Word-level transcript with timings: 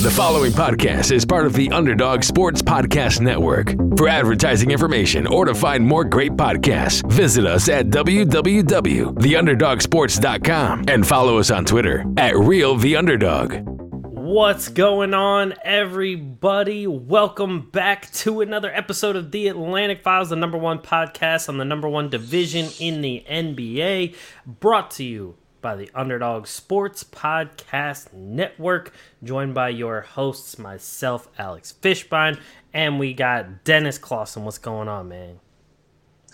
The 0.00 0.10
following 0.10 0.52
podcast 0.52 1.12
is 1.12 1.26
part 1.26 1.44
of 1.44 1.52
the 1.52 1.70
Underdog 1.72 2.24
Sports 2.24 2.62
Podcast 2.62 3.20
Network. 3.20 3.76
For 3.98 4.08
advertising 4.08 4.70
information 4.70 5.26
or 5.26 5.44
to 5.44 5.54
find 5.54 5.84
more 5.84 6.04
great 6.04 6.32
podcasts, 6.32 7.06
visit 7.12 7.44
us 7.44 7.68
at 7.68 7.88
www.theunderdogsports.com 7.88 10.84
and 10.88 11.06
follow 11.06 11.36
us 11.36 11.50
on 11.50 11.66
Twitter 11.66 12.06
at 12.16 12.34
Real 12.34 12.76
The 12.76 12.96
Underdog. 12.96 13.56
What's 13.60 14.70
going 14.70 15.12
on, 15.12 15.52
everybody? 15.64 16.86
Welcome 16.86 17.68
back 17.68 18.10
to 18.12 18.40
another 18.40 18.72
episode 18.72 19.16
of 19.16 19.32
The 19.32 19.48
Atlantic 19.48 20.02
Files, 20.02 20.30
the 20.30 20.36
number 20.36 20.56
one 20.56 20.78
podcast 20.78 21.50
on 21.50 21.58
the 21.58 21.66
number 21.66 21.90
one 21.90 22.08
division 22.08 22.70
in 22.78 23.02
the 23.02 23.22
NBA, 23.28 24.14
brought 24.46 24.92
to 24.92 25.04
you 25.04 25.36
by 25.60 25.76
the 25.76 25.90
Underdog 25.94 26.46
Sports 26.46 27.04
Podcast 27.04 28.12
Network, 28.12 28.92
joined 29.22 29.54
by 29.54 29.68
your 29.70 30.00
hosts, 30.00 30.58
myself, 30.58 31.28
Alex 31.38 31.74
Fishbine, 31.80 32.40
and 32.72 32.98
we 32.98 33.14
got 33.14 33.64
Dennis 33.64 33.98
Clausen. 33.98 34.44
What's 34.44 34.58
going 34.58 34.88
on, 34.88 35.08
man? 35.08 35.40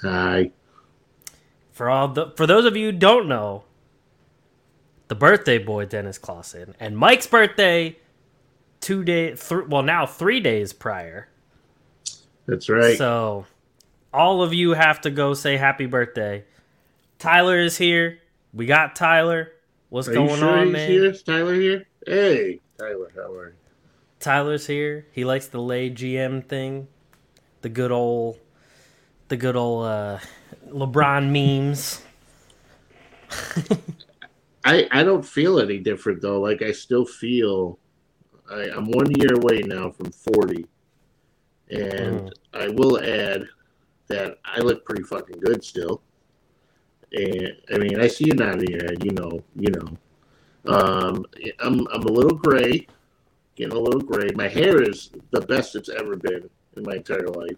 Hi. 0.02 0.51
For 1.73 1.91
all 1.91 2.09
the 2.09 2.33
for 2.37 2.47
those 2.47 2.65
of 2.65 2.77
you 2.77 2.87
who 2.87 2.93
don't 2.93 3.29
know, 3.29 3.65
the 5.09 5.15
birthday 5.15 5.59
boy 5.59 5.85
Dennis 5.87 6.19
Clausen 6.19 6.74
and 6.80 6.97
Mike's 6.97 7.27
birthday 7.27 7.97
two 8.80 9.05
days 9.05 9.47
th- 9.49 9.66
well 9.69 9.83
now 9.83 10.07
3 10.07 10.41
days 10.41 10.73
prior. 10.73 11.29
That's 12.47 12.69
right. 12.69 12.97
So 12.97 13.47
all 14.13 14.43
of 14.43 14.55
you 14.55 14.73
have 14.73 15.01
to 15.02 15.11
go 15.11 15.35
say 15.35 15.57
happy 15.57 15.87
birthday. 15.87 16.45
Tyler 17.19 17.59
is 17.59 17.77
here. 17.77 18.21
We 18.56 18.65
got 18.65 18.96
Tyler. 18.96 19.52
What's 19.91 20.09
Are 20.09 20.15
going 20.15 20.30
you 20.30 20.37
sure 20.37 20.48
on, 20.48 20.65
he's 20.69 20.73
man? 20.73 20.91
here? 20.91 21.05
Is 21.05 21.23
Tyler 21.23 21.55
here? 21.55 21.87
Hey, 22.06 22.60
Tyler, 22.79 23.12
how 23.15 23.30
are 23.34 23.48
you? 23.51 23.55
Tyler's 24.19 24.66
here. 24.66 25.06
He 25.12 25.27
likes 25.27 25.46
the 25.48 25.59
LeGM 25.59 26.48
thing, 26.48 26.88
the 27.60 27.68
good 27.68 27.93
old, 27.93 28.38
the 29.29 29.37
good 29.37 29.57
old 29.57 29.85
uh, 29.85 30.18
LeBron 30.68 31.29
memes. 31.68 32.02
I 34.65 34.88
I 34.91 35.02
don't 35.02 35.24
feel 35.24 35.60
any 35.60 35.79
different 35.79 36.23
though. 36.23 36.41
Like 36.41 36.63
I 36.63 36.73
still 36.73 37.04
feel 37.04 37.79
I, 38.51 38.70
I'm 38.74 38.91
one 38.91 39.10
year 39.20 39.35
away 39.35 39.60
now 39.66 39.91
from 39.91 40.10
40, 40.13 40.65
and 41.70 42.30
Mm. 42.30 42.32
I 42.54 42.68
will 42.68 42.98
add 43.02 43.46
that 44.09 44.38
I 44.46 44.60
look 44.60 44.85
pretty 44.87 45.02
fucking 45.02 45.41
good 45.41 45.63
still. 45.63 46.02
And 47.12 47.52
I 47.73 47.79
mean, 47.79 48.01
I 48.01 48.09
see 48.09 48.26
you 48.26 48.35
nodding 48.35 48.68
your 48.71 48.85
head. 48.85 49.04
You 49.04 49.12
know, 49.12 49.43
you 49.54 49.71
know. 49.71 49.96
Um, 50.73 51.24
I'm 51.60 51.87
I'm 51.93 52.02
a 52.02 52.10
little 52.13 52.37
gray, 52.37 52.87
getting 53.54 53.76
a 53.76 53.80
little 53.80 54.01
gray. 54.01 54.30
My 54.35 54.48
hair 54.48 54.82
is 54.82 55.10
the 55.30 55.40
best 55.43 55.76
it's 55.76 55.88
ever 55.88 56.16
been 56.16 56.51
in 56.76 56.82
my 56.82 56.96
entire 56.96 57.29
life. 57.29 57.57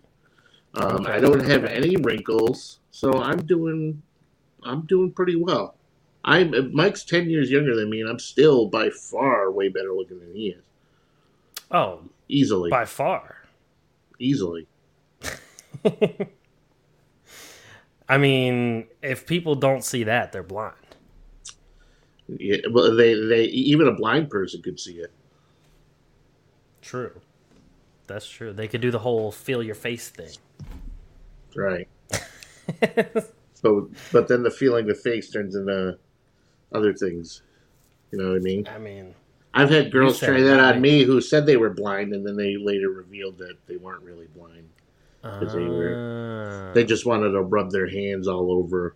Um, 0.74 1.06
I 1.06 1.18
don't 1.18 1.42
have 1.44 1.64
any 1.64 1.96
wrinkles, 1.96 2.80
so 2.90 3.10
I'm 3.14 3.44
doing 3.46 4.02
I'm 4.62 4.82
doing 4.82 5.10
pretty 5.12 5.36
well. 5.36 5.74
I'm 6.24 6.74
Mike's 6.74 7.04
ten 7.04 7.30
years 7.30 7.50
younger 7.50 7.74
than 7.74 7.88
me, 7.88 8.02
and 8.02 8.10
I'm 8.10 8.18
still 8.18 8.66
by 8.66 8.90
far 8.90 9.50
way 9.50 9.68
better 9.68 9.92
looking 9.94 10.18
than 10.20 10.34
he 10.34 10.48
is. 10.48 10.62
Oh, 11.70 12.00
Easily, 12.28 12.68
by 12.70 12.84
far. 12.84 13.44
easily. 14.18 14.66
I 18.08 18.18
mean, 18.18 18.88
if 19.02 19.26
people 19.26 19.54
don't 19.54 19.84
see 19.84 20.04
that, 20.04 20.32
they're 20.32 20.42
blind. 20.42 20.74
Yeah, 22.28 22.58
well, 22.70 22.94
they 22.94 23.14
they 23.14 23.44
even 23.44 23.88
a 23.88 23.94
blind 23.94 24.30
person 24.30 24.62
could 24.62 24.78
see 24.78 24.98
it. 24.98 25.12
True. 26.82 27.20
That's 28.06 28.28
true. 28.28 28.52
They 28.52 28.68
could 28.68 28.80
do 28.80 28.90
the 28.90 28.98
whole 28.98 29.30
feel 29.30 29.62
your 29.62 29.74
face 29.74 30.08
thing. 30.08 30.30
Right. 31.54 31.88
So, 33.62 33.90
but 34.12 34.28
then 34.28 34.44
the 34.44 34.50
feeling 34.50 34.86
the 34.86 34.94
face 34.94 35.30
turns 35.30 35.56
into 35.56 35.98
other 36.72 36.94
things. 36.94 37.42
You 38.12 38.18
know 38.18 38.28
what 38.28 38.36
I 38.36 38.40
mean? 38.40 38.68
I 38.68 38.78
mean, 38.78 39.14
I've 39.52 39.70
had 39.70 39.90
girls 39.90 40.20
try 40.20 40.40
that 40.40 40.60
on 40.60 40.80
me 40.80 41.02
who 41.02 41.20
said 41.20 41.44
they 41.44 41.56
were 41.56 41.70
blind, 41.70 42.12
and 42.12 42.24
then 42.24 42.36
they 42.36 42.56
later 42.56 42.90
revealed 42.90 43.38
that 43.38 43.54
they 43.66 43.76
weren't 43.76 44.04
really 44.04 44.28
blind. 44.28 44.68
Because 45.38 45.54
they 45.54 45.64
uh, 45.66 46.72
They 46.74 46.84
just 46.84 47.04
wanted 47.06 47.30
to 47.30 47.40
rub 47.42 47.70
their 47.70 47.88
hands 47.88 48.26
all 48.28 48.50
over. 48.52 48.94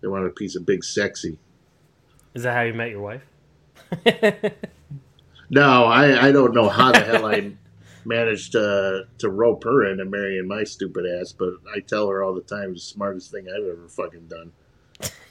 They 0.00 0.08
wanted 0.08 0.26
a 0.26 0.30
piece 0.30 0.56
of 0.56 0.64
big 0.66 0.84
sexy. 0.84 1.38
is 2.34 2.42
that 2.42 2.54
how 2.54 2.62
you 2.62 2.74
met 2.74 2.90
your 2.90 3.00
wife? 3.02 3.22
No, 5.48 5.84
I, 5.84 6.26
I 6.26 6.32
don't 6.32 6.54
know 6.54 6.68
how 6.68 6.90
the 6.90 6.98
hell 7.04 7.24
I 7.24 7.52
managed 8.04 8.50
to 8.52 9.06
to 9.18 9.30
rope 9.30 9.62
her 9.62 9.84
into 9.88 10.04
marrying 10.04 10.48
my 10.48 10.64
stupid 10.64 11.04
ass, 11.06 11.30
but 11.32 11.50
I 11.72 11.78
tell 11.78 12.08
her 12.08 12.20
all 12.20 12.34
the 12.34 12.40
time 12.40 12.72
it's 12.72 12.82
the 12.88 12.94
smartest 12.94 13.30
thing 13.30 13.46
I've 13.48 13.62
ever 13.64 13.86
fucking 13.88 14.26
done. 14.26 14.52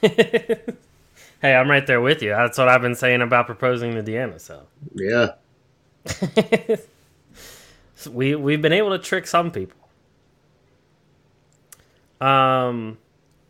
hey, 1.42 1.54
I'm 1.54 1.68
right 1.70 1.86
there 1.86 2.00
with 2.00 2.22
you. 2.22 2.30
That's 2.30 2.56
what 2.56 2.66
I've 2.68 2.80
been 2.80 2.94
saying 2.94 3.20
about 3.20 3.44
proposing 3.44 3.92
to 3.92 4.02
Deanna. 4.02 4.40
So 4.40 4.62
Yeah. 4.94 5.32
we 8.10 8.34
we've 8.36 8.62
been 8.62 8.72
able 8.72 8.90
to 8.90 8.98
trick 8.98 9.26
some 9.26 9.50
people. 9.50 9.76
Um, 12.20 12.98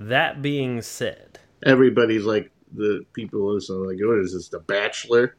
that 0.01 0.43
being 0.43 0.83
said, 0.83 1.39
Everybody's 1.65 2.25
like 2.25 2.51
the 2.73 3.05
people 3.13 3.53
listen 3.55 3.87
like, 3.87 3.99
what 4.01 4.19
is 4.19 4.35
this, 4.35 4.49
The 4.49 4.59
Bachelor? 4.61 5.37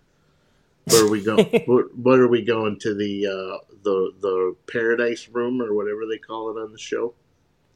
Where 0.86 1.06
are 1.06 1.10
we 1.10 1.22
going? 1.24 1.46
what, 1.66 1.96
what 1.98 2.20
are 2.20 2.28
we 2.30 2.42
going 2.44 2.80
to 2.80 2.94
the 2.96 3.28
uh, 3.28 3.58
the 3.84 4.12
the 4.22 4.56
Paradise 4.72 5.28
Room 5.30 5.62
or 5.62 5.74
whatever 5.74 6.06
they 6.10 6.18
call 6.18 6.50
it 6.56 6.62
on 6.62 6.72
the 6.72 6.78
show? 6.80 7.14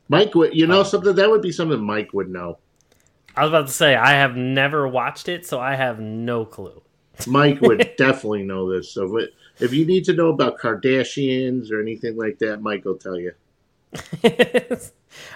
Mike 0.10 0.34
would, 0.36 0.54
you 0.56 0.68
know, 0.68 0.80
Oh. 0.80 0.84
something 0.84 1.16
that 1.16 1.30
would 1.30 1.42
be 1.42 1.52
something 1.52 1.84
Mike 1.84 2.14
would 2.14 2.30
know. 2.30 2.58
I 3.36 3.44
was 3.44 3.50
about 3.52 3.68
to 3.68 3.74
say 3.74 3.96
I 3.96 4.12
have 4.12 4.36
never 4.36 4.88
watched 4.88 5.30
it, 5.30 5.46
so 5.46 5.60
I 5.60 5.76
have 5.76 6.00
no 6.00 6.46
clue. 6.46 6.82
Mike 7.28 7.62
would 7.62 7.92
definitely 7.98 8.44
know 8.44 8.70
this. 8.70 8.92
So 8.92 9.20
if 9.60 9.74
you 9.74 9.86
need 9.86 10.04
to 10.06 10.14
know 10.14 10.30
about 10.30 10.58
Kardashians 10.60 11.72
or 11.72 11.80
anything 11.82 12.18
like 12.18 12.40
that, 12.40 12.62
Mike 12.62 12.84
will 12.86 12.98
tell 12.98 13.18
you. 13.20 13.32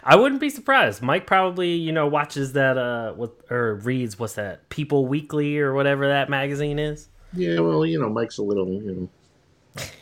I 0.03 0.15
wouldn't 0.15 0.39
be 0.39 0.49
surprised. 0.49 1.01
Mike 1.01 1.27
probably, 1.27 1.73
you 1.73 1.91
know, 1.91 2.07
watches 2.07 2.53
that 2.53 2.77
uh 2.77 3.13
what 3.13 3.35
or 3.49 3.75
reads 3.75 4.17
what's 4.17 4.33
that 4.33 4.69
People 4.69 5.07
Weekly 5.07 5.57
or 5.57 5.73
whatever 5.73 6.07
that 6.07 6.29
magazine 6.29 6.79
is. 6.79 7.09
Yeah, 7.33 7.59
well, 7.59 7.85
you 7.85 7.99
know, 7.99 8.09
Mike's 8.09 8.37
a 8.37 8.43
little, 8.43 8.67
you 8.67 9.09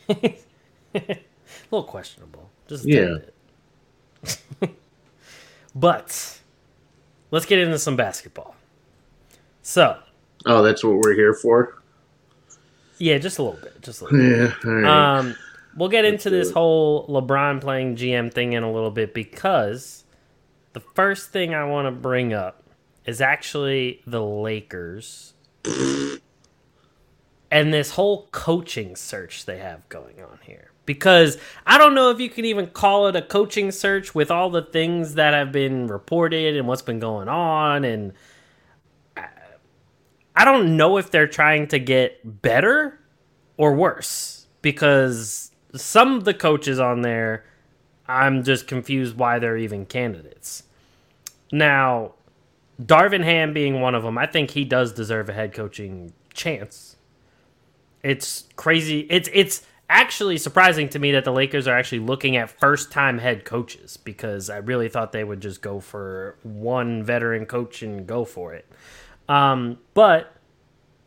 know, 0.09 0.15
a 0.19 0.37
little 1.71 1.83
questionable. 1.83 2.49
Just 2.67 2.85
Yeah. 2.85 3.17
but 5.75 6.39
let's 7.31 7.45
get 7.45 7.59
into 7.59 7.79
some 7.79 7.95
basketball. 7.95 8.55
So, 9.63 9.97
oh, 10.45 10.61
that's 10.61 10.83
what 10.83 10.97
we're 10.97 11.15
here 11.15 11.33
for. 11.33 11.81
yeah, 12.99 13.17
just 13.17 13.39
a 13.39 13.43
little 13.43 13.59
bit, 13.59 13.81
just 13.81 14.01
a 14.01 14.05
little 14.05 14.19
bit. 14.19 14.37
Yeah, 14.37 14.69
all 14.69 14.71
right. 14.75 15.17
Um, 15.17 15.35
we'll 15.75 15.89
get 15.89 16.05
into 16.05 16.29
this 16.29 16.49
it. 16.49 16.53
whole 16.53 17.07
LeBron 17.07 17.61
playing 17.61 17.95
GM 17.95 18.33
thing 18.33 18.53
in 18.53 18.63
a 18.63 18.71
little 18.71 18.91
bit 18.91 19.13
because 19.13 20.03
the 20.73 20.79
first 20.79 21.31
thing 21.31 21.53
I 21.53 21.65
want 21.65 21.87
to 21.87 21.91
bring 21.91 22.33
up 22.33 22.63
is 23.05 23.21
actually 23.21 24.01
the 24.05 24.23
Lakers 24.23 25.33
and 27.51 27.73
this 27.73 27.91
whole 27.91 28.27
coaching 28.31 28.95
search 28.95 29.45
they 29.45 29.59
have 29.59 29.87
going 29.89 30.21
on 30.21 30.39
here. 30.43 30.71
Because 30.85 31.37
I 31.65 31.77
don't 31.77 31.93
know 31.95 32.09
if 32.09 32.19
you 32.19 32.29
can 32.29 32.43
even 32.43 32.67
call 32.67 33.07
it 33.07 33.15
a 33.15 33.21
coaching 33.21 33.71
search 33.71 34.13
with 34.13 34.29
all 34.29 34.49
the 34.49 34.63
things 34.63 35.13
that 35.13 35.33
have 35.33 35.51
been 35.51 35.87
reported 35.87 36.57
and 36.57 36.67
what's 36.67 36.81
been 36.81 36.99
going 36.99 37.29
on 37.29 37.85
and 37.85 38.11
uh, 39.15 39.21
I 40.35 40.43
don't 40.43 40.75
know 40.75 40.97
if 40.97 41.09
they're 41.09 41.27
trying 41.27 41.67
to 41.69 41.79
get 41.79 42.41
better 42.41 42.99
or 43.55 43.73
worse 43.75 44.47
because 44.61 45.52
some 45.75 46.15
of 46.15 46.23
the 46.23 46.33
coaches 46.33 46.79
on 46.79 47.01
there 47.01 47.43
I'm 48.07 48.43
just 48.43 48.67
confused 48.67 49.17
why 49.17 49.39
they're 49.39 49.57
even 49.57 49.85
candidates. 49.85 50.63
Now, 51.51 52.13
Darvin 52.81 53.23
Ham 53.23 53.53
being 53.53 53.79
one 53.79 53.95
of 53.95 54.03
them, 54.03 54.17
I 54.17 54.25
think 54.25 54.51
he 54.51 54.65
does 54.65 54.91
deserve 54.91 55.29
a 55.29 55.33
head 55.33 55.53
coaching 55.53 56.13
chance. 56.33 56.97
It's 58.01 58.45
crazy. 58.55 59.01
It's 59.09 59.29
it's 59.31 59.65
actually 59.89 60.37
surprising 60.37 60.89
to 60.89 60.99
me 60.99 61.11
that 61.11 61.23
the 61.23 61.31
Lakers 61.31 61.67
are 61.67 61.77
actually 61.77 61.99
looking 61.99 62.35
at 62.35 62.49
first-time 62.49 63.19
head 63.19 63.45
coaches 63.45 63.95
because 63.95 64.49
I 64.49 64.57
really 64.57 64.89
thought 64.89 65.11
they 65.11 65.23
would 65.23 65.41
just 65.41 65.61
go 65.61 65.79
for 65.79 66.35
one 66.41 67.03
veteran 67.03 67.45
coach 67.45 67.83
and 67.83 68.07
go 68.07 68.25
for 68.25 68.53
it. 68.53 68.65
Um, 69.29 69.77
but 69.93 70.35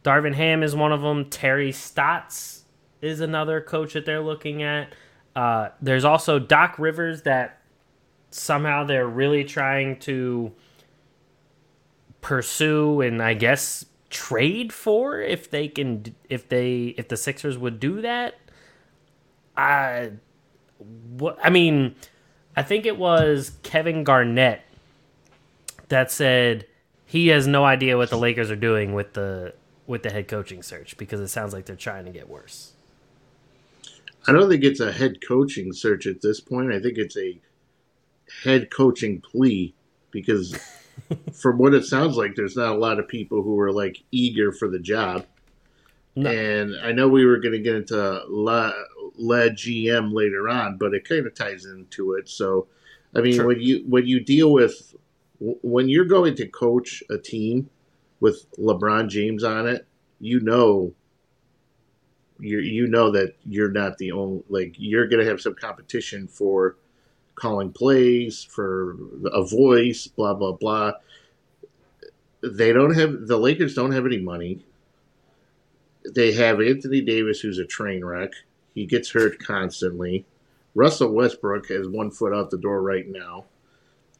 Darvin 0.04 0.34
Ham 0.34 0.62
is 0.62 0.74
one 0.74 0.92
of 0.92 1.02
them. 1.02 1.28
Terry 1.28 1.72
Stotts 1.72 2.64
is 3.00 3.20
another 3.20 3.60
coach 3.60 3.94
that 3.94 4.06
they're 4.06 4.22
looking 4.22 4.62
at. 4.62 4.92
Uh, 5.34 5.68
there's 5.80 6.04
also 6.04 6.38
Doc 6.38 6.78
Rivers 6.78 7.22
that 7.22 7.60
somehow 8.30 8.84
they're 8.84 9.06
really 9.06 9.44
trying 9.44 9.98
to 10.00 10.52
pursue 12.20 13.00
and 13.00 13.22
I 13.22 13.34
guess 13.34 13.84
trade 14.10 14.72
for 14.72 15.20
if 15.20 15.50
they 15.50 15.68
can 15.68 16.14
if 16.28 16.48
they 16.48 16.94
if 16.96 17.08
the 17.08 17.16
Sixers 17.16 17.58
would 17.58 17.78
do 17.78 18.00
that. 18.00 18.38
I 19.56 20.12
what 20.78 21.38
I 21.42 21.50
mean, 21.50 21.94
I 22.56 22.62
think 22.62 22.86
it 22.86 22.96
was 22.96 23.52
Kevin 23.62 24.04
Garnett 24.04 24.62
that 25.88 26.10
said 26.10 26.66
he 27.04 27.28
has 27.28 27.46
no 27.46 27.64
idea 27.64 27.96
what 27.96 28.10
the 28.10 28.18
Lakers 28.18 28.50
are 28.50 28.56
doing 28.56 28.92
with 28.92 29.12
the 29.12 29.54
with 29.86 30.02
the 30.02 30.10
head 30.10 30.28
coaching 30.28 30.62
search 30.62 30.96
because 30.96 31.20
it 31.20 31.28
sounds 31.28 31.52
like 31.52 31.66
they're 31.66 31.76
trying 31.76 32.04
to 32.06 32.10
get 32.10 32.28
worse. 32.28 32.72
I 34.28 34.32
don't 34.32 34.50
think 34.50 34.64
it's 34.64 34.80
a 34.80 34.92
head 34.92 35.26
coaching 35.26 35.72
search 35.72 36.06
at 36.06 36.20
this 36.20 36.40
point. 36.40 36.72
I 36.72 36.80
think 36.80 36.98
it's 36.98 37.16
a 37.16 37.38
head 38.42 38.70
coaching 38.70 39.20
plea 39.20 39.74
because 40.10 40.56
from 41.32 41.58
what 41.58 41.74
it 41.74 41.84
sounds 41.84 42.16
like, 42.16 42.34
there's 42.34 42.56
not 42.56 42.74
a 42.74 42.78
lot 42.78 42.98
of 42.98 43.08
people 43.08 43.42
who 43.42 43.58
are 43.60 43.72
like 43.72 44.02
eager 44.10 44.52
for 44.52 44.68
the 44.68 44.78
job. 44.78 45.26
No. 46.16 46.30
And 46.30 46.74
I 46.82 46.92
know 46.92 47.08
we 47.08 47.26
were 47.26 47.38
going 47.38 47.52
to 47.52 47.60
get 47.60 47.76
into 47.76 48.22
La, 48.28 48.72
La 49.18 49.48
GM 49.48 50.12
later 50.12 50.48
on, 50.48 50.78
but 50.78 50.94
it 50.94 51.06
kind 51.06 51.26
of 51.26 51.34
ties 51.34 51.66
into 51.66 52.14
it. 52.14 52.28
So, 52.28 52.68
I 53.14 53.20
mean, 53.20 53.34
sure. 53.34 53.46
when 53.46 53.60
you 53.60 53.84
when 53.86 54.06
you 54.06 54.20
deal 54.20 54.50
with 54.50 54.94
when 55.38 55.88
you're 55.88 56.06
going 56.06 56.34
to 56.36 56.46
coach 56.48 57.02
a 57.10 57.18
team 57.18 57.68
with 58.20 58.46
LeBron 58.58 59.08
James 59.08 59.44
on 59.44 59.66
it, 59.66 59.86
you 60.18 60.40
know 60.40 60.94
you 62.38 62.58
you 62.58 62.86
know 62.86 63.10
that 63.10 63.34
you're 63.44 63.70
not 63.70 63.98
the 63.98 64.12
only 64.12 64.42
like 64.48 64.74
you're 64.76 65.06
going 65.06 65.24
to 65.24 65.30
have 65.30 65.40
some 65.40 65.54
competition 65.54 66.26
for 66.26 66.76
calling 67.34 67.72
plays 67.72 68.44
for 68.44 68.96
a 69.32 69.44
voice 69.44 70.06
blah 70.06 70.34
blah 70.34 70.52
blah. 70.52 70.92
They 72.42 72.72
don't 72.72 72.94
have 72.94 73.26
the 73.26 73.38
Lakers 73.38 73.74
don't 73.74 73.92
have 73.92 74.06
any 74.06 74.18
money. 74.18 74.64
They 76.14 76.32
have 76.32 76.60
Anthony 76.60 77.00
Davis 77.00 77.40
who's 77.40 77.58
a 77.58 77.64
train 77.64 78.04
wreck. 78.04 78.32
He 78.74 78.86
gets 78.86 79.10
hurt 79.10 79.38
constantly. 79.38 80.26
Russell 80.74 81.12
Westbrook 81.12 81.68
has 81.68 81.88
one 81.88 82.10
foot 82.10 82.34
out 82.34 82.50
the 82.50 82.58
door 82.58 82.82
right 82.82 83.08
now. 83.08 83.46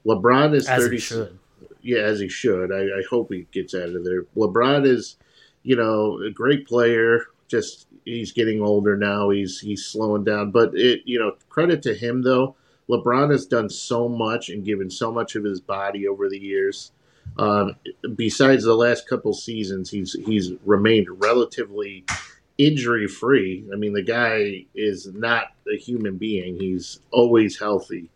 LeBron 0.06 0.54
is 0.54 0.66
as 0.68 0.84
30 0.84 1.38
yeah 1.82 2.00
as 2.00 2.20
he 2.20 2.28
should. 2.28 2.72
I, 2.72 2.98
I 2.98 3.02
hope 3.10 3.32
he 3.32 3.46
gets 3.52 3.74
out 3.74 3.90
of 3.90 4.04
there. 4.04 4.22
LeBron 4.36 4.86
is 4.86 5.16
you 5.62 5.76
know 5.76 6.20
a 6.22 6.30
great 6.30 6.66
player 6.66 7.26
just 7.48 7.85
he's 8.06 8.32
getting 8.32 8.62
older 8.62 8.96
now. 8.96 9.28
He's 9.28 9.60
he's 9.60 9.84
slowing 9.84 10.24
down. 10.24 10.50
But 10.50 10.70
it 10.74 11.02
you 11.04 11.18
know 11.18 11.32
credit 11.50 11.82
to 11.82 11.94
him 11.94 12.22
though. 12.22 12.56
LeBron 12.88 13.32
has 13.32 13.44
done 13.46 13.68
so 13.68 14.08
much 14.08 14.48
and 14.48 14.64
given 14.64 14.88
so 14.88 15.10
much 15.12 15.34
of 15.34 15.44
his 15.44 15.60
body 15.60 16.06
over 16.06 16.28
the 16.28 16.38
years. 16.38 16.92
Um, 17.36 17.74
besides 18.14 18.64
the 18.64 18.74
last 18.74 19.08
couple 19.08 19.34
seasons, 19.34 19.90
he's 19.90 20.14
he's 20.24 20.52
remained 20.64 21.08
relatively 21.20 22.04
injury 22.56 23.08
free. 23.08 23.66
I 23.72 23.76
mean, 23.76 23.92
the 23.92 24.02
guy 24.02 24.64
is 24.74 25.08
not 25.12 25.48
a 25.70 25.76
human 25.76 26.16
being. 26.16 26.58
He's 26.58 27.00
always 27.10 27.58
healthy. 27.58 28.08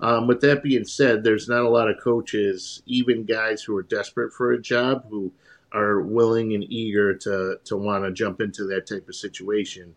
Um, 0.00 0.26
with 0.26 0.42
that 0.42 0.62
being 0.62 0.84
said, 0.84 1.24
there's 1.24 1.48
not 1.48 1.62
a 1.62 1.70
lot 1.70 1.88
of 1.88 1.98
coaches, 1.98 2.82
even 2.84 3.24
guys 3.24 3.62
who 3.62 3.74
are 3.78 3.82
desperate 3.82 4.32
for 4.32 4.52
a 4.52 4.60
job, 4.60 5.06
who 5.08 5.32
are 5.76 6.00
willing 6.00 6.54
and 6.54 6.64
eager 6.72 7.14
to 7.14 7.58
to 7.64 7.76
want 7.76 8.04
to 8.04 8.12
jump 8.12 8.40
into 8.40 8.64
that 8.64 8.86
type 8.86 9.08
of 9.08 9.14
situation. 9.14 9.94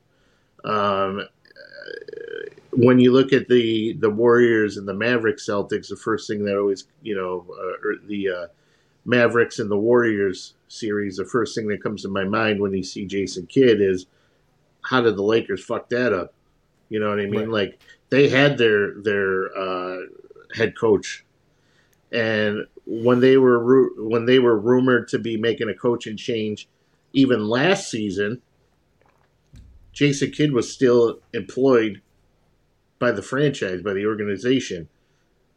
Um, 0.63 1.27
when 2.71 2.99
you 2.99 3.11
look 3.11 3.33
at 3.33 3.47
the 3.47 3.93
the 3.93 4.09
Warriors 4.09 4.77
and 4.77 4.87
the 4.87 4.93
Mavericks 4.93 5.47
Celtics, 5.47 5.89
the 5.89 5.95
first 5.95 6.27
thing 6.27 6.45
that 6.45 6.57
always 6.57 6.85
you 7.01 7.15
know, 7.15 7.45
uh, 7.49 7.87
or 7.87 7.95
the 8.07 8.29
uh, 8.29 8.47
Mavericks 9.05 9.59
and 9.59 9.71
the 9.71 9.77
Warriors 9.77 10.55
series, 10.67 11.17
the 11.17 11.25
first 11.25 11.55
thing 11.55 11.67
that 11.69 11.81
comes 11.81 12.03
to 12.03 12.09
my 12.09 12.23
mind 12.23 12.59
when 12.59 12.73
you 12.73 12.83
see 12.83 13.05
Jason 13.05 13.47
Kidd 13.47 13.81
is 13.81 14.05
how 14.81 15.01
did 15.01 15.15
the 15.15 15.23
Lakers 15.23 15.63
fuck 15.63 15.89
that 15.89 16.13
up? 16.13 16.33
You 16.89 16.99
know 16.99 17.09
what 17.09 17.19
I 17.19 17.25
mean? 17.25 17.49
Right. 17.49 17.69
Like 17.69 17.81
they 18.09 18.29
had 18.29 18.57
their 18.57 18.93
their 19.01 19.57
uh, 19.57 19.97
head 20.53 20.77
coach, 20.77 21.25
and 22.11 22.65
when 22.91 23.19
they 23.19 23.37
were 23.37 23.91
when 23.97 24.25
they 24.25 24.39
were 24.39 24.57
rumored 24.57 25.07
to 25.09 25.19
be 25.19 25.37
making 25.37 25.69
a 25.69 25.75
coaching 25.75 26.17
change, 26.17 26.67
even 27.13 27.47
last 27.47 27.89
season, 27.91 28.41
Jason 29.93 30.31
Kidd 30.31 30.53
was 30.53 30.73
still 30.73 31.19
employed 31.31 32.01
by 32.97 33.11
the 33.11 33.21
franchise 33.21 33.83
by 33.83 33.93
the 33.93 34.07
organization. 34.07 34.89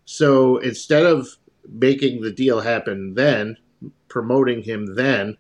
So 0.05 0.58
instead 0.58 1.06
of 1.06 1.26
making 1.67 2.20
the 2.20 2.31
deal 2.31 2.61
happen 2.61 3.14
then, 3.14 3.56
promoting 4.08 4.64
him 4.64 4.94
then, 4.94 5.38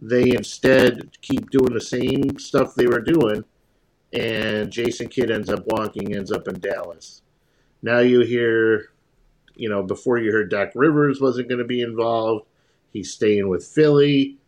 they 0.00 0.30
instead 0.30 1.18
keep 1.20 1.50
doing 1.50 1.74
the 1.74 1.80
same 1.80 2.38
stuff 2.38 2.74
they 2.74 2.86
were 2.86 3.02
doing, 3.02 3.44
and 4.14 4.70
Jason 4.70 5.08
Kidd 5.08 5.30
ends 5.30 5.50
up 5.50 5.64
walking, 5.66 6.16
ends 6.16 6.32
up 6.32 6.48
in 6.48 6.58
Dallas. 6.58 7.20
Now 7.82 7.98
you 7.98 8.20
hear 8.20 8.92
you 9.56 9.68
know, 9.68 9.82
before 9.82 10.18
you 10.18 10.30
heard 10.30 10.50
Doc 10.50 10.70
Rivers 10.74 11.20
wasn't 11.20 11.48
going 11.48 11.58
to 11.58 11.64
be 11.64 11.80
involved. 11.80 12.46
He's 12.92 13.12
staying 13.12 13.48
with 13.48 13.64
Philly. 13.64 14.38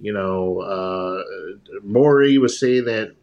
You 0.00 0.12
know, 0.12 0.60
uh, 0.60 1.22
Morey 1.82 2.38
was 2.38 2.58
saying 2.58 2.84
that 2.84 3.14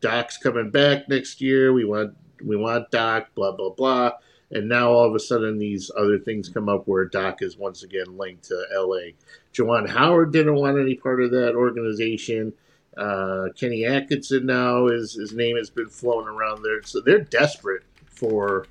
Doc's 0.00 0.36
coming 0.36 0.70
back 0.70 1.08
next 1.08 1.40
year. 1.40 1.72
We 1.72 1.84
want 1.84 2.16
we 2.44 2.56
want 2.56 2.90
Doc. 2.90 3.28
Blah 3.34 3.52
blah 3.52 3.70
blah. 3.70 4.12
And 4.50 4.68
now 4.68 4.90
all 4.90 5.08
of 5.08 5.14
a 5.14 5.20
sudden 5.20 5.58
these 5.58 5.90
other 5.96 6.18
things 6.18 6.50
come 6.50 6.68
up 6.68 6.86
where 6.86 7.06
Doc 7.06 7.40
is 7.40 7.56
once 7.56 7.82
again 7.82 8.18
linked 8.18 8.44
to 8.44 8.66
L.A. 8.74 9.14
Juwan 9.54 9.88
Howard 9.88 10.32
didn't 10.32 10.56
want 10.56 10.78
any 10.78 10.94
part 10.94 11.22
of 11.22 11.30
that 11.30 11.54
organization. 11.54 12.52
Uh, 12.94 13.46
Kenny 13.58 13.86
Atkinson 13.86 14.44
now 14.44 14.88
is 14.88 15.14
his 15.14 15.32
name 15.32 15.56
has 15.56 15.70
been 15.70 15.88
flown 15.88 16.28
around 16.28 16.62
there, 16.62 16.82
so 16.82 17.00
they're 17.00 17.20
desperate 17.20 17.84
for 18.04 18.66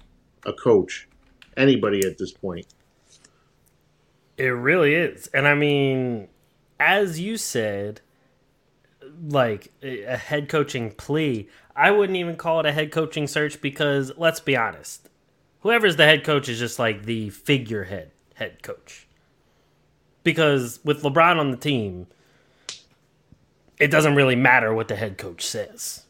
a 0.45 0.53
coach 0.53 1.07
anybody 1.57 2.05
at 2.05 2.17
this 2.17 2.31
point. 2.31 2.67
It 4.37 4.49
really 4.49 4.93
is. 4.93 5.27
And 5.27 5.47
I 5.47 5.53
mean, 5.53 6.27
as 6.79 7.19
you 7.19 7.37
said, 7.37 8.01
like 9.27 9.71
a 9.83 10.17
head 10.17 10.49
coaching 10.49 10.91
plea, 10.91 11.47
I 11.75 11.91
wouldn't 11.91 12.17
even 12.17 12.35
call 12.35 12.59
it 12.59 12.65
a 12.65 12.71
head 12.71 12.91
coaching 12.91 13.27
search 13.27 13.61
because 13.61 14.11
let's 14.17 14.39
be 14.39 14.55
honest, 14.55 15.09
whoever's 15.61 15.95
the 15.95 16.05
head 16.05 16.23
coach 16.23 16.49
is 16.49 16.59
just 16.59 16.79
like 16.79 17.05
the 17.05 17.29
figurehead 17.29 18.11
head 18.35 18.63
coach. 18.63 19.07
Because 20.23 20.79
with 20.83 21.03
LeBron 21.03 21.39
on 21.39 21.51
the 21.51 21.57
team, 21.57 22.07
it 23.79 23.89
doesn't 23.89 24.15
really 24.15 24.35
matter 24.35 24.73
what 24.73 24.87
the 24.87 24.95
head 24.95 25.17
coach 25.17 25.45
says 25.45 26.05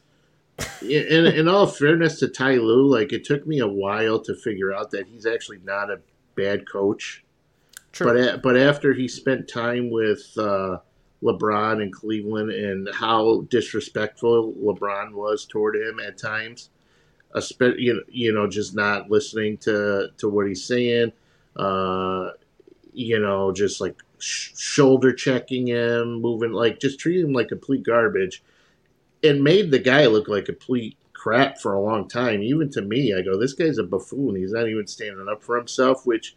in, 0.81 1.25
in 1.25 1.48
all 1.48 1.67
fairness 1.67 2.20
to 2.20 2.27
Ty 2.27 2.55
Lue, 2.55 2.88
like 2.88 3.13
it 3.13 3.24
took 3.24 3.46
me 3.46 3.60
a 3.60 3.67
while 3.67 4.20
to 4.22 4.36
figure 4.36 4.74
out 4.74 4.91
that 4.91 5.08
he's 5.08 5.25
actually 5.25 5.60
not 5.63 5.89
a 5.89 6.01
bad 6.36 6.70
coach. 6.70 7.24
True. 7.91 8.13
But 8.13 8.41
but 8.41 8.58
after 8.58 8.93
he 8.93 9.08
spent 9.08 9.48
time 9.48 9.89
with 9.89 10.31
uh, 10.38 10.77
LeBron 11.24 11.84
in 11.84 11.91
Cleveland 11.91 12.51
and 12.51 12.89
how 12.93 13.41
disrespectful 13.50 14.53
LeBron 14.53 15.13
was 15.13 15.46
toward 15.46 15.75
him 15.75 16.00
at 16.00 16.17
times, 16.17 16.70
you 17.60 17.93
know, 17.93 18.01
you 18.08 18.34
know, 18.34 18.48
just 18.48 18.75
not 18.75 19.10
listening 19.10 19.58
to 19.60 20.10
to 20.17 20.29
what 20.29 20.48
he's 20.48 20.63
saying, 20.63 21.12
uh, 21.55 22.29
you 22.93 23.20
know, 23.20 23.51
just 23.51 23.81
like 23.81 24.01
sh- 24.20 24.51
shoulder 24.58 25.13
checking 25.13 25.67
him, 25.67 26.22
moving 26.22 26.53
like 26.53 26.79
just 26.79 27.00
treating 27.00 27.27
him 27.27 27.34
like 27.34 27.50
complete 27.50 27.84
garbage 27.84 28.41
it 29.21 29.39
made 29.39 29.71
the 29.71 29.79
guy 29.79 30.05
look 30.07 30.27
like 30.27 30.43
a 30.43 30.53
complete 30.53 30.97
crap 31.13 31.59
for 31.59 31.73
a 31.73 31.81
long 31.81 32.07
time. 32.07 32.41
Even 32.41 32.69
to 32.71 32.81
me, 32.81 33.13
I 33.13 33.21
go, 33.21 33.37
this 33.37 33.53
guy's 33.53 33.77
a 33.77 33.83
buffoon. 33.83 34.35
He's 34.35 34.53
not 34.53 34.67
even 34.67 34.87
standing 34.87 35.27
up 35.29 35.43
for 35.43 35.55
himself, 35.57 36.05
which 36.05 36.35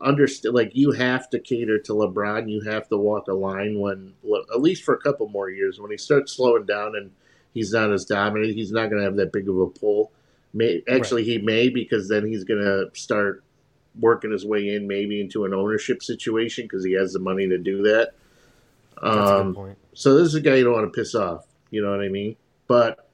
understand 0.00 0.54
like 0.54 0.72
you 0.74 0.90
have 0.90 1.30
to 1.30 1.38
cater 1.38 1.78
to 1.78 1.92
LeBron. 1.92 2.50
You 2.50 2.60
have 2.62 2.88
to 2.88 2.96
walk 2.96 3.28
a 3.28 3.34
line 3.34 3.78
when 3.78 4.14
at 4.52 4.60
least 4.60 4.82
for 4.82 4.94
a 4.94 5.00
couple 5.00 5.28
more 5.28 5.50
years 5.50 5.78
when 5.78 5.90
he 5.90 5.96
starts 5.96 6.32
slowing 6.32 6.66
down 6.66 6.96
and 6.96 7.12
he's 7.52 7.72
not 7.72 7.92
as 7.92 8.04
dominant. 8.04 8.54
He's 8.54 8.72
not 8.72 8.90
going 8.90 8.98
to 8.98 9.04
have 9.04 9.16
that 9.16 9.32
big 9.32 9.48
of 9.48 9.58
a 9.58 9.68
pull. 9.68 10.10
May, 10.52 10.82
actually, 10.88 11.22
right. 11.22 11.30
he 11.30 11.38
may 11.38 11.68
because 11.68 12.08
then 12.08 12.26
he's 12.26 12.44
going 12.44 12.60
to 12.60 12.90
start 12.98 13.44
working 14.00 14.32
his 14.32 14.44
way 14.44 14.74
in 14.74 14.88
maybe 14.88 15.20
into 15.20 15.44
an 15.44 15.54
ownership 15.54 16.02
situation 16.02 16.64
because 16.64 16.84
he 16.84 16.92
has 16.92 17.12
the 17.12 17.18
money 17.20 17.48
to 17.48 17.58
do 17.58 17.82
that. 17.82 18.12
Um, 19.00 19.76
so 19.94 20.14
this 20.14 20.28
is 20.28 20.34
a 20.34 20.40
guy 20.40 20.56
you 20.56 20.64
don't 20.64 20.72
want 20.72 20.92
to 20.92 20.96
piss 20.96 21.14
off. 21.14 21.46
You 21.74 21.82
know 21.82 21.90
what 21.90 22.02
I 22.02 22.08
mean? 22.08 22.36
But 22.68 23.10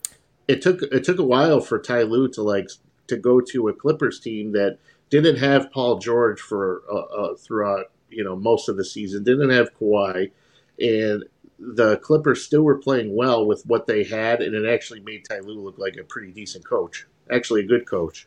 it 0.47 0.61
took 0.61 0.83
it 0.83 1.03
took 1.03 1.19
a 1.19 1.25
while 1.25 1.61
for 1.61 1.79
Ty 1.79 2.03
Lue 2.03 2.29
to 2.33 2.43
like 2.43 2.69
to 3.07 3.17
go 3.17 3.41
to 3.41 3.69
a 3.69 3.73
Clippers 3.73 4.21
team 4.21 4.53
that 4.53 4.79
didn't 5.09 5.37
have 5.37 5.73
Paul 5.73 5.99
George 5.99 6.41
for 6.41 6.83
uh, 6.93 6.99
uh, 6.99 7.37
throughout 7.37 7.87
you 8.11 8.23
know 8.23 8.37
most 8.37 8.69
of 8.69 8.77
the 8.77 8.85
season, 8.85 9.25
didn't 9.25 9.49
have 9.49 9.75
Kawhi, 9.75 10.31
and 10.79 11.25
the 11.59 11.97
Clippers 11.99 12.45
still 12.45 12.63
were 12.63 12.77
playing 12.77 13.17
well 13.17 13.47
with 13.47 13.65
what 13.65 13.87
they 13.87 14.05
had, 14.05 14.43
and 14.43 14.55
it 14.55 14.71
actually 14.71 15.01
made 15.01 15.25
Ty 15.25 15.41
Lue 15.41 15.61
look 15.61 15.79
like 15.79 15.97
a 15.97 16.05
pretty 16.05 16.31
decent 16.31 16.67
coach, 16.67 17.07
actually 17.33 17.63
a 17.63 17.67
good 17.67 17.87
coach. 17.87 18.27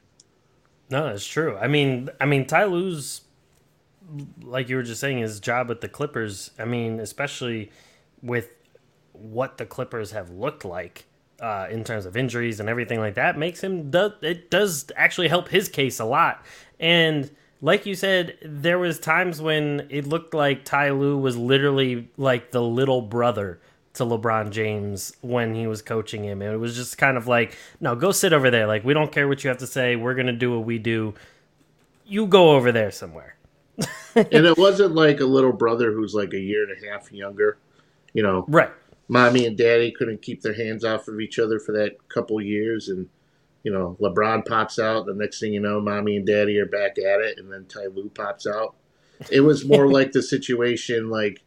No, 0.90 1.06
that's 1.06 1.28
true. 1.28 1.56
I 1.58 1.68
mean, 1.68 2.10
I 2.20 2.25
mean, 2.25 2.48
Ty 2.48 2.66
Lue's 2.66 3.22
like 4.42 4.70
you 4.70 4.75
were 4.75 4.84
just 4.84 5.00
saying, 5.00 5.20
his 5.20 5.40
job 5.40 5.70
with 5.70 5.82
the 5.82 5.90
Clippers. 5.90 6.52
I 6.58 6.66
mean, 6.66 7.00
especially 7.00 7.72
with 8.22 8.50
what 9.13 9.58
the 9.58 9.65
Clippers 9.65 10.12
have 10.12 10.29
looked 10.29 10.65
like 10.65 11.05
uh, 11.39 11.67
in 11.70 11.84
terms 11.84 12.05
of 12.05 12.17
injuries 12.17 12.60
and 12.60 12.70
everything 12.70 13.00
like 13.00 13.15
that, 13.15 13.38
makes 13.38 13.62
him 13.62 13.89
does 13.89 14.12
it 14.22 14.50
does 14.50 14.91
actually 14.96 15.27
help 15.27 15.50
his 15.50 15.70
case 15.70 16.00
a 16.00 16.05
lot. 16.05 16.46
And 16.79 17.29
like 17.62 17.86
you 17.86 17.96
said, 17.96 18.38
there 18.43 18.77
was 18.77 19.00
times 19.00 19.41
when 19.41 19.88
it 19.89 20.05
looked 20.05 20.34
like 20.34 20.65
Ty 20.65 20.91
Lue 20.91 21.17
was 21.17 21.38
literally 21.38 22.10
like 22.17 22.51
the 22.51 22.62
little 22.62 23.01
brother 23.01 23.60
to 23.93 24.03
LeBron 24.03 24.50
James 24.50 25.15
when 25.22 25.53
he 25.53 25.67
was 25.67 25.82
coaching 25.82 26.24
him. 26.24 26.41
And 26.41 26.53
it 26.53 26.58
was 26.58 26.75
just 26.75 26.98
kind 26.98 27.15
of 27.15 27.27
like, 27.27 27.55
no, 27.79 27.96
go 27.96 28.12
sit 28.12 28.34
over 28.34 28.50
there. 28.50 28.67
Like, 28.67 28.84
we 28.84 28.93
don't 28.93 29.12
care 29.12 29.27
what 29.27 29.43
you 29.43 29.48
have 29.48 29.60
to 29.60 29.67
say. 29.67 29.96
We're 29.96 30.15
going 30.15 30.27
to 30.27 30.34
do 30.34 30.51
what 30.51 30.65
we 30.65 30.79
do. 30.79 31.13
You 32.05 32.27
go 32.27 32.51
over 32.51 32.72
there 32.72 32.91
somewhere. 32.91 33.36
and 34.15 34.46
it 34.46 34.58
wasn't 34.58 34.93
like 34.93 35.20
a 35.20 35.25
little 35.25 35.53
brother 35.53 35.91
who's 35.91 36.13
like 36.13 36.34
a 36.34 36.39
year 36.39 36.63
and 36.63 36.84
a 36.84 36.89
half 36.91 37.12
younger. 37.12 37.58
You 38.13 38.24
know, 38.24 38.46
right. 38.48 38.72
Mommy 39.13 39.46
and 39.46 39.55
daddy 39.55 39.91
couldn't 39.91 40.24
keep 40.24 40.41
their 40.41 40.55
hands 40.55 40.84
off 40.84 41.08
of 41.08 41.20
each 41.20 41.38
other 41.38 41.60
for 41.60 41.72
that 41.74 42.10
couple 42.10 42.41
years. 42.41 42.89
And, 42.89 43.08
you 43.62 43.72
know, 43.72 43.96
LeBron 44.01 44.43
pops 44.43 44.79
out. 44.79 45.05
The 45.05 45.13
next 45.13 45.39
thing 45.39 45.53
you 45.53 45.60
know, 45.60 45.79
mommy 45.79 46.17
and 46.17 46.25
daddy 46.25 46.58
are 46.58 46.65
back 46.65 46.98
at 46.98 47.22
it. 47.22 47.38
And 47.38 47.51
then 47.53 47.65
Ty 47.67 47.86
Lue 47.93 48.10
pops 48.10 48.48
out. 48.48 48.75
It 49.29 49.41
was 49.41 49.65
more 49.65 49.88
like 49.91 50.13
the 50.13 50.24
situation 50.24 51.12
like 51.12 51.43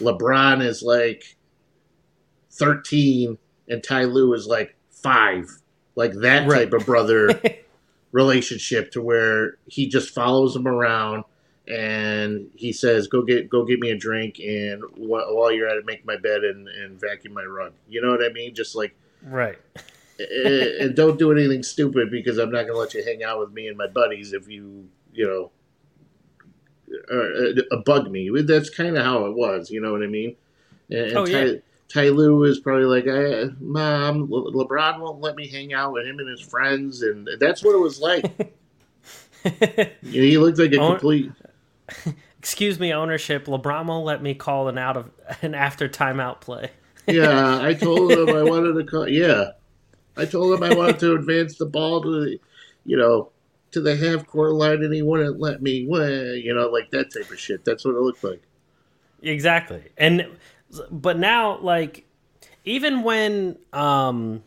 LeBron 0.00 0.60
is 0.64 0.82
like 0.82 1.36
13 2.50 3.38
and 3.68 3.82
Ty 3.82 4.04
Lue 4.04 4.34
is 4.34 4.46
like 4.48 4.74
five. 4.90 5.46
Like 5.96 6.14
that 6.14 6.48
Right. 6.48 6.64
type 6.64 6.72
of 6.72 6.84
brother 6.84 7.40
relationship 8.12 8.90
to 8.92 9.00
where 9.00 9.58
he 9.66 9.88
just 9.88 10.12
follows 10.12 10.56
him 10.56 10.66
around 10.66 11.24
and 11.66 12.50
he 12.54 12.72
says, 12.72 13.08
"Go 13.08 13.22
get 13.22 13.48
go 13.48 13.64
get 13.64 13.80
me 13.80 13.90
a 13.90 13.96
drink 13.96 14.38
and 14.38 14.82
wh- 14.96 15.32
while 15.34 15.52
you're 15.52 15.68
at 15.68 15.76
it, 15.76 15.86
make 15.86 16.04
my 16.04 16.16
bed 16.16 16.44
and, 16.44 16.68
and 16.68 17.00
vacuum 17.00 17.32
my 17.32 17.44
rug." 17.44 17.72
You 17.88 18.02
know 18.02 18.10
what 18.10 18.24
I 18.24 18.28
mean? 18.30 18.54
Just 18.54 18.74
like 18.74 18.94
Right. 19.22 19.58
and 20.18 20.94
don't 20.94 21.18
do 21.18 21.32
anything 21.32 21.62
stupid 21.62 22.10
because 22.10 22.38
I'm 22.38 22.50
not 22.50 22.62
going 22.62 22.74
to 22.74 22.78
let 22.78 22.94
you 22.94 23.02
hang 23.02 23.24
out 23.24 23.40
with 23.40 23.52
me 23.52 23.66
and 23.66 23.76
my 23.76 23.88
buddies 23.88 24.32
if 24.32 24.48
you 24.48 24.88
you 25.12 25.26
know 25.26 25.50
uh, 27.10 27.74
uh, 27.74 27.82
bug 27.84 28.10
me. 28.10 28.30
That's 28.42 28.70
kind 28.70 28.96
of 28.96 29.04
how 29.04 29.26
it 29.26 29.34
was. 29.34 29.70
You 29.70 29.80
know 29.80 29.92
what 29.92 30.02
I 30.02 30.06
mean? 30.06 30.36
And, 30.90 31.00
and 31.00 31.16
Oh, 31.16 31.24
yeah. 31.24 31.44
Ty, 31.44 31.60
Ty 31.88 32.08
Lue 32.10 32.44
is 32.44 32.60
probably 32.60 32.84
like, 32.84 33.06
I, 33.08 33.50
"Mom, 33.60 34.30
Le- 34.30 34.52
LeBron 34.52 35.00
won't 35.00 35.20
let 35.20 35.36
me 35.36 35.48
hang 35.48 35.72
out 35.72 35.92
with 35.92 36.06
him 36.06 36.18
and 36.18 36.28
his 36.28 36.40
friends," 36.40 37.02
and 37.02 37.28
that's 37.38 37.62
what 37.64 37.74
it 37.74 37.78
was 37.78 38.00
like. 38.00 38.24
You 39.44 39.52
know, 39.62 39.92
he 40.02 40.38
looked 40.38 40.58
like 40.58 40.72
a 40.72 40.78
complete. 40.78 41.32
Excuse 42.38 42.78
me, 42.78 42.92
ownership. 42.92 43.46
LeBron 43.46 43.86
won't 43.86 44.04
let 44.04 44.22
me 44.22 44.34
call 44.34 44.68
an 44.68 44.78
out 44.78 44.96
of 44.96 45.10
an 45.42 45.54
after 45.54 45.88
timeout 45.88 46.40
play. 46.40 46.70
Yeah, 47.06 47.58
I 47.60 47.74
told 47.74 48.12
him 48.12 48.28
I 48.30 48.42
wanted 48.42 48.74
to 48.74 48.84
call. 48.84 49.08
Yeah, 49.08 49.52
I 50.16 50.24
told 50.24 50.54
him 50.54 50.62
I 50.62 50.74
wanted 50.74 50.98
to 51.00 51.14
advance 51.14 51.56
the 51.56 51.66
ball 51.66 52.02
to 52.02 52.24
the, 52.24 52.38
you 52.84 52.96
know, 52.96 53.30
to 53.72 53.80
the 53.80 53.96
half 53.96 54.26
court 54.26 54.52
line, 54.52 54.82
and 54.82 54.92
he 54.92 55.02
wouldn't 55.02 55.40
let 55.40 55.62
me. 55.62 55.86
Well, 55.86 56.08
you 56.08 56.54
know, 56.54 56.68
like 56.68 56.90
that 56.90 57.12
type 57.12 57.30
of 57.30 57.38
shit. 57.38 57.64
That's 57.64 57.84
what 57.84 57.94
it 57.94 58.00
looked 58.00 58.24
like. 58.24 58.42
Exactly. 59.22 59.82
And 59.96 60.26
but 60.90 61.18
now 61.18 61.58
like 61.58 62.06
even 62.64 63.02
when 63.02 63.58
um 63.72 64.42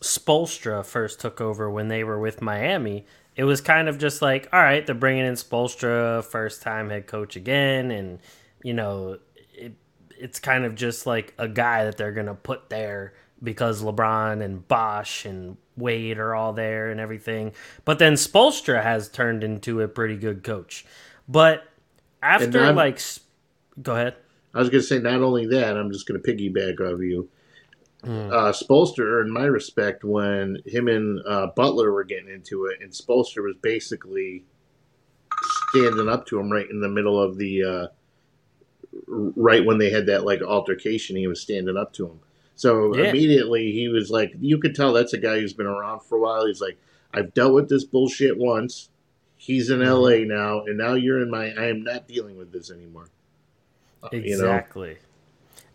Spoelstra 0.00 0.84
first 0.84 1.20
took 1.20 1.40
over 1.40 1.70
when 1.70 1.88
they 1.88 2.04
were 2.04 2.18
with 2.18 2.42
Miami, 2.42 3.06
it 3.36 3.44
was 3.44 3.60
kind 3.60 3.88
of 3.88 3.98
just 3.98 4.22
like, 4.22 4.48
all 4.52 4.60
right, 4.60 4.84
they're 4.84 4.94
bringing 4.94 5.26
in 5.26 5.34
Spoelstra, 5.34 6.24
first 6.24 6.62
time 6.62 6.90
head 6.90 7.06
coach 7.06 7.36
again 7.36 7.90
and 7.90 8.18
you 8.62 8.72
know, 8.74 9.18
it, 9.54 9.74
it's 10.18 10.40
kind 10.40 10.64
of 10.64 10.74
just 10.74 11.06
like 11.06 11.34
a 11.38 11.46
guy 11.46 11.84
that 11.84 11.96
they're 11.96 12.12
going 12.12 12.26
to 12.26 12.34
put 12.34 12.68
there 12.70 13.14
because 13.42 13.82
LeBron 13.82 14.42
and 14.42 14.66
Bosh 14.66 15.24
and 15.24 15.56
Wade 15.76 16.18
are 16.18 16.34
all 16.34 16.52
there 16.54 16.90
and 16.90 16.98
everything. 16.98 17.52
But 17.84 17.98
then 17.98 18.14
Spoelstra 18.14 18.82
has 18.82 19.08
turned 19.08 19.44
into 19.44 19.82
a 19.82 19.88
pretty 19.88 20.16
good 20.16 20.42
coach. 20.42 20.86
But 21.28 21.64
after 22.22 22.72
like 22.72 23.00
go 23.80 23.92
ahead. 23.92 24.16
I 24.54 24.60
was 24.60 24.70
going 24.70 24.80
to 24.80 24.86
say 24.86 24.98
not 24.98 25.20
only 25.20 25.46
that, 25.46 25.76
I'm 25.76 25.92
just 25.92 26.08
going 26.08 26.20
to 26.20 26.26
piggyback 26.32 26.80
off 26.80 27.00
you. 27.00 27.28
Hmm. 28.06 28.30
Uh, 28.32 28.52
Spoelstra 28.52 29.00
earned 29.04 29.32
my 29.32 29.44
respect 29.46 30.04
when 30.04 30.58
him 30.64 30.86
and 30.86 31.20
uh, 31.26 31.48
Butler 31.56 31.90
were 31.92 32.04
getting 32.04 32.28
into 32.28 32.66
it, 32.66 32.80
and 32.80 32.92
Spoelstra 32.92 33.42
was 33.42 33.56
basically 33.60 34.44
standing 35.70 36.08
up 36.08 36.26
to 36.26 36.38
him 36.38 36.50
right 36.50 36.68
in 36.70 36.80
the 36.80 36.88
middle 36.88 37.20
of 37.20 37.36
the, 37.36 37.64
uh, 37.64 37.86
right 39.08 39.64
when 39.64 39.78
they 39.78 39.90
had 39.90 40.06
that 40.06 40.24
like 40.24 40.40
altercation. 40.40 41.16
He 41.16 41.26
was 41.26 41.40
standing 41.40 41.76
up 41.76 41.92
to 41.94 42.06
him. 42.06 42.20
So 42.54 42.94
Yeah. 42.96 43.10
immediately 43.10 43.72
he 43.72 43.88
was 43.88 44.10
like, 44.10 44.32
you 44.40 44.58
could 44.58 44.74
tell 44.74 44.92
that's 44.92 45.12
a 45.12 45.18
guy 45.18 45.40
who's 45.40 45.52
been 45.52 45.66
around 45.66 46.00
for 46.00 46.16
a 46.16 46.20
while. 46.20 46.46
He's 46.46 46.60
like, 46.60 46.78
I've 47.12 47.34
dealt 47.34 47.52
with 47.54 47.68
this 47.68 47.84
bullshit 47.84 48.38
once. 48.38 48.88
He's 49.36 49.68
in 49.68 49.80
LA 49.80 50.18
now, 50.24 50.62
and 50.64 50.78
now 50.78 50.94
you're 50.94 51.20
in 51.20 51.30
my. 51.30 51.50
I 51.50 51.66
am 51.66 51.82
not 51.84 52.08
dealing 52.08 52.38
with 52.38 52.52
this 52.52 52.70
anymore. 52.70 53.08
Exactly. 54.12 54.88
you 54.88 54.94
know? 54.94 55.02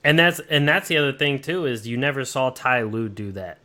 And 0.04 0.18
that's 0.18 0.40
and 0.50 0.68
that's 0.68 0.88
the 0.88 0.98
other 0.98 1.14
thing 1.14 1.40
too 1.40 1.66
is 1.66 1.88
you 1.88 1.98
never 1.98 2.26
saw 2.26 2.50
Ty 2.50 2.84
Lue 2.84 3.10
do 3.10 3.32
that 3.34 3.60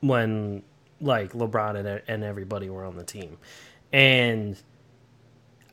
when 0.00 0.62
like 1.00 1.32
LeBron 1.32 1.76
and 1.76 2.02
and 2.08 2.24
everybody 2.24 2.68
were 2.68 2.84
on 2.84 2.96
the 2.96 3.04
team. 3.04 3.38
And 3.92 4.60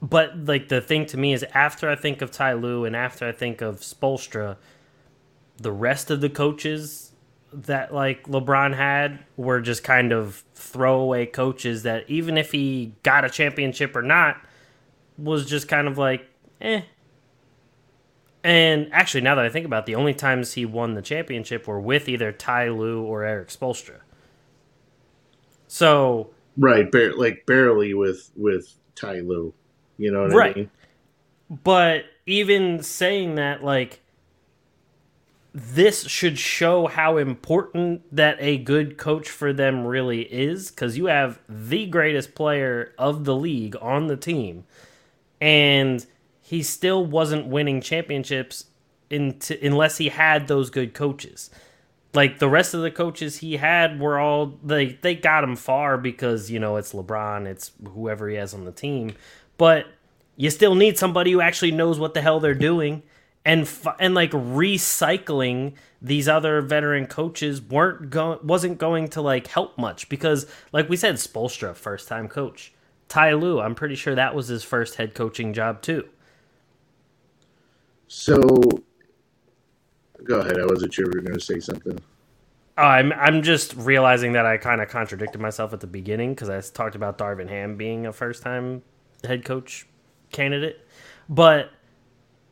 but 0.01 0.45
like 0.45 0.67
the 0.69 0.81
thing 0.81 1.05
to 1.07 1.17
me 1.17 1.33
is 1.33 1.43
after 1.53 1.89
I 1.89 1.95
think 1.95 2.21
of 2.21 2.31
Ty 2.31 2.53
Lue 2.53 2.85
and 2.85 2.95
after 2.95 3.27
I 3.27 3.31
think 3.31 3.61
of 3.61 3.77
Spoelstra, 3.81 4.57
the 5.57 5.71
rest 5.71 6.11
of 6.11 6.21
the 6.21 6.29
coaches 6.29 7.11
that 7.53 7.93
like 7.93 8.23
LeBron 8.27 8.75
had 8.75 9.19
were 9.35 9.61
just 9.61 9.83
kind 9.83 10.11
of 10.11 10.43
throwaway 10.53 11.25
coaches 11.25 11.83
that 11.83 12.09
even 12.09 12.37
if 12.37 12.51
he 12.51 12.93
got 13.03 13.25
a 13.25 13.29
championship 13.29 13.95
or 13.95 14.01
not 14.01 14.37
was 15.17 15.45
just 15.45 15.67
kind 15.67 15.87
of 15.87 15.97
like 15.97 16.27
eh 16.61 16.81
and 18.43 18.89
actually, 18.91 19.21
now 19.21 19.35
that 19.35 19.45
I 19.45 19.49
think 19.49 19.65
about 19.65 19.83
it, 19.83 19.85
the 19.87 19.95
only 19.95 20.13
times 20.13 20.53
he 20.53 20.65
won 20.65 20.93
the 20.95 21.01
championship 21.01 21.67
were 21.67 21.79
with 21.79 22.09
either 22.09 22.31
Ty 22.31 22.69
Lue 22.69 23.01
or 23.03 23.23
Erik 23.23 23.49
Spoelstra. 23.49 24.01
So, 25.67 26.31
Right, 26.57 26.91
bar- 26.91 27.13
like 27.15 27.45
barely 27.45 27.93
with 27.93 28.29
with 28.35 28.75
Ty 28.95 29.21
Lue, 29.21 29.53
You 29.97 30.11
know 30.11 30.23
what 30.23 30.33
Right. 30.33 30.55
I 30.55 30.59
mean? 30.59 30.71
but 31.63 32.05
even 32.25 32.81
saying 32.81 33.35
that, 33.35 33.63
like, 33.63 33.99
this 35.53 36.07
should 36.07 36.37
show 36.39 36.87
how 36.87 37.17
important 37.17 38.03
that 38.15 38.37
a 38.39 38.57
good 38.57 38.97
coach 38.97 39.29
for 39.29 39.51
them 39.51 39.85
really 39.85 40.21
is 40.21 40.69
because 40.71 40.97
you 40.97 41.07
have 41.07 41.39
the 41.49 41.85
greatest 41.87 42.35
player 42.35 42.93
of 42.97 43.25
the 43.25 43.35
league 43.35 43.75
on 43.81 44.07
the 44.07 44.15
team, 44.15 44.63
and 45.41 46.05
he 46.51 46.61
still 46.61 47.05
wasn't 47.05 47.47
winning 47.47 47.79
championships 47.79 48.65
unless 49.09 49.99
he 49.99 50.09
had 50.09 50.49
those 50.49 50.69
good 50.69 50.93
coaches. 50.93 51.49
Like 52.13 52.39
the 52.39 52.49
rest 52.49 52.73
of 52.73 52.81
the 52.81 52.91
coaches 52.91 53.37
he 53.37 53.55
had 53.55 54.01
were 54.01 54.19
all 54.19 54.59
they 54.61 54.99
they 55.01 55.15
got 55.15 55.45
him 55.45 55.55
far 55.55 55.97
because 55.97 56.51
you 56.51 56.59
know 56.59 56.75
it's 56.75 56.91
LeBron, 56.91 57.45
it's 57.45 57.71
whoever 57.93 58.27
he 58.27 58.35
has 58.35 58.53
on 58.53 58.65
the 58.65 58.73
team, 58.73 59.13
but 59.57 59.85
you 60.35 60.49
still 60.49 60.75
need 60.75 60.97
somebody 60.97 61.31
who 61.31 61.39
actually 61.39 61.71
knows 61.71 61.97
what 61.99 62.13
the 62.13 62.21
hell 62.21 62.41
they're 62.41 62.53
doing 62.53 63.01
and 63.45 63.61
and 63.97 64.13
like 64.13 64.31
recycling 64.31 65.75
these 66.01 66.27
other 66.27 66.59
veteran 66.59 67.07
coaches 67.07 67.61
weren't 67.61 68.09
going 68.09 68.39
wasn't 68.43 68.77
going 68.77 69.07
to 69.07 69.21
like 69.21 69.47
help 69.47 69.77
much 69.77 70.09
because 70.09 70.47
like 70.73 70.89
we 70.89 70.97
said 70.97 71.15
Spoelstra 71.15 71.73
first 71.77 72.09
time 72.09 72.27
coach. 72.27 72.73
Ty 73.07 73.35
Lue 73.35 73.61
I'm 73.61 73.73
pretty 73.73 73.95
sure 73.95 74.15
that 74.15 74.35
was 74.35 74.49
his 74.49 74.65
first 74.65 74.95
head 74.95 75.15
coaching 75.15 75.53
job 75.53 75.81
too 75.81 76.09
So, 78.13 78.35
go 80.25 80.41
ahead. 80.41 80.59
I 80.59 80.65
wasn't 80.65 80.93
sure 80.93 81.05
you 81.05 81.11
were 81.15 81.21
going 81.21 81.39
to 81.39 81.39
say 81.39 81.61
something. 81.61 81.97
I'm 82.75 83.13
I'm 83.13 83.41
just 83.41 83.73
realizing 83.77 84.33
that 84.33 84.45
I 84.45 84.57
kind 84.57 84.81
of 84.81 84.89
contradicted 84.89 85.39
myself 85.39 85.71
at 85.71 85.79
the 85.79 85.87
beginning 85.87 86.33
because 86.33 86.49
I 86.49 86.59
talked 86.59 86.95
about 86.95 87.17
Darvin 87.17 87.47
Ham 87.47 87.77
being 87.77 88.05
a 88.05 88.11
first 88.11 88.43
time 88.43 88.81
head 89.23 89.45
coach 89.45 89.87
candidate, 90.29 90.85
but 91.29 91.69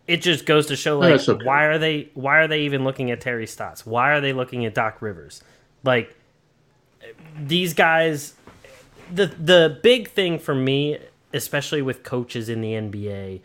it 0.07 0.21
just 0.21 0.45
goes 0.45 0.67
to 0.67 0.77
show 0.77 0.97
like 0.97 1.15
that's 1.15 1.27
okay. 1.27 1.45
why 1.45 1.65
are 1.65 1.77
they 1.77 2.09
why 2.13 2.37
are 2.37 2.47
they 2.47 2.61
even 2.61 2.85
looking 2.85 3.11
at 3.11 3.19
Terry 3.19 3.45
Stotts? 3.45 3.85
Why 3.85 4.11
are 4.11 4.21
they 4.21 4.31
looking 4.31 4.65
at 4.65 4.73
Doc 4.73 5.01
Rivers? 5.01 5.43
Like 5.83 6.15
these 7.37 7.73
guys 7.73 8.33
the 9.13 9.25
the 9.25 9.77
big 9.83 10.09
thing 10.09 10.39
for 10.39 10.55
me, 10.55 10.99
especially 11.33 11.81
with 11.81 12.03
coaches 12.03 12.47
in 12.47 12.61
the 12.61 12.71
NBA, 12.71 13.41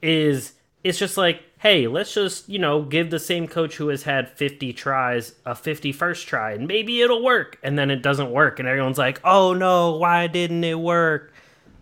is 0.00 0.54
it's 0.84 0.98
just 0.98 1.16
like, 1.16 1.42
hey, 1.58 1.86
let's 1.86 2.14
just, 2.14 2.48
you 2.48 2.58
know, 2.58 2.82
give 2.82 3.10
the 3.10 3.18
same 3.18 3.48
coach 3.48 3.76
who 3.76 3.88
has 3.88 4.04
had 4.04 4.30
50 4.30 4.72
tries 4.72 5.34
a 5.44 5.52
51st 5.52 6.24
try 6.26 6.52
and 6.52 6.66
maybe 6.66 7.00
it'll 7.00 7.22
work. 7.22 7.58
And 7.62 7.78
then 7.78 7.90
it 7.90 8.02
doesn't 8.02 8.30
work. 8.30 8.58
And 8.58 8.68
everyone's 8.68 8.98
like, 8.98 9.20
oh 9.24 9.54
no, 9.54 9.96
why 9.96 10.26
didn't 10.26 10.62
it 10.64 10.78
work? 10.78 11.32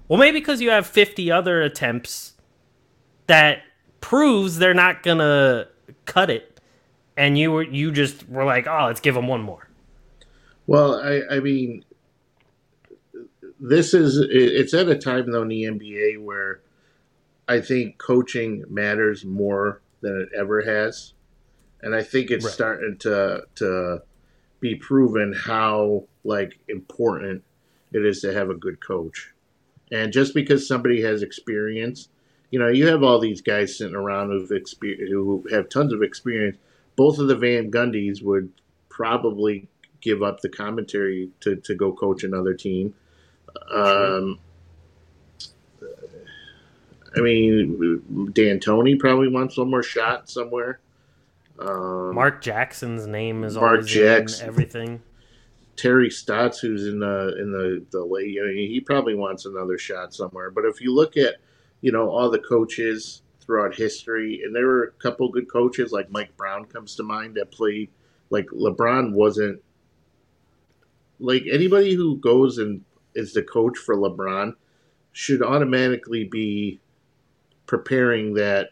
Well, 0.08 0.18
maybe 0.18 0.38
because 0.38 0.60
you 0.60 0.70
have 0.70 0.86
50 0.86 1.30
other 1.30 1.62
attempts 1.62 2.34
that 3.26 3.62
proves 4.00 4.58
they're 4.58 4.74
not 4.74 5.02
gonna 5.02 5.66
cut 6.04 6.30
it, 6.30 6.60
and 7.16 7.36
you 7.36 7.50
were 7.52 7.62
you 7.64 7.90
just 7.90 8.28
were 8.28 8.44
like, 8.44 8.66
oh, 8.66 8.86
let's 8.86 9.00
give 9.00 9.14
them 9.14 9.26
one 9.26 9.42
more. 9.42 9.68
Well, 10.66 11.00
I, 11.00 11.36
I 11.36 11.40
mean, 11.40 11.84
this 13.58 13.94
is 13.94 14.24
it's 14.30 14.74
at 14.74 14.88
a 14.88 14.96
time 14.96 15.30
though 15.30 15.42
in 15.42 15.48
the 15.48 15.64
NBA 15.64 16.22
where 16.22 16.60
I 17.48 17.60
think 17.60 17.98
coaching 17.98 18.64
matters 18.68 19.24
more 19.24 19.80
than 20.00 20.20
it 20.20 20.28
ever 20.36 20.62
has, 20.62 21.14
and 21.80 21.94
I 21.94 22.02
think 22.02 22.30
it's 22.30 22.44
Right. 22.44 22.54
starting 22.54 22.96
to 22.98 23.44
to 23.56 24.02
be 24.60 24.74
proven 24.74 25.32
how 25.32 26.08
like 26.24 26.58
important 26.68 27.42
it 27.92 28.04
is 28.04 28.20
to 28.22 28.32
have 28.32 28.50
a 28.50 28.54
good 28.54 28.80
coach. 28.80 29.32
And 29.92 30.12
just 30.12 30.34
because 30.34 30.66
somebody 30.66 31.02
has 31.02 31.22
experience, 31.22 32.08
you 32.50 32.58
know, 32.58 32.68
you 32.68 32.86
have 32.88 33.02
all 33.02 33.20
these 33.20 33.40
guys 33.40 33.76
sitting 33.78 33.94
around 33.94 34.30
who've 34.30 34.50
exper- 34.50 35.08
who 35.08 35.46
have 35.50 35.68
tons 35.68 35.92
of 35.92 36.02
experience. 36.02 36.56
Both 36.96 37.18
of 37.18 37.28
the 37.28 37.36
Van 37.36 37.70
Gundys 37.70 38.22
would 38.22 38.50
probably 38.88 39.68
give 40.00 40.22
up 40.22 40.40
the 40.40 40.48
commentary 40.48 41.30
to, 41.40 41.56
to 41.56 41.74
go 41.74 41.92
coach 41.92 42.24
another 42.24 42.54
team. 42.54 42.94
Um, 43.70 44.38
I 47.16 47.20
mean, 47.20 48.30
D'Antoni 48.32 48.98
probably 48.98 49.28
wants 49.28 49.56
one 49.56 49.70
more 49.70 49.82
shot 49.82 50.28
somewhere. 50.28 50.80
Um, 51.58 52.14
Mark 52.14 52.42
Jackson's 52.42 53.06
name 53.06 53.42
is 53.42 53.56
Mark 53.56 53.70
always 53.70 53.86
Jackson. 53.86 54.44
in 54.44 54.48
everything. 54.48 55.02
Terry 55.76 56.10
Stotts, 56.10 56.58
who's 56.58 56.86
in 56.86 56.98
the 57.00 57.36
in 57.40 57.52
the 57.52 57.84
the 57.90 58.04
late, 58.04 58.36
he 58.54 58.80
probably 58.80 59.14
wants 59.14 59.46
another 59.46 59.78
shot 59.78 60.14
somewhere. 60.14 60.50
But 60.50 60.64
if 60.64 60.80
you 60.80 60.94
look 60.94 61.16
at, 61.16 61.36
you 61.80 61.92
know, 61.92 62.10
all 62.10 62.30
the 62.30 62.38
coaches 62.38 63.22
throughout 63.40 63.74
history, 63.74 64.42
and 64.44 64.54
there 64.54 64.66
were 64.66 64.84
a 64.84 65.02
couple 65.02 65.28
good 65.28 65.50
coaches 65.50 65.92
like 65.92 66.10
Mike 66.10 66.36
Brown 66.36 66.64
comes 66.66 66.96
to 66.96 67.02
mind 67.02 67.36
that 67.36 67.50
played 67.50 67.90
like 68.30 68.46
LeBron 68.46 69.12
wasn't 69.12 69.62
like 71.18 71.44
anybody 71.50 71.94
who 71.94 72.16
goes 72.18 72.58
and 72.58 72.82
is 73.14 73.32
the 73.32 73.42
coach 73.42 73.78
for 73.78 73.96
LeBron 73.96 74.54
should 75.12 75.42
automatically 75.42 76.24
be 76.24 76.80
preparing 77.66 78.34
that 78.34 78.70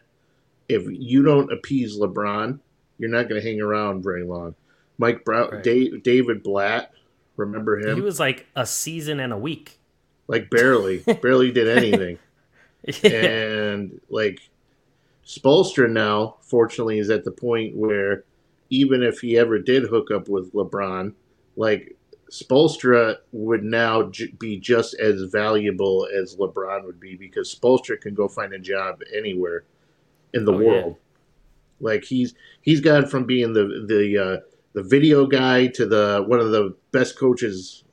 if 0.69 0.83
you 0.89 1.21
don't 1.23 1.51
appease 1.51 1.97
LeBron, 1.97 2.59
you're 2.97 3.09
not 3.09 3.29
going 3.29 3.41
to 3.41 3.47
hang 3.47 3.61
around 3.61 4.03
very 4.03 4.23
long. 4.23 4.55
Mike 4.97 5.25
Brown, 5.25 5.49
Right. 5.51 5.63
Dave, 5.63 6.03
David 6.03 6.41
Blatt, 6.43 6.91
remember 7.37 7.77
him? 7.79 7.95
He 7.95 8.01
was 8.01 8.19
like 8.19 8.45
a 8.55 8.65
season 8.65 9.19
and 9.19 9.33
a 9.33 9.37
week. 9.37 9.79
like 10.27 10.49
barely, 10.49 10.97
barely 11.21 11.51
did 11.51 11.67
anything. 11.67 12.17
and 13.03 13.99
like 14.09 14.39
Spoelstra 15.25 15.89
now, 15.89 16.37
fortunately, 16.41 16.99
is 16.99 17.09
at 17.09 17.23
the 17.25 17.31
point 17.31 17.75
where 17.75 18.23
even 18.69 19.03
if 19.03 19.19
he 19.19 19.37
ever 19.37 19.59
did 19.59 19.83
hook 19.83 20.11
up 20.11 20.29
with 20.29 20.53
LeBron, 20.53 21.13
like 21.55 21.95
Spoelstra 22.31 23.17
would 23.31 23.63
now 23.63 24.09
j- 24.09 24.33
be 24.39 24.57
just 24.59 24.95
as 24.95 25.23
valuable 25.23 26.07
as 26.13 26.35
LeBron 26.37 26.83
would 26.85 26.99
be 26.99 27.15
because 27.15 27.53
Spoelstra 27.53 27.99
can 28.01 28.13
go 28.13 28.27
find 28.27 28.53
a 28.53 28.59
job 28.59 29.01
anywhere 29.15 29.63
in 30.33 30.45
the 30.45 30.53
Oh, 30.53 30.59
yeah. 30.59 30.67
world. 30.67 30.95
Like 31.79 32.03
he's 32.05 32.33
he's 32.61 32.81
gone 32.81 33.05
from 33.05 33.25
being 33.25 33.53
the 33.53 33.85
the 33.87 34.17
uh, 34.17 34.37
the 34.73 34.83
video 34.83 35.25
guy 35.27 35.67
to 35.67 35.85
the 35.85 36.23
one 36.25 36.39
of 36.39 36.51
the 36.51 36.75
best 36.91 37.17
coaches 37.19 37.83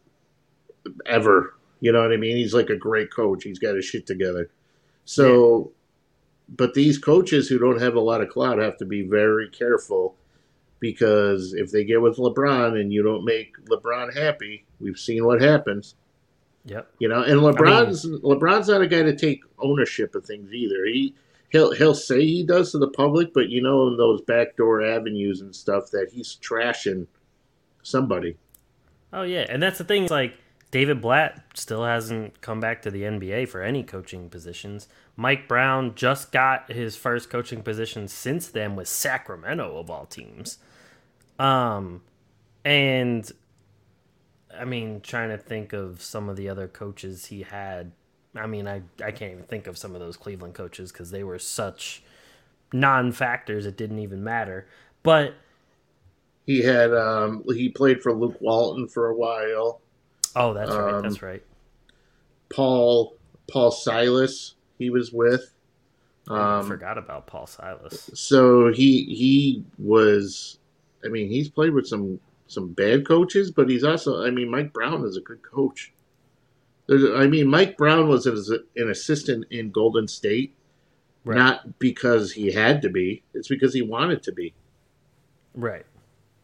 ever. 1.07 1.55
You 1.81 1.93
know 1.93 2.01
what 2.01 2.13
I 2.13 2.17
mean? 2.17 2.37
He's 2.37 2.55
like 2.55 2.71
a 2.71 2.77
great 2.77 3.11
coach. 3.13 3.43
He's 3.45 3.59
got 3.59 3.75
his 3.75 3.85
shit 3.85 4.07
together. 4.07 4.51
So, 5.05 5.73
but 6.49 6.75
these 6.75 6.97
coaches 6.97 7.49
who 7.49 7.59
don't 7.59 7.81
have 7.81 7.97
a 7.97 8.01
lot 8.01 8.21
of 8.21 8.29
clout 8.29 8.59
have 8.59 8.77
to 8.79 8.85
be 8.85 9.03
very 9.03 9.49
careful 9.49 10.15
because 10.83 11.55
if 11.55 11.71
they 11.71 11.85
get 11.85 12.03
with 12.03 12.17
LeBron 12.17 12.79
and 12.79 12.93
you 12.93 13.05
don't 13.05 13.25
make 13.25 13.55
LeBron 13.67 14.15
happy, 14.15 14.65
we've 14.81 14.99
seen 14.99 15.25
what 15.25 15.41
happens. 15.41 15.95
Yep. 16.65 16.91
You 16.99 17.09
know, 17.09 17.23
and 17.23 17.41
LeBron's 17.41 18.05
LeBron's 18.05 18.69
not 18.69 18.83
a 18.83 18.89
guy 18.89 19.03
to 19.03 19.17
take 19.17 19.43
ownership 19.61 20.15
of 20.17 20.27
things 20.27 20.53
either. 20.53 20.85
He 20.85 21.15
he'll 21.51 21.73
he'll 21.73 21.95
say 21.95 22.21
he 22.21 22.43
does 22.43 22.73
to 22.73 22.79
the 22.79 22.89
public, 22.89 23.33
but 23.33 23.49
you 23.49 23.63
know, 23.63 23.87
in 23.87 23.97
those 23.97 24.23
backdoor 24.23 24.85
avenues 24.85 25.41
and 25.41 25.55
stuff, 25.55 25.91
that 25.93 26.11
he's 26.13 26.37
trashing 26.43 27.07
somebody. 27.85 28.37
Oh 29.13 29.23
yeah, 29.23 29.47
and 29.49 29.63
that's 29.63 29.79
the 29.79 29.85
thing. 29.85 30.09
Like 30.09 30.35
David 30.73 31.01
Blatt 31.01 31.45
still 31.55 31.85
hasn't 31.85 32.41
come 32.41 32.59
back 32.59 32.83
to 32.83 32.91
the 32.91 33.03
NBA 33.03 33.49
for 33.49 33.63
any 33.63 33.85
coaching 33.85 34.29
positions. 34.29 34.89
Mike 35.17 35.47
Brown 35.47 35.95
just 35.95 36.33
got 36.33 36.73
his 36.73 36.97
first 36.97 37.31
coaching 37.31 37.63
position 37.63 38.09
since 38.09 38.49
then 38.49 38.75
with 38.75 38.89
Sacramento 38.89 39.79
of 39.79 39.89
all 39.91 40.07
teams. 40.07 40.59
Um, 41.39 42.03
and 42.65 43.31
I 44.59 44.65
mean, 44.65 45.01
trying 45.01 45.31
to 45.31 45.39
think 45.39 45.73
of 45.73 46.03
some 46.03 46.29
of 46.29 46.37
the 46.37 46.49
other 46.49 46.69
coaches 46.69 47.27
he 47.27 47.43
had. 47.43 47.93
I 48.35 48.47
mean, 48.47 48.67
I 48.67 48.83
I 49.05 49.11
can't 49.13 49.33
even 49.33 49.45
think 49.45 49.67
of 49.67 49.77
some 49.79 49.95
of 49.95 50.01
those 50.01 50.17
Cleveland 50.17 50.55
coaches 50.55 50.93
because 50.93 51.11
they 51.11 51.25
were 51.25 51.39
such 51.39 52.03
non-factors. 52.73 53.67
It 53.67 53.77
didn't 53.77 53.99
even 53.99 54.25
matter. 54.25 54.67
But 55.03 55.35
He 56.47 56.63
had 56.63 56.93
um, 56.95 57.43
he 57.49 57.69
played 57.69 58.01
for 58.03 58.13
Luke 58.13 58.41
Walton 58.41 58.87
for 58.89 59.09
a 59.09 59.15
while. 59.17 59.81
oh, 60.37 60.53
that's 60.55 60.79
right. 60.79 60.97
Um, 60.97 61.03
That's 61.03 61.23
right. 61.23 61.43
Paul 62.51 63.17
Paul 63.51 63.71
Silas 63.71 64.55
he 64.79 64.91
was 64.91 65.13
with. 65.13 65.55
I 66.29 66.59
Um, 66.59 66.67
forgot 66.67 66.99
about 66.99 67.27
Paul 67.27 67.47
Silas. 67.47 68.11
so 68.15 68.73
he 68.73 69.05
he 69.05 69.65
was 69.79 70.59
I 71.05 71.09
mean 71.09 71.29
he's 71.29 71.49
played 71.49 71.73
with 71.75 71.87
some 71.87 72.21
some 72.47 72.73
bad 72.73 73.07
coaches, 73.07 73.51
but 73.51 73.69
he's 73.69 73.85
also 73.85 74.25
I 74.25 74.31
mean 74.31 74.51
Mike 74.51 74.73
Brown 74.73 75.05
is 75.05 75.17
a 75.17 75.21
good 75.21 75.43
coach. 75.43 75.93
There's, 76.87 77.05
I 77.15 77.27
mean 77.27 77.49
Mike 77.49 77.77
Brown 77.77 78.09
was 78.09 78.27
as 78.27 78.51
an 78.51 78.91
assistant 78.91 79.47
in 79.51 79.71
Golden 79.71 80.09
State, 80.09 80.55
Right. 81.25 81.37
not 81.37 81.79
because 81.79 82.33
he 82.33 82.53
had 82.53 82.83
to 82.83 82.91
be. 82.91 83.23
It's 83.33 83.49
because 83.49 83.73
he 83.75 83.83
wanted 83.83 84.23
to 84.25 84.33
be. 84.33 84.55
Right. 85.55 85.87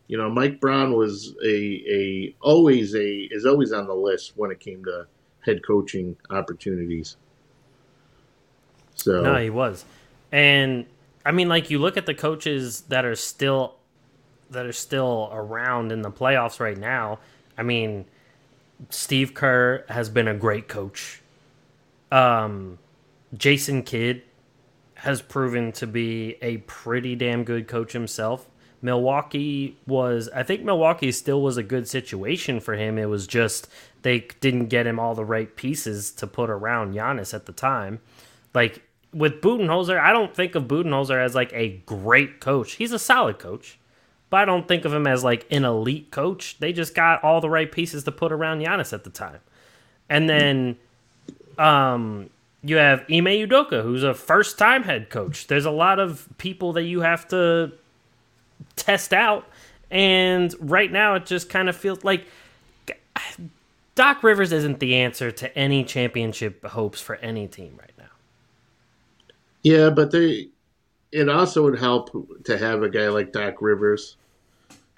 You 0.07 0.17
know, 0.17 0.31
Mike 0.31 0.61
Brown 0.61 0.95
was 0.95 1.35
a 1.45 1.83
a 1.91 2.35
always 2.41 2.95
a 2.95 3.29
is 3.31 3.45
always 3.45 3.73
on 3.73 3.87
the 3.87 3.95
list 3.95 4.33
when 4.37 4.51
it 4.51 4.61
came 4.61 4.85
to 4.85 5.07
head 5.41 5.61
coaching 5.67 6.17
opportunities. 6.31 7.17
So 8.95 9.23
No, 9.23 9.37
he 9.37 9.51
was. 9.51 9.85
And 10.33 10.87
I 11.25 11.33
mean 11.33 11.49
like 11.49 11.71
you 11.71 11.79
look 11.79 11.97
at 11.97 12.07
the 12.07 12.15
coaches 12.15 12.83
that 12.83 13.05
are 13.05 13.17
still 13.17 13.75
that 14.51 14.67
are 14.67 14.73
still 14.73 15.29
around 15.33 15.93
in 15.93 16.03
the 16.03 16.11
playoffs 16.11 16.61
right 16.61 16.79
now. 16.79 17.19
I 17.57 17.63
mean 17.63 18.07
Steve 18.91 19.35
Kerr 19.35 19.85
has 19.89 20.09
been 20.09 20.29
a 20.29 20.35
great 20.35 20.69
coach. 20.69 21.23
Um 22.11 22.79
Jason 23.37 23.83
Kidd 23.83 24.23
has 24.95 25.23
proven 25.23 25.73
to 25.73 25.87
be 25.87 26.37
a 26.43 26.59
pretty 26.59 27.15
damn 27.15 27.45
good 27.45 27.69
coach 27.69 27.93
himself. 27.93 28.49
Milwaukee 28.81 29.77
was 29.87 30.29
I 30.35 30.43
think 30.43 30.63
Milwaukee 30.63 31.13
still 31.13 31.43
was 31.43 31.57
a 31.57 31.63
good 31.63 31.89
situation 31.89 32.61
for 32.61 32.75
him. 32.75 32.99
It 32.99 33.07
was 33.07 33.27
just 33.27 33.69
they 34.03 34.29
didn't 34.41 34.67
get 34.67 34.87
him 34.87 34.99
all 34.99 35.15
the 35.15 35.25
right 35.25 35.55
pieces 35.57 36.11
to 36.13 36.27
put 36.27 36.51
around 36.51 36.95
Giannis 36.95 37.35
at 37.35 37.47
the 37.47 37.53
time. 37.53 38.01
Like 38.55 38.83
with 39.13 39.41
Budenholzer, 39.41 39.99
I 39.99 40.13
don't 40.13 40.35
think 40.35 40.55
of 40.55 40.65
Budenholzer 40.65 41.23
as 41.23 41.35
like 41.35 41.53
a 41.53 41.79
great 41.87 42.41
coach. 42.41 42.73
He's 42.73 42.93
a 42.93 42.99
solid 42.99 43.39
coach, 43.39 43.79
but 44.31 44.39
I 44.39 44.45
don't 44.45 44.69
think 44.69 44.85
of 44.85 44.93
him 44.93 45.07
as 45.07 45.25
like 45.25 45.47
an 45.51 45.65
elite 45.65 46.11
coach. 46.11 46.59
They 46.59 46.73
just 46.73 46.95
got 46.95 47.23
all 47.25 47.41
the 47.41 47.51
right 47.51 47.71
pieces 47.71 48.05
to 48.05 48.13
put 48.13 48.33
around 48.33 48.61
Giannis 48.61 48.93
at 48.93 49.05
the 49.05 49.11
time. 49.11 49.41
And 50.09 50.29
then 50.29 50.77
um 51.59 52.31
you 52.63 52.77
have 52.77 53.01
Ime 53.03 53.27
Udoka, 53.27 53.83
who's 53.83 54.03
a 54.03 54.15
first 54.15 54.59
time 54.59 54.83
head 54.83 55.11
coach. 55.11 55.47
There's 55.47 55.65
a 55.65 55.71
lot 55.71 55.99
of 55.99 56.29
people 56.39 56.73
that 56.75 56.85
you 56.85 57.01
have 57.01 57.29
to 57.29 57.73
test 58.77 59.13
out. 59.13 59.49
And 59.91 60.55
right 60.59 60.91
now 60.91 61.15
it 61.15 61.27
just 61.27 61.49
kind 61.49 61.69
of 61.69 61.77
feels 61.77 62.05
like 62.05 62.27
Doc 63.95 64.23
Rivers 64.23 64.53
isn't 64.53 64.81
the 64.81 64.97
answer 64.97 65.31
to 65.31 65.59
any 65.59 65.83
championship 65.85 66.65
hopes 66.65 67.01
for 67.01 67.17
any 67.17 67.47
team 67.47 67.77
right 67.81 67.93
now. 67.99 68.05
Yeah, 69.63 69.91
but 69.91 70.11
they 70.11 70.49
it 71.13 71.29
also 71.29 71.63
would 71.65 71.79
help 71.79 72.11
to 72.45 72.59
have 72.59 72.83
a 72.83 72.89
guy 72.89 73.09
like 73.09 73.33
Doc 73.33 73.61
Rivers 73.61 74.17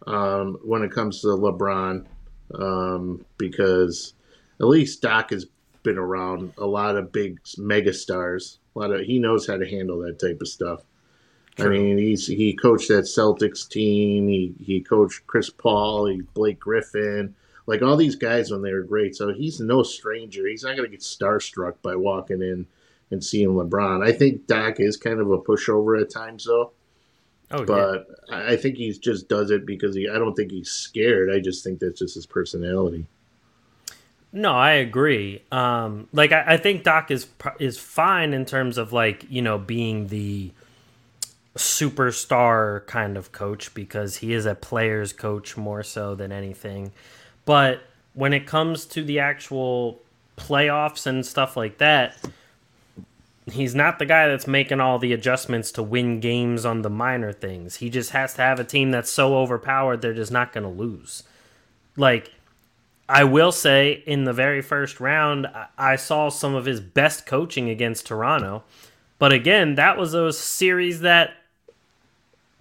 um, 0.06 0.58
when 0.64 0.82
it 0.82 0.92
comes 0.92 1.20
to 1.20 1.28
LeBron 1.28 2.06
um, 2.54 3.24
because 3.38 4.14
at 4.58 4.66
least 4.66 5.02
Doc 5.02 5.30
has 5.30 5.46
been 5.82 5.98
around 5.98 6.52
a 6.58 6.66
lot 6.66 6.96
of 6.96 7.12
big 7.12 7.40
mega 7.56 7.92
stars. 7.92 8.58
A 8.74 8.78
lot 8.78 8.92
of 8.92 9.00
he 9.02 9.18
knows 9.18 9.46
how 9.46 9.56
to 9.56 9.68
handle 9.68 10.00
that 10.00 10.18
type 10.18 10.40
of 10.40 10.48
stuff. 10.48 10.82
I 11.58 11.68
mean, 11.68 11.98
he's 11.98 12.26
he 12.26 12.54
coached 12.54 12.88
that 12.88 13.04
Celtics 13.04 13.68
team. 13.68 14.28
He 14.28 14.54
he 14.64 14.80
coached 14.80 15.26
Chris 15.26 15.50
Paul, 15.50 16.06
he, 16.06 16.22
Blake 16.34 16.60
Griffin, 16.60 17.34
like 17.66 17.82
all 17.82 17.96
these 17.96 18.16
guys 18.16 18.50
when 18.50 18.62
they 18.62 18.72
were 18.72 18.82
great. 18.82 19.14
So 19.14 19.32
he's 19.32 19.60
no 19.60 19.82
stranger. 19.82 20.46
He's 20.46 20.62
not 20.62 20.76
going 20.76 20.88
to 20.88 20.96
get 20.96 21.00
starstruck 21.00 21.74
by 21.82 21.96
walking 21.96 22.40
in 22.40 22.66
and 23.10 23.24
seeing 23.24 23.50
LeBron. 23.50 24.06
I 24.06 24.12
think 24.12 24.46
Doc 24.46 24.78
is 24.78 24.96
kind 24.96 25.20
of 25.20 25.30
a 25.30 25.38
pushover 25.38 26.00
at 26.00 26.10
times, 26.10 26.44
though. 26.44 26.72
Oh, 27.52 27.64
but 27.64 28.06
yeah. 28.28 28.44
I 28.46 28.56
think 28.56 28.76
he 28.76 28.92
just 28.92 29.28
does 29.28 29.50
it 29.50 29.66
because 29.66 29.94
he. 29.94 30.08
I 30.08 30.18
don't 30.18 30.34
think 30.34 30.52
he's 30.52 30.70
scared. 30.70 31.30
I 31.30 31.40
just 31.40 31.64
think 31.64 31.80
that's 31.80 31.98
just 31.98 32.14
his 32.14 32.26
personality. 32.26 33.06
No, 34.32 34.52
I 34.52 34.72
agree. 34.72 35.42
Um, 35.50 36.06
like 36.12 36.30
I, 36.30 36.44
I 36.46 36.56
think 36.56 36.84
Doc 36.84 37.10
is 37.10 37.26
is 37.58 37.78
fine 37.78 38.32
in 38.32 38.44
terms 38.44 38.78
of 38.78 38.92
like 38.92 39.26
you 39.28 39.42
know 39.42 39.58
being 39.58 40.06
the 40.06 40.52
superstar 41.56 42.86
kind 42.86 43.16
of 43.16 43.32
coach 43.32 43.74
because 43.74 44.18
he 44.18 44.32
is 44.32 44.46
a 44.46 44.54
player's 44.54 45.12
coach 45.12 45.56
more 45.56 45.82
so 45.82 46.14
than 46.14 46.30
anything. 46.30 46.92
But 47.44 47.80
when 48.14 48.32
it 48.32 48.46
comes 48.46 48.84
to 48.86 49.02
the 49.02 49.18
actual 49.18 50.00
playoffs 50.36 51.06
and 51.06 51.26
stuff 51.26 51.56
like 51.56 51.78
that, 51.78 52.16
he's 53.46 53.74
not 53.74 53.98
the 53.98 54.06
guy 54.06 54.28
that's 54.28 54.46
making 54.46 54.80
all 54.80 54.98
the 54.98 55.12
adjustments 55.12 55.72
to 55.72 55.82
win 55.82 56.20
games 56.20 56.64
on 56.64 56.82
the 56.82 56.90
minor 56.90 57.32
things. 57.32 57.76
He 57.76 57.90
just 57.90 58.10
has 58.10 58.34
to 58.34 58.42
have 58.42 58.60
a 58.60 58.64
team 58.64 58.90
that's 58.90 59.10
so 59.10 59.36
overpowered 59.36 60.02
they're 60.02 60.14
just 60.14 60.32
not 60.32 60.52
going 60.52 60.64
to 60.64 60.70
lose. 60.70 61.22
Like 61.96 62.32
I 63.08 63.24
will 63.24 63.52
say 63.52 64.02
in 64.06 64.24
the 64.24 64.32
very 64.32 64.62
first 64.62 65.00
round 65.00 65.48
I 65.76 65.96
saw 65.96 66.28
some 66.28 66.54
of 66.54 66.64
his 66.64 66.80
best 66.80 67.26
coaching 67.26 67.68
against 67.68 68.06
Toronto. 68.06 68.62
But 69.18 69.32
again, 69.32 69.74
that 69.74 69.98
was 69.98 70.14
a 70.14 70.32
series 70.32 71.00
that 71.00 71.34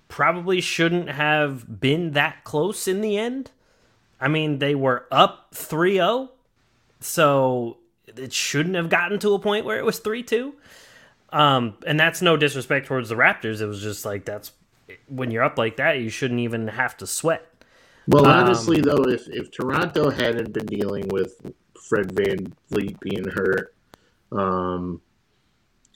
probably 0.07 0.59
shouldn't 0.59 1.09
have 1.09 1.79
been 1.79 2.11
that 2.11 2.43
close 2.43 2.87
in 2.87 3.01
the 3.01 3.17
end. 3.17 3.51
I 4.19 4.27
mean, 4.27 4.59
they 4.59 4.75
were 4.75 5.05
up 5.11 5.49
3 5.53 5.93
0, 5.93 6.31
so 6.99 7.77
it 8.17 8.33
shouldn't 8.33 8.75
have 8.75 8.89
gotten 8.89 9.19
to 9.19 9.33
a 9.33 9.39
point 9.39 9.65
where 9.65 9.77
it 9.77 9.85
was 9.85 9.99
3 9.99 10.23
2. 10.23 10.53
Um, 11.31 11.75
and 11.85 11.99
that's 11.99 12.21
no 12.21 12.37
disrespect 12.37 12.87
towards 12.87 13.09
the 13.09 13.15
Raptors. 13.15 13.61
It 13.61 13.67
was 13.67 13.81
just 13.81 14.05
like 14.05 14.25
that's 14.25 14.51
when 15.07 15.31
you're 15.31 15.43
up 15.43 15.57
like 15.57 15.77
that, 15.77 15.99
you 15.99 16.09
shouldn't 16.09 16.39
even 16.39 16.67
have 16.67 16.97
to 16.97 17.07
sweat. 17.07 17.45
Well, 18.07 18.25
um, 18.25 18.45
honestly, 18.45 18.81
though, 18.81 19.03
if, 19.03 19.27
if 19.27 19.51
Toronto 19.51 20.09
hadn't 20.09 20.53
been 20.53 20.65
dealing 20.65 21.07
with 21.09 21.39
Fred 21.79 22.09
VanVleet 22.15 22.99
being 22.99 23.25
hurt, 23.25 23.75
um, 24.31 25.01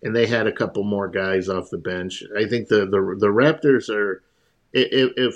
and 0.03 0.15
they 0.15 0.27
had 0.27 0.45
a 0.45 0.51
couple 0.51 0.83
more 0.83 1.07
guys 1.07 1.49
off 1.49 1.69
the 1.71 1.77
bench. 1.77 2.23
I 2.37 2.45
think 2.45 2.67
the 2.67 2.85
the, 2.85 3.15
the 3.17 3.27
Raptors 3.27 3.89
are 3.89 4.21
if, 4.73 5.11
if 5.15 5.35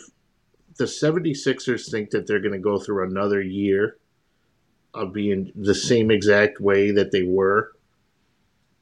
the 0.78 0.86
76ers 0.86 1.90
think 1.90 2.12
that 2.12 2.28
they're 2.28 2.40
going 2.40 2.54
to 2.54 2.60
go 2.60 2.78
through 2.78 3.08
another 3.08 3.42
year 3.42 3.98
of 4.94 5.14
being 5.14 5.52
the 5.56 5.76
same 5.76 6.12
exact 6.12 6.60
way 6.60 6.92
that 6.92 7.12
they 7.12 7.24
were, 7.24 7.74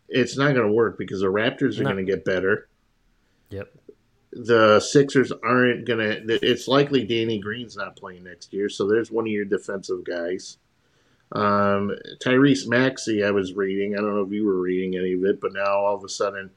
it's 0.08 0.38
not 0.38 0.54
going 0.54 0.68
to 0.68 0.74
work 0.74 0.98
because 0.98 1.22
the 1.22 1.28
Raptors 1.28 1.80
are 1.80 1.84
no. 1.84 1.92
going 1.92 2.06
to 2.06 2.12
get 2.12 2.26
better. 2.26 2.68
Yep. 3.50 3.72
The 4.32 4.80
Sixers 4.80 5.32
aren't 5.32 5.86
going 5.86 6.00
to. 6.00 6.40
It's 6.42 6.68
likely 6.68 7.06
Danny 7.06 7.40
Green's 7.40 7.78
not 7.78 7.96
playing 7.96 8.26
next 8.26 8.54
year, 8.54 8.70
so 8.70 8.88
there's 8.88 9.12
one 9.12 9.26
of 9.26 9.32
your 9.32 9.46
defensive 9.46 10.04
guys. 10.04 10.58
Um, 11.32 11.92
Tyrese 12.24 12.68
Maxey, 12.68 13.24
I 13.24 13.32
was 13.32 13.54
reading. 13.54 13.94
I 13.94 14.02
don't 14.02 14.16
know 14.16 14.26
if 14.26 14.32
you 14.32 14.46
were 14.46 14.60
reading 14.60 14.98
any 14.98 15.14
of 15.14 15.24
it, 15.24 15.40
but 15.40 15.54
now 15.54 15.80
all 15.80 15.96
of 15.96 16.04
a 16.04 16.10
sudden, 16.10 16.52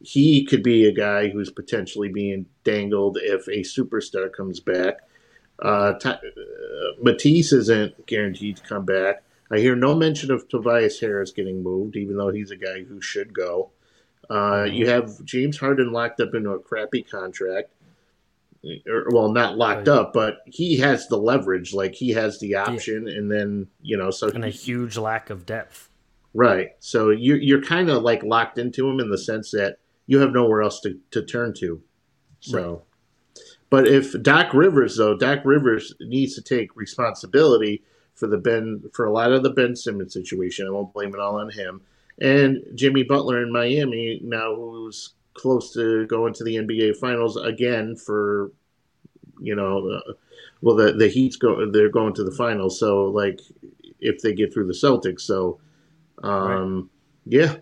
he 0.00 0.44
could 0.44 0.62
be 0.62 0.86
a 0.86 0.92
guy 0.92 1.28
who's 1.28 1.50
potentially 1.50 2.08
being 2.08 2.46
dangled 2.64 3.18
if 3.20 3.46
a 3.48 3.60
superstar 3.60 4.32
comes 4.32 4.60
back. 4.60 5.00
Uh, 5.62 5.94
uh, 6.04 6.16
Matisse 7.02 7.52
isn't 7.52 8.06
guaranteed 8.06 8.58
to 8.58 8.62
come 8.62 8.84
back. 8.84 9.22
I 9.50 9.58
hear 9.58 9.76
no 9.76 9.94
mention 9.94 10.30
of 10.30 10.48
Tobias 10.48 11.00
Harris 11.00 11.30
getting 11.30 11.62
moved, 11.62 11.96
even 11.96 12.16
though 12.16 12.30
he's 12.30 12.50
a 12.50 12.56
guy 12.56 12.82
who 12.82 13.00
should 13.00 13.32
go. 13.32 13.70
Uh, 14.28 14.64
you 14.64 14.88
have 14.88 15.24
James 15.24 15.58
Harden 15.58 15.92
locked 15.92 16.20
up 16.20 16.34
into 16.34 16.50
a 16.50 16.58
crappy 16.58 17.02
contract 17.02 17.70
or, 18.88 19.06
well, 19.10 19.30
not 19.30 19.56
locked 19.56 19.88
up, 19.88 20.12
but 20.12 20.38
he 20.46 20.78
has 20.78 21.06
the 21.06 21.16
leverage. 21.16 21.72
Like 21.72 21.94
he 21.94 22.10
has 22.10 22.40
the 22.40 22.56
option, 22.56 23.06
yeah. 23.06 23.14
and 23.14 23.30
then 23.30 23.68
you 23.80 23.96
know, 23.96 24.10
so 24.10 24.28
and 24.28 24.44
a 24.44 24.50
huge 24.50 24.96
lack 24.96 25.30
of 25.30 25.46
depth. 25.46 25.88
Right. 26.34 26.70
So 26.80 27.10
you 27.10 27.36
you're 27.36 27.62
kind 27.62 27.88
of 27.88 28.02
like 28.02 28.22
locked 28.22 28.58
into 28.58 28.88
him 28.88 29.00
in 29.00 29.10
the 29.10 29.18
sense 29.18 29.52
that 29.52 29.78
you 30.06 30.18
have 30.18 30.32
nowhere 30.32 30.62
else 30.62 30.80
to, 30.80 30.98
to 31.12 31.22
turn 31.22 31.54
to. 31.58 31.82
So. 32.40 32.82
But 33.70 33.86
if 33.86 34.20
Doc 34.22 34.54
Rivers 34.54 34.96
though, 34.96 35.16
Doc 35.16 35.40
Rivers 35.44 35.94
needs 36.00 36.34
to 36.34 36.42
take 36.42 36.76
responsibility 36.76 37.82
for 38.14 38.26
the 38.26 38.38
Ben 38.38 38.82
for 38.92 39.04
a 39.04 39.12
lot 39.12 39.32
of 39.32 39.42
the 39.42 39.50
Ben 39.50 39.76
Simmons 39.76 40.12
situation. 40.12 40.66
I 40.66 40.70
won't 40.70 40.92
blame 40.92 41.14
it 41.14 41.20
all 41.20 41.38
on 41.38 41.50
him. 41.50 41.82
And 42.18 42.62
Jimmy 42.74 43.02
Butler 43.02 43.42
in 43.42 43.52
Miami 43.52 44.20
now, 44.22 44.54
who's 44.54 45.14
close 45.34 45.72
to 45.74 46.06
going 46.06 46.32
to 46.34 46.44
the 46.44 46.56
NBA 46.56 46.96
Finals 46.96 47.36
again 47.36 47.94
for, 47.94 48.52
you 49.40 49.54
know, 49.54 49.88
uh, 49.90 50.12
well 50.62 50.76
the 50.76 50.92
the 50.92 51.08
Heat's 51.08 51.36
go 51.36 51.70
they're 51.70 51.90
going 51.90 52.14
to 52.14 52.24
the 52.24 52.34
finals. 52.34 52.80
So 52.80 53.04
like 53.04 53.40
if 54.00 54.22
they 54.22 54.32
get 54.32 54.52
through 54.52 54.66
the 54.66 54.72
Celtics, 54.72 55.22
so 55.22 55.60
um, 56.22 56.90
right. 57.26 57.40
yeah. 57.40 57.56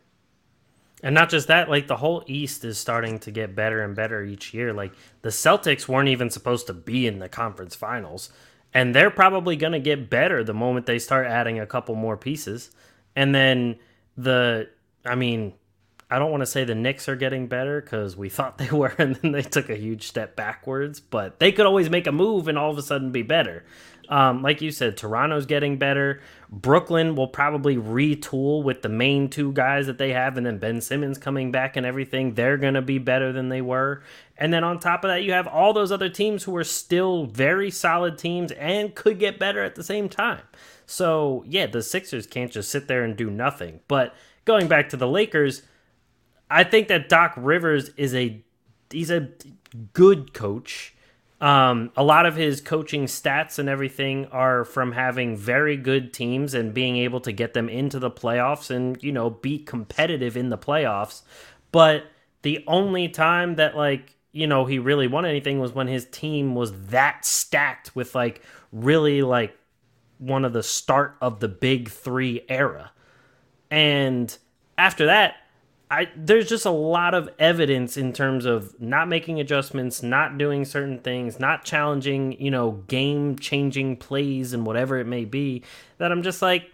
And 1.05 1.15
not 1.15 1.29
just 1.29 1.49
that, 1.49 1.69
like 1.69 1.87
the 1.87 1.99
whole 1.99 2.25
East 2.27 2.65
is 2.65 2.79
starting 2.79 3.19
to 3.21 3.31
get 3.31 3.55
better 3.55 3.83
and 3.83 3.95
better 3.95 4.25
each 4.25 4.55
year. 4.55 4.73
Like 4.73 4.95
the 5.21 5.29
Celtics 5.29 5.87
weren't 5.87 6.09
even 6.09 6.31
supposed 6.31 6.67
to 6.69 6.73
be 6.73 7.07
in 7.07 7.19
the 7.19 7.29
conference 7.29 7.75
finals, 7.75 8.31
and 8.73 8.95
they're 8.95 9.11
probably 9.11 9.55
going 9.55 9.75
to 9.75 9.81
get 9.81 10.09
better 10.09 10.43
the 10.43 10.55
moment 10.55 10.87
they 10.87 10.99
start 10.99 11.27
adding 11.27 11.61
a 11.61 11.67
couple 11.67 11.95
more 11.95 12.17
pieces. 12.17 12.71
And 13.15 13.35
then 13.35 13.79
the, 14.17 14.71
I 15.05 15.15
mean, 15.15 15.53
I 16.11 16.19
don't 16.19 16.31
want 16.31 16.41
to 16.41 16.47
say 16.47 16.65
the 16.65 16.75
Knicks 16.75 17.07
are 17.07 17.17
getting 17.17 17.49
better 17.49 17.83
because 17.83 18.17
we 18.17 18.29
thought 18.31 18.57
they 18.57 18.71
were, 18.71 18.95
and 18.97 19.17
then 19.17 19.33
they 19.33 19.43
took 19.43 19.69
a 19.69 19.77
huge 19.77 20.07
step 20.07 20.37
backwards. 20.37 21.01
But 21.01 21.39
they 21.39 21.53
could 21.53 21.67
always 21.67 21.91
make 21.91 22.07
a 22.07 22.13
move 22.13 22.49
and 22.49 22.57
all 22.57 22.71
of 22.71 22.79
a 22.79 22.83
sudden 22.83 23.13
be 23.13 23.23
better. 23.23 23.63
Um, 24.09 24.43
like 24.43 24.61
you 24.61 24.71
said, 24.71 24.97
Toronto's 24.97 25.47
getting 25.47 25.79
better. 25.79 26.21
Brooklyn 26.51 27.15
will 27.15 27.29
probably 27.29 27.77
retool 27.77 28.63
with 28.63 28.83
the 28.83 28.89
main 28.89 29.29
two 29.29 29.53
guys 29.53 29.87
that 29.87 29.99
they 29.99 30.13
have, 30.13 30.37
and 30.37 30.47
then 30.47 30.59
Ben 30.59 30.81
Simmons 30.81 31.19
coming 31.19 31.51
back 31.51 31.77
and 31.77 31.85
everything. 31.85 32.35
They're 32.35 32.57
going 32.57 32.75
to 32.75 32.83
be 32.83 32.99
better 32.99 33.33
than 33.33 33.49
they 33.49 33.61
were. 33.61 34.03
And 34.37 34.53
then 34.53 34.65
on 34.65 34.79
top 34.79 35.05
of 35.05 35.09
that, 35.09 35.23
you 35.23 35.33
have 35.33 35.47
all 35.47 35.73
those 35.73 35.93
other 35.93 36.09
teams 36.09 36.45
who 36.45 36.57
are 36.57 36.65
still 36.65 37.27
very 37.27 37.71
solid 37.71 38.19
teams 38.19 38.53
and 38.53 38.95
could 38.95 39.19
get 39.19 39.39
better 39.39 39.63
at 39.63 39.75
the 39.75 39.85
same 39.85 40.09
time. 40.09 40.43
So, 40.87 41.45
yeah, 41.47 41.67
the 41.67 41.83
Sixers 41.83 42.27
can't 42.27 42.53
just 42.53 42.71
sit 42.71 42.89
there 42.89 43.05
and 43.05 43.17
do 43.17 43.31
nothing. 43.31 43.81
But 43.89 44.15
going 44.45 44.69
back 44.69 44.89
to 44.91 44.97
the 44.97 45.09
Lakers, 45.09 45.63
I 46.51 46.65
think 46.65 46.89
that 46.89 47.09
Doc 47.09 47.35
Rivers 47.37 47.91
is 47.97 48.15
a 48.15 48.45
he's 48.91 49.11
a 49.11 49.29
good 49.93 50.33
coach. 50.33 50.94
Um, 51.45 51.93
a 51.95 52.03
lot 52.03 52.25
of 52.25 52.37
his 52.37 52.63
coaching 52.63 53.05
stats 53.05 53.59
and 53.59 53.69
everything 53.69 54.25
are 54.33 54.65
from 54.65 54.93
having 54.93 55.37
very 55.37 55.77
good 55.77 56.15
teams 56.15 56.55
and 56.55 56.73
being 56.73 56.97
able 56.97 57.21
to 57.21 57.33
get 57.33 57.53
them 57.53 57.69
into 57.69 57.99
the 57.99 58.11
playoffs 58.11 58.71
and 58.71 59.01
you 59.03 59.13
know 59.13 59.29
be 59.29 59.59
competitive 59.59 60.39
in 60.39 60.49
the 60.49 60.57
playoffs. 60.57 61.21
But 61.71 62.05
the 62.41 62.65
only 62.67 63.11
time 63.11 63.57
that 63.57 63.77
like 63.77 64.17
you 64.33 64.47
know 64.47 64.65
he 64.65 64.79
really 64.79 65.07
won 65.07 65.27
anything 65.27 65.59
was 65.61 65.75
when 65.75 65.87
his 65.87 66.07
team 66.07 66.55
was 66.55 66.73
that 66.87 67.27
stacked 67.27 67.95
with 67.95 68.15
like 68.15 68.41
really 68.73 69.21
like 69.21 69.55
one 70.17 70.47
of 70.47 70.55
the 70.55 70.63
start 70.63 71.15
of 71.21 71.41
the 71.41 71.49
big 71.49 71.91
three 71.91 72.41
era. 72.49 72.91
And 73.71 74.35
after 74.79 75.05
that, 75.05 75.35
I 75.91 76.09
there's 76.17 76.49
just 76.49 76.65
a 76.65 76.71
lot 76.71 77.15
of 77.15 77.29
evidence 77.39 77.97
in 77.97 78.13
terms 78.13 78.47
of 78.47 78.81
not 78.81 79.09
making 79.09 79.39
adjustments, 79.39 80.03
not 80.03 80.39
doing 80.39 80.65
certain 80.65 80.99
things, 80.99 81.39
not 81.39 81.65
challenging, 81.65 82.41
you 82.41 82.51
know, 82.51 82.83
game 82.89 83.39
changing 83.39 83.97
plays 83.97 84.53
and 84.53 84.67
whatever 84.67 84.99
it 84.99 85.07
may 85.07 85.25
be 85.25 85.63
that 85.99 86.11
I'm 86.11 86.23
just 86.23 86.43
like 86.43 86.71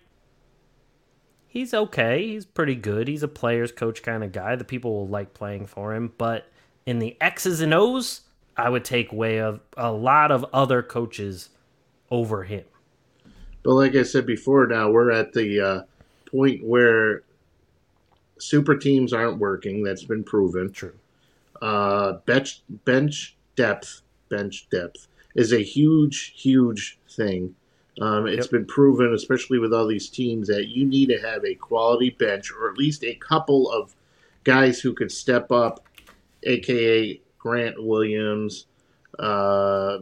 he's 1.50 1.74
okay, 1.74 2.26
he's 2.28 2.46
pretty 2.46 2.76
good. 2.76 3.08
He's 3.08 3.22
a 3.22 3.28
player's 3.28 3.72
coach 3.72 4.02
kind 4.02 4.24
of 4.24 4.32
guy. 4.32 4.56
The 4.56 4.64
people 4.64 4.92
will 4.92 5.08
like 5.08 5.34
playing 5.34 5.66
for 5.66 5.94
him, 5.94 6.12
but 6.16 6.46
in 6.86 6.98
the 6.98 7.16
X's 7.20 7.60
and 7.60 7.74
O's, 7.74 8.22
I 8.56 8.68
would 8.68 8.84
take 8.84 9.12
way 9.12 9.40
of 9.40 9.60
a 9.76 9.92
lot 9.92 10.30
of 10.30 10.46
other 10.52 10.82
coaches 10.82 11.50
over 12.10 12.44
him. 12.44 12.64
But 13.62 13.74
like 13.74 13.94
I 13.94 14.04
said 14.04 14.26
before, 14.26 14.66
now 14.66 14.90
we're 14.90 15.10
at 15.10 15.32
the 15.32 15.60
uh, 15.60 15.82
point 16.30 16.64
where 16.64 17.22
super 18.40 18.76
teams 18.76 19.12
aren't 19.12 19.38
working. 19.38 19.82
That's 19.82 20.04
been 20.04 20.24
proven. 20.24 20.72
True. 20.72 20.94
Uh, 21.60 22.14
bench 22.24 22.62
bench 22.84 23.36
depth, 23.56 24.02
bench 24.28 24.68
depth 24.70 25.06
is 25.34 25.52
a 25.52 25.62
huge, 25.62 26.34
huge 26.36 26.98
thing. 27.08 27.54
Um, 28.00 28.26
it's 28.26 28.46
yep. 28.46 28.50
been 28.50 28.66
proven, 28.66 29.12
especially 29.12 29.58
with 29.58 29.74
all 29.74 29.86
these 29.86 30.08
teams, 30.08 30.48
that 30.48 30.68
you 30.68 30.86
need 30.86 31.10
to 31.10 31.20
have 31.20 31.44
a 31.44 31.54
quality 31.54 32.10
bench 32.10 32.50
or 32.50 32.70
at 32.70 32.78
least 32.78 33.04
a 33.04 33.14
couple 33.16 33.70
of 33.70 33.94
guys 34.44 34.80
who 34.80 34.94
could 34.94 35.12
step 35.12 35.52
up, 35.52 35.84
aka 36.44 37.20
Grant 37.38 37.82
Williams. 37.82 38.66
Uh, 39.18 39.98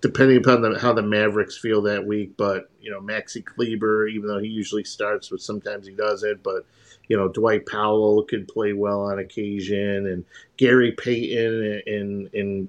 depending 0.00 0.38
upon 0.38 0.62
the, 0.62 0.78
how 0.78 0.92
the 0.92 1.02
Mavericks 1.02 1.58
feel 1.58 1.82
that 1.82 2.06
week. 2.06 2.36
But 2.36 2.70
you 2.80 2.90
know, 2.90 3.00
Maxi 3.00 3.44
Kleber, 3.44 4.08
even 4.08 4.28
though 4.28 4.38
he 4.38 4.48
usually 4.48 4.84
starts, 4.84 5.28
but 5.28 5.40
sometimes 5.40 5.86
he 5.86 5.94
doesn't. 5.94 6.42
But 6.42 6.66
you 7.08 7.16
know, 7.16 7.28
Dwight 7.28 7.66
Powell 7.66 8.22
could 8.24 8.48
play 8.48 8.72
well 8.72 9.02
on 9.02 9.18
occasion, 9.18 10.06
and 10.06 10.24
Gary 10.56 10.92
Payton 10.92 11.82
in 11.86 12.30
in 12.32 12.68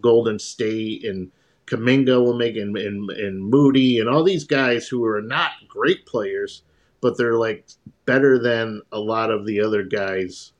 Golden 0.00 0.38
State, 0.38 1.04
and 1.04 1.30
Kuminga 1.66 2.22
will 2.22 2.34
make, 2.34 2.56
and, 2.56 2.76
and 2.76 3.10
and 3.10 3.44
Moody, 3.44 3.98
and 3.98 4.08
all 4.08 4.24
these 4.24 4.44
guys 4.44 4.88
who 4.88 5.04
are 5.04 5.22
not 5.22 5.52
great 5.68 6.06
players, 6.06 6.62
but 7.00 7.16
they're 7.16 7.38
like 7.38 7.66
better 8.04 8.38
than 8.38 8.82
a 8.92 8.98
lot 8.98 9.30
of 9.30 9.46
the 9.46 9.60
other 9.60 9.82
guys 9.82 10.52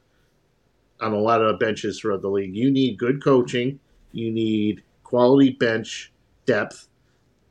on 1.01 1.13
a 1.13 1.19
lot 1.19 1.43
of 1.43 1.59
benches 1.59 1.99
throughout 1.99 2.23
the 2.23 2.31
league. 2.31 2.55
You 2.55 2.71
need 2.71 2.97
good 2.97 3.23
coaching. 3.23 3.81
You 4.13 4.31
need 4.31 4.83
quality 5.13 5.51
bench 5.51 6.11
depth, 6.47 6.89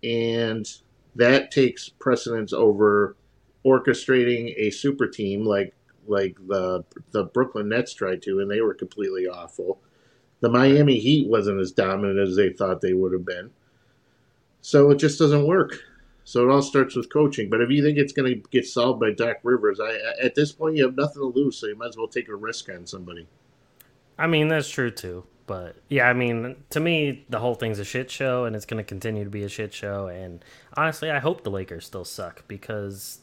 and 0.02 0.68
that 1.16 1.52
takes 1.52 1.90
precedence 1.90 2.54
over 2.54 3.16
orchestrating 3.64 4.52
a 4.58 4.72
super 4.72 5.06
team 5.06 5.46
like 5.46 5.76
like 6.08 6.36
the 6.48 6.84
the 7.12 7.26
Brooklyn 7.26 7.70
Nets 7.70 7.94
tried 7.94 8.24
to, 8.24 8.40
and 8.40 8.50
they 8.50 8.62
were 8.62 8.74
completely 8.74 9.28
awful. 9.28 9.80
The 10.40 10.50
Miami 10.50 10.98
Heat 10.98 11.30
wasn't 11.30 11.60
as 11.60 11.72
dominant 11.72 12.18
as 12.18 12.36
they 12.36 12.50
thought 12.50 12.82
they 12.82 12.94
would 12.94 13.14
have 13.14 13.28
been. 13.28 13.52
So 14.62 14.90
it 14.90 14.96
just 14.96 15.20
doesn't 15.20 15.46
work. 15.46 15.84
So 16.24 16.44
it 16.44 16.52
all 16.52 16.64
starts 16.64 16.96
with 16.96 17.14
coaching. 17.14 17.48
But 17.48 17.62
if 17.62 17.70
you 17.70 17.84
think 17.84 18.00
it's 18.00 18.14
going 18.14 18.34
to 18.34 18.50
get 18.50 18.66
solved 18.66 19.00
by 19.00 19.12
Doc 19.12 19.38
Rivers, 19.44 19.80
I 19.80 20.00
at 20.20 20.34
this 20.34 20.52
point 20.52 20.78
you 20.78 20.84
have 20.86 20.96
nothing 20.96 21.22
to 21.22 21.28
lose, 21.28 21.60
so 21.60 21.68
you 21.68 21.76
might 21.76 21.90
as 21.90 21.98
well 21.98 22.08
take 22.08 22.28
a 22.28 22.36
risk 22.36 22.70
on 22.70 22.88
somebody. 22.88 23.28
I 24.18 24.26
mean, 24.26 24.48
that's 24.48 24.70
true 24.70 24.90
too. 24.90 25.26
But 25.48 25.76
yeah, 25.90 26.08
I 26.08 26.14
mean, 26.14 26.56
to 26.70 26.80
me, 26.80 27.26
the 27.30 27.40
whole 27.40 27.56
thing's 27.56 27.80
a 27.80 27.86
shit 27.86 28.10
show, 28.10 28.46
and 28.46 28.56
it's 28.56 28.66
going 28.66 28.78
to 28.82 28.88
continue 28.88 29.24
to 29.24 29.30
be 29.30 29.44
a 29.44 29.50
shit 29.50 29.74
show. 29.74 30.08
And 30.08 30.44
honestly, 30.76 31.12
I 31.12 31.20
hope 31.20 31.44
the 31.44 31.52
Lakers 31.52 31.86
still 31.86 32.06
suck 32.06 32.48
because 32.48 33.20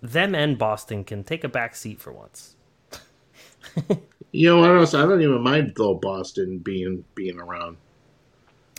them 0.00 0.34
and 0.34 0.58
Boston 0.58 1.04
can 1.04 1.24
take 1.24 1.44
a 1.44 1.48
back 1.48 1.76
seat 1.76 2.00
for 2.00 2.12
once. 2.12 2.56
you 4.32 4.48
know, 4.48 4.62
don't, 4.62 4.94
I 4.94 5.02
don't 5.02 5.22
even 5.22 5.42
mind 5.42 5.74
though 5.76 5.94
Boston 5.94 6.58
being 6.58 7.04
being 7.14 7.38
around. 7.38 7.76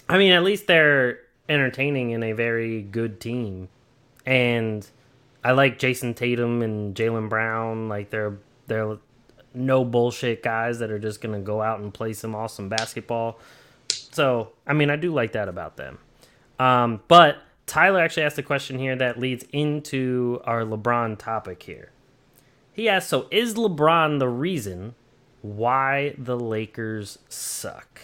I 0.07 0.17
mean, 0.17 0.31
at 0.31 0.43
least 0.43 0.67
they're 0.67 1.19
entertaining 1.47 2.13
and 2.13 2.23
a 2.23 2.33
very 2.33 2.81
good 2.81 3.19
team, 3.19 3.69
and 4.25 4.87
I 5.43 5.51
like 5.51 5.79
Jayson 5.79 6.15
Tatum 6.15 6.61
and 6.61 6.95
Jaylen 6.95 7.29
Brown. 7.29 7.89
Like 7.89 8.09
they're 8.09 8.37
they're 8.67 8.97
no 9.59 9.85
bullshit 9.85 10.41
guys 10.41 10.79
that 10.79 10.91
are 10.91 10.99
just 10.99 11.21
going 11.21 11.35
to 11.35 11.41
go 11.41 11.61
out 11.61 11.79
and 11.79 11.93
play 11.93 12.13
some 12.13 12.33
awesome 12.33 12.69
basketball. 12.69 13.39
So, 13.89 14.53
I 14.65 14.73
mean, 14.73 14.89
I 14.89 14.95
do 14.95 15.13
like 15.13 15.33
that 15.33 15.47
about 15.47 15.77
them. 15.77 15.99
Um, 16.57 17.01
but 17.07 17.37
Tyler 17.65 17.99
actually 17.99 18.23
asked 18.23 18.37
a 18.37 18.43
question 18.43 18.79
here 18.79 18.95
that 18.95 19.19
leads 19.19 19.45
into 19.51 20.41
our 20.43 20.63
LeBron 20.63 21.17
topic 21.17 21.63
here. 21.63 21.91
He 22.73 22.89
asked, 22.89 23.09
so 23.09 23.27
is 23.29 23.55
LeBron 23.55 24.19
the 24.19 24.29
reason 24.29 24.95
why 25.41 26.15
the 26.17 26.37
Lakers 26.37 27.19
suck? 27.29 28.01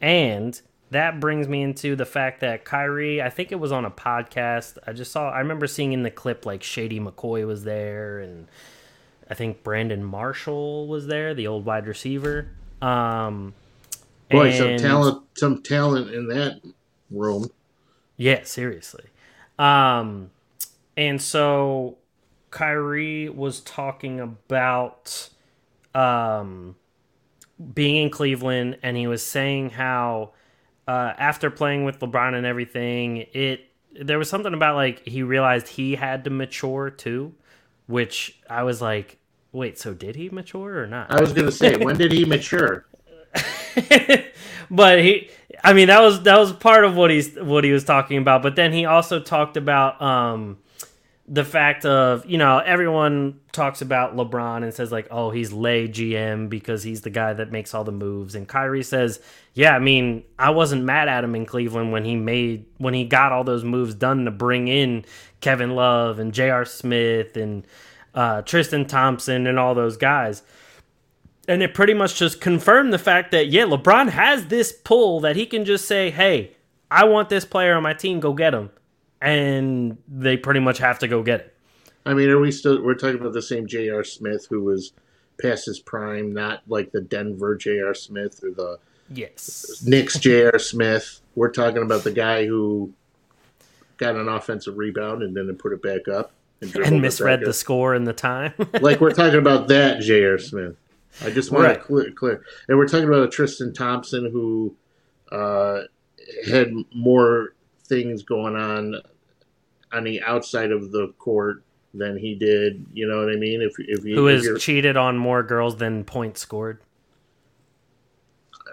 And 0.00 0.60
that 0.90 1.20
brings 1.20 1.48
me 1.48 1.62
into 1.62 1.96
the 1.96 2.04
fact 2.04 2.40
that 2.40 2.64
Kyrie, 2.64 3.20
I 3.20 3.30
think 3.30 3.52
it 3.52 3.56
was 3.56 3.72
on 3.72 3.84
a 3.84 3.90
podcast. 3.90 4.78
I 4.86 4.92
just 4.92 5.12
saw, 5.12 5.30
I 5.30 5.38
remember 5.38 5.66
seeing 5.66 5.92
in 5.92 6.02
the 6.02 6.10
clip 6.10 6.46
like 6.46 6.62
Shady 6.62 7.00
McCoy 7.00 7.46
was 7.46 7.64
there 7.64 8.18
and 8.20 8.46
I 9.28 9.34
think 9.34 9.62
Brandon 9.62 10.04
Marshall 10.04 10.86
was 10.86 11.06
there, 11.06 11.34
the 11.34 11.46
old 11.46 11.64
wide 11.64 11.86
receiver. 11.86 12.48
Um, 12.80 13.54
Boy, 14.30 14.48
and, 14.48 14.56
some 14.56 14.76
talent, 14.76 15.22
some 15.36 15.62
talent 15.62 16.10
in 16.12 16.28
that 16.28 16.60
room. 17.10 17.48
Yeah, 18.16 18.42
seriously. 18.44 19.04
Um, 19.58 20.30
and 20.96 21.20
so 21.20 21.98
Kyrie 22.50 23.28
was 23.28 23.60
talking 23.60 24.20
about 24.20 25.28
um, 25.94 26.76
being 27.74 28.04
in 28.04 28.10
Cleveland, 28.10 28.78
and 28.82 28.96
he 28.96 29.06
was 29.06 29.24
saying 29.24 29.70
how 29.70 30.32
uh, 30.88 31.12
after 31.18 31.50
playing 31.50 31.84
with 31.84 32.00
LeBron 32.00 32.34
and 32.34 32.46
everything, 32.46 33.26
it 33.32 33.60
there 33.98 34.18
was 34.18 34.28
something 34.28 34.52
about 34.52 34.74
like 34.74 35.06
he 35.06 35.22
realized 35.22 35.68
he 35.68 35.94
had 35.94 36.24
to 36.24 36.30
mature 36.30 36.90
too 36.90 37.34
which 37.86 38.38
I 38.48 38.62
was 38.62 38.82
like, 38.82 39.18
wait, 39.52 39.78
so 39.78 39.94
did 39.94 40.16
he 40.16 40.28
mature 40.28 40.82
or 40.82 40.86
not? 40.86 41.10
I 41.10 41.20
was 41.20 41.32
gonna 41.32 41.52
say, 41.52 41.76
when 41.76 41.96
did 41.96 42.12
he 42.12 42.24
mature? 42.24 42.86
but 44.70 44.98
he, 45.00 45.30
I 45.62 45.72
mean, 45.72 45.88
that 45.88 46.00
was 46.00 46.22
that 46.22 46.38
was 46.38 46.52
part 46.52 46.84
of 46.84 46.96
what 46.96 47.10
he's 47.10 47.36
what 47.36 47.64
he 47.64 47.72
was 47.72 47.84
talking 47.84 48.18
about. 48.18 48.42
But 48.42 48.56
then 48.56 48.72
he 48.72 48.84
also 48.84 49.20
talked 49.20 49.56
about 49.56 50.00
um, 50.00 50.58
the 51.28 51.44
fact 51.44 51.84
of 51.84 52.24
you 52.26 52.38
know 52.38 52.58
everyone 52.58 53.40
talks 53.52 53.80
about 53.82 54.14
LeBron 54.16 54.62
and 54.62 54.72
says 54.72 54.92
like, 54.92 55.08
oh, 55.10 55.30
he's 55.30 55.50
LeGM 55.50 56.48
because 56.48 56.82
he's 56.82 57.00
the 57.00 57.10
guy 57.10 57.32
that 57.32 57.50
makes 57.50 57.74
all 57.74 57.84
the 57.84 57.92
moves. 57.92 58.34
And 58.34 58.46
Kyrie 58.46 58.82
says, 58.82 59.20
yeah, 59.54 59.74
I 59.74 59.78
mean, 59.78 60.22
I 60.38 60.50
wasn't 60.50 60.84
mad 60.84 61.08
at 61.08 61.24
him 61.24 61.34
in 61.34 61.46
Cleveland 61.46 61.90
when 61.90 62.04
he 62.04 62.14
made 62.16 62.66
when 62.78 62.94
he 62.94 63.04
got 63.04 63.32
all 63.32 63.44
those 63.44 63.64
moves 63.64 63.94
done 63.94 64.24
to 64.26 64.30
bring 64.30 64.68
in 64.68 65.04
Kevin 65.40 65.74
Love 65.74 66.18
and 66.18 66.32
J.R. 66.32 66.64
Smith 66.64 67.36
and 67.36 67.66
uh, 68.14 68.42
Tristan 68.42 68.86
Thompson 68.86 69.46
and 69.46 69.58
all 69.58 69.74
those 69.74 69.96
guys. 69.96 70.42
And 71.48 71.62
it 71.62 71.74
pretty 71.74 71.94
much 71.94 72.16
just 72.16 72.40
confirmed 72.40 72.92
the 72.92 72.98
fact 72.98 73.30
that, 73.30 73.48
yeah, 73.48 73.62
LeBron 73.62 74.08
has 74.08 74.46
this 74.46 74.72
pull 74.72 75.20
that 75.20 75.36
he 75.36 75.46
can 75.46 75.64
just 75.64 75.86
say, 75.86 76.10
hey, 76.10 76.56
I 76.90 77.04
want 77.04 77.28
this 77.28 77.44
player 77.44 77.74
on 77.74 77.84
my 77.84 77.94
team, 77.94 78.18
go 78.18 78.32
get 78.32 78.52
him. 78.52 78.70
And 79.26 79.98
they 80.08 80.36
pretty 80.36 80.60
much 80.60 80.78
have 80.78 80.98
to 81.00 81.08
go 81.08 81.22
get 81.22 81.40
it. 81.40 81.56
I 82.04 82.14
mean, 82.14 82.28
are 82.28 82.38
we 82.38 82.52
still, 82.52 82.82
we're 82.82 82.94
talking 82.94 83.20
about 83.20 83.32
the 83.32 83.42
same 83.42 83.66
J.R. 83.66 84.04
Smith 84.04 84.46
who 84.48 84.62
was 84.62 84.92
past 85.40 85.66
his 85.66 85.80
prime, 85.80 86.32
not 86.32 86.62
like 86.68 86.92
the 86.92 87.00
Denver 87.00 87.56
J.R. 87.56 87.94
Smith 87.94 88.42
or 88.42 88.50
the 88.50 88.78
yes 89.10 89.82
Knicks 89.86 90.18
J.R. 90.18 90.58
Smith. 90.58 91.20
We're 91.34 91.50
talking 91.50 91.82
about 91.82 92.04
the 92.04 92.12
guy 92.12 92.46
who 92.46 92.92
got 93.96 94.16
an 94.16 94.28
offensive 94.28 94.76
rebound 94.76 95.22
and 95.22 95.36
then 95.36 95.54
put 95.56 95.72
it 95.72 95.82
back 95.82 96.08
up 96.08 96.32
and, 96.60 96.74
and 96.76 97.00
misread 97.00 97.40
the 97.44 97.52
score 97.52 97.94
and 97.94 98.06
the 98.06 98.12
time. 98.12 98.54
like 98.80 99.00
we're 99.00 99.12
talking 99.12 99.38
about 99.38 99.68
that 99.68 100.00
J.R. 100.00 100.38
Smith. 100.38 100.76
I 101.24 101.30
just 101.30 101.50
want 101.50 101.64
right. 101.64 101.74
to 101.74 101.80
clear, 101.80 102.10
clear, 102.12 102.44
and 102.68 102.76
we're 102.76 102.88
talking 102.88 103.08
about 103.08 103.22
a 103.22 103.28
Tristan 103.28 103.72
Thompson 103.72 104.30
who 104.30 104.76
uh, 105.32 105.82
had 106.46 106.72
more 106.94 107.54
things 107.84 108.22
going 108.22 108.54
on 108.54 108.96
on 109.92 110.04
the 110.04 110.22
outside 110.22 110.72
of 110.72 110.92
the 110.92 111.12
court 111.18 111.62
than 111.94 112.16
he 112.16 112.34
did. 112.34 112.84
You 112.92 113.08
know 113.08 113.18
what 113.18 113.32
I 113.32 113.36
mean? 113.36 113.62
If 113.62 113.74
if 113.78 114.04
you, 114.04 114.16
who 114.16 114.26
has 114.26 114.62
cheated 114.62 114.96
on 114.96 115.16
more 115.16 115.42
girls 115.42 115.76
than 115.76 116.04
points 116.04 116.40
scored. 116.40 116.80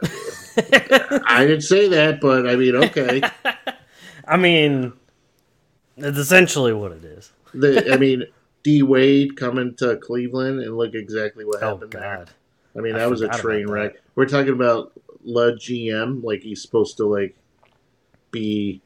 I 0.06 1.46
didn't 1.48 1.62
say 1.62 1.88
that, 1.90 2.20
but 2.22 2.48
I 2.48 2.56
mean, 2.56 2.76
okay. 2.76 3.22
I 4.28 4.38
mean, 4.38 4.94
it's 5.98 6.18
essentially 6.18 6.74
what 6.74 6.92
it 6.92 7.04
is. 7.04 7.32
the, 7.54 7.94
I 7.94 7.98
mean, 7.98 8.26
D 8.64 8.84
Wade 8.84 9.36
coming 9.36 9.76
to 9.76 9.98
Cleveland 9.98 10.62
and 10.62 10.78
look 10.78 10.94
exactly 10.94 11.46
what 11.46 11.62
oh, 11.64 11.74
happened 11.74 11.96
oh, 11.96 12.00
there. 12.00 12.26
I 12.76 12.80
mean, 12.80 12.96
I 12.96 13.00
that 13.00 13.10
was 13.10 13.22
a 13.22 13.30
train 13.30 13.68
wreck. 13.68 13.96
We're 14.16 14.26
talking 14.26 14.54
about 14.54 14.94
LeGM, 15.28 16.24
like 16.24 16.42
he's 16.42 16.62
supposed 16.62 16.98
to 16.98 17.06
like 17.06 17.36
be. 18.32 18.82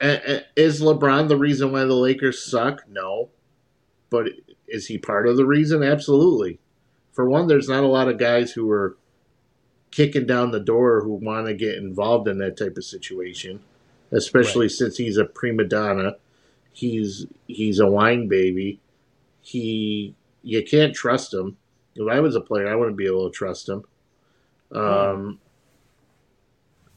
Is 0.00 0.80
LeBron 0.80 1.28
the 1.28 1.36
reason 1.36 1.72
why 1.72 1.84
the 1.84 1.94
Lakers 1.94 2.44
suck? 2.44 2.88
No, 2.88 3.28
but 4.08 4.28
is 4.66 4.86
he 4.86 4.98
part 4.98 5.26
of 5.26 5.36
the 5.36 5.46
reason? 5.46 5.82
Absolutely. 5.82 6.58
For 7.12 7.28
one, 7.28 7.48
there's 7.48 7.68
not 7.68 7.84
a 7.84 7.88
lot 7.88 8.08
of 8.08 8.18
guys 8.18 8.52
who 8.52 8.70
are 8.70 8.96
kicking 9.90 10.26
down 10.26 10.52
the 10.52 10.60
door 10.60 11.02
who 11.02 11.14
want 11.14 11.46
to 11.46 11.54
get 11.54 11.76
involved 11.76 12.28
in 12.28 12.38
that 12.38 12.56
type 12.56 12.76
of 12.76 12.84
situation 12.84 13.60
especially 14.12 14.64
right. 14.66 14.70
since 14.72 14.96
he's 14.96 15.16
a 15.16 15.24
prima 15.24 15.64
donna. 15.64 16.16
He's 16.72 17.26
he's 17.46 17.78
a 17.78 17.86
whine 17.86 18.28
baby. 18.28 18.80
He 19.40 20.14
you 20.42 20.64
can't 20.64 20.94
trust 20.94 21.34
him. 21.34 21.56
If 21.94 22.08
I 22.10 22.20
was 22.20 22.36
a 22.36 22.40
player, 22.40 22.68
I 22.68 22.76
wouldn't 22.76 22.96
be 22.96 23.06
able 23.06 23.28
to 23.28 23.36
trust 23.36 23.68
him. 23.68 23.84
Um, 24.72 25.40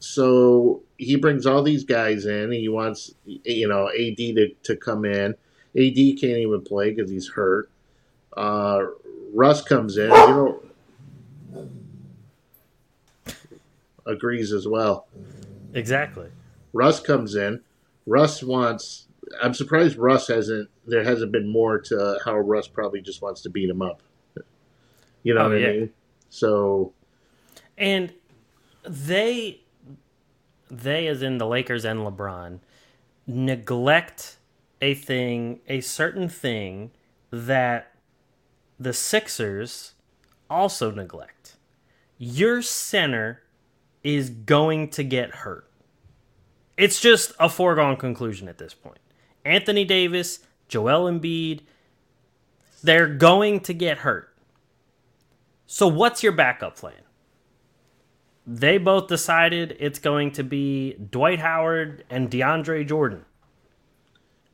so 0.03 0.81
he 0.97 1.15
brings 1.15 1.45
all 1.45 1.63
these 1.63 1.85
guys 1.85 2.25
in. 2.25 2.51
He 2.51 2.67
wants 2.67 3.15
you 3.25 3.69
know 3.69 3.87
AD 3.87 4.17
to, 4.17 4.49
to 4.63 4.75
come 4.75 5.05
in. 5.05 5.31
AD 5.77 5.95
can't 5.95 6.39
even 6.39 6.61
play 6.61 6.91
because 6.91 7.09
he's 7.09 7.29
hurt. 7.29 7.69
Uh, 8.35 8.81
Russ 9.33 9.61
comes 9.61 9.95
in. 9.95 10.09
You 10.11 10.59
know, 11.55 11.73
agrees 14.05 14.51
as 14.51 14.67
well. 14.67 15.07
Exactly. 15.73 16.27
Russ 16.73 16.99
comes 16.99 17.35
in. 17.35 17.61
Russ 18.05 18.43
wants. 18.43 19.07
I'm 19.41 19.53
surprised 19.53 19.95
Russ 19.95 20.27
hasn't. 20.27 20.69
There 20.85 21.05
hasn't 21.05 21.31
been 21.31 21.47
more 21.47 21.79
to 21.79 22.19
how 22.25 22.37
Russ 22.39 22.67
probably 22.67 22.99
just 22.99 23.21
wants 23.21 23.39
to 23.43 23.49
beat 23.49 23.69
him 23.69 23.81
up. 23.81 24.01
You 25.23 25.33
know 25.33 25.45
oh, 25.45 25.49
what 25.49 25.61
yeah. 25.61 25.67
I 25.67 25.71
mean? 25.71 25.93
So. 26.29 26.91
And 27.77 28.13
they 28.83 29.62
they, 30.77 31.07
as 31.07 31.21
in 31.21 31.37
the 31.37 31.47
Lakers 31.47 31.85
and 31.85 31.99
LeBron, 32.01 32.59
neglect 33.27 34.37
a 34.81 34.93
thing, 34.93 35.59
a 35.67 35.81
certain 35.81 36.27
thing 36.27 36.91
that 37.31 37.93
the 38.79 38.93
Sixers 38.93 39.93
also 40.49 40.91
neglect. 40.91 41.55
Your 42.17 42.61
center 42.61 43.43
is 44.03 44.29
going 44.29 44.89
to 44.89 45.03
get 45.03 45.35
hurt. 45.35 45.69
It's 46.75 46.99
just 46.99 47.33
a 47.39 47.49
foregone 47.49 47.97
conclusion 47.97 48.47
at 48.47 48.57
this 48.57 48.73
point. 48.73 48.99
Anthony 49.45 49.85
Davis, 49.85 50.39
Joel 50.67 51.09
Embiid, 51.11 51.61
they're 52.83 53.07
going 53.07 53.59
to 53.61 53.73
get 53.73 53.99
hurt. 53.99 54.33
So, 55.65 55.87
what's 55.87 56.23
your 56.23 56.33
backup 56.33 56.75
plan? 56.75 56.93
They 58.45 58.77
both 58.77 59.07
decided 59.07 59.77
it's 59.79 59.99
going 59.99 60.31
to 60.33 60.43
be 60.43 60.93
Dwight 60.93 61.39
Howard 61.39 62.03
and 62.09 62.29
DeAndre 62.29 62.87
Jordan. 62.87 63.25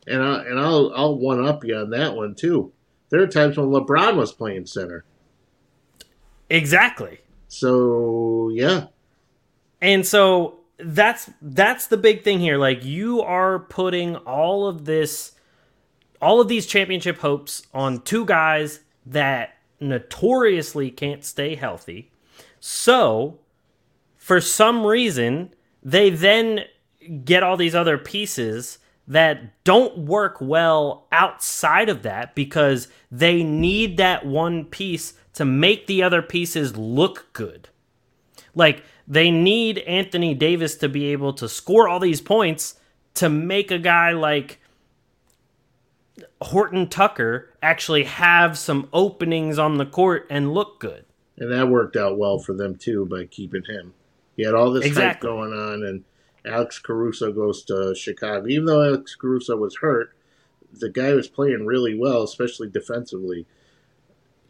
And 0.07 0.21
I 0.21 0.43
and 0.43 0.59
I'll 0.59 0.91
I'll 0.95 1.17
one 1.17 1.45
up 1.45 1.63
you 1.63 1.75
on 1.75 1.89
that 1.91 2.15
one 2.15 2.35
too. 2.35 2.71
There 3.09 3.21
are 3.21 3.27
times 3.27 3.57
when 3.57 3.67
LeBron 3.67 4.15
was 4.15 4.31
playing 4.31 4.67
center. 4.67 5.05
Exactly. 6.49 7.19
So 7.47 8.49
yeah. 8.53 8.87
And 9.81 10.05
so 10.05 10.59
that's 10.77 11.29
that's 11.41 11.87
the 11.87 11.97
big 11.97 12.23
thing 12.23 12.39
here. 12.39 12.57
Like 12.57 12.85
you 12.85 13.21
are 13.21 13.59
putting 13.59 14.15
all 14.17 14.67
of 14.67 14.85
this 14.85 15.33
all 16.21 16.41
of 16.41 16.47
these 16.47 16.65
championship 16.65 17.19
hopes 17.19 17.63
on 17.73 18.01
two 18.01 18.25
guys 18.25 18.81
that 19.05 19.55
notoriously 19.79 20.91
can't 20.91 21.23
stay 21.23 21.55
healthy. 21.55 22.11
So, 22.59 23.39
for 24.29 24.39
some 24.39 24.85
reason, 24.85 25.51
they 25.81 26.11
then 26.11 26.59
get 27.25 27.41
all 27.41 27.57
these 27.57 27.73
other 27.73 27.97
pieces 27.97 28.77
that 29.07 29.63
don't 29.63 29.97
work 29.97 30.37
well 30.39 31.07
outside 31.11 31.89
of 31.89 32.03
that 32.03 32.35
because 32.35 32.89
they 33.09 33.41
need 33.41 33.97
that 33.97 34.27
one 34.27 34.65
piece 34.65 35.13
to 35.33 35.43
make 35.43 35.87
the 35.87 36.03
other 36.03 36.21
pieces 36.21 36.77
look 36.77 37.33
good. 37.33 37.69
Like, 38.53 38.83
they 39.07 39.31
need 39.31 39.79
Anthony 39.79 40.35
Davis 40.35 40.75
to 40.75 40.87
be 40.87 41.07
able 41.07 41.33
to 41.33 41.49
score 41.49 41.89
all 41.89 41.99
these 41.99 42.21
points 42.21 42.75
to 43.15 43.29
make 43.29 43.71
a 43.71 43.79
guy 43.79 44.11
like 44.11 44.59
Horton 46.39 46.87
Tucker 46.87 47.51
actually 47.63 48.03
have 48.03 48.59
some 48.59 48.89
openings 48.93 49.57
on 49.57 49.79
the 49.79 49.87
court 49.87 50.27
and 50.29 50.53
look 50.53 50.79
good. 50.79 51.03
And 51.39 51.51
that 51.51 51.67
worked 51.67 51.95
out 51.95 52.19
well 52.19 52.37
for 52.37 52.53
them 52.53 52.75
too 52.75 53.07
by 53.07 53.25
keeping 53.25 53.63
him. 53.63 53.95
He 54.39 54.45
had 54.45 54.55
all 54.55 54.71
this 54.71 54.85
exactly. 54.85 55.29
hype 55.29 55.35
going 55.35 55.51
on, 55.51 55.83
and 55.83 56.05
Alex 56.45 56.79
Caruso 56.79 57.33
goes 57.33 57.61
to 57.65 57.93
Chicago. 57.93 58.47
Even 58.47 58.67
though 58.67 58.81
Alex 58.81 59.13
Caruso 59.13 59.57
was 59.57 59.75
hurt, 59.81 60.15
the 60.71 60.89
guy 60.89 61.11
was 61.11 61.27
playing 61.27 61.65
really 61.65 61.93
well, 61.93 62.23
especially 62.23 62.69
defensively. 62.69 63.45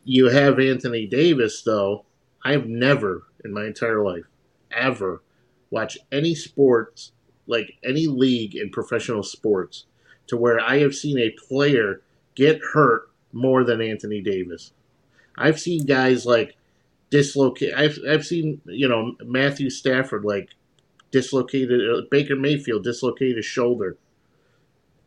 You 0.04 0.30
have 0.30 0.60
Anthony 0.60 1.08
Davis, 1.08 1.64
though. 1.64 2.06
I've 2.46 2.68
never 2.68 3.24
in 3.44 3.52
my 3.52 3.66
entire 3.66 4.04
life 4.04 4.26
ever 4.70 5.24
watched 5.72 5.98
any 6.12 6.36
sports, 6.36 7.12
like 7.48 7.80
any 7.84 8.06
league 8.06 8.56
in 8.56 8.70
professional 8.70 9.24
sports, 9.24 9.88
to 10.28 10.38
where 10.38 10.60
I 10.60 10.82
have 10.82 10.94
seen 10.94 11.18
a 11.18 11.32
player 11.32 12.04
get 12.36 12.62
hurt 12.74 13.10
more 13.34 13.64
than 13.64 13.82
Anthony 13.82 14.22
Davis. 14.22 14.72
I've 15.36 15.60
seen 15.60 15.88
guys 15.88 16.28
like 16.28 16.58
dislocate. 17.12 17.76
I've 17.76 17.98
I've 18.10 18.26
seen 18.26 18.62
you 18.66 18.88
know 18.88 19.16
Matthew 19.24 19.70
Stafford 19.70 20.26
like 20.26 20.50
dislocated 21.12 21.82
uh, 21.90 22.02
Baker 22.10 22.36
Mayfield 22.36 22.84
dislocated 22.84 23.38
his 23.38 23.46
shoulder 23.46 23.98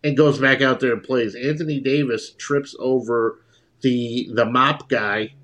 and 0.05 0.17
goes 0.17 0.39
back 0.39 0.61
out 0.61 0.81
there 0.81 0.93
and 0.93 1.03
plays. 1.03 1.35
Anthony 1.35 1.81
Davis 1.81 2.33
trips 2.33 2.75
over 2.79 3.41
the 3.83 4.29
the 4.33 4.45
mop 4.45 4.89
guy 4.89 5.35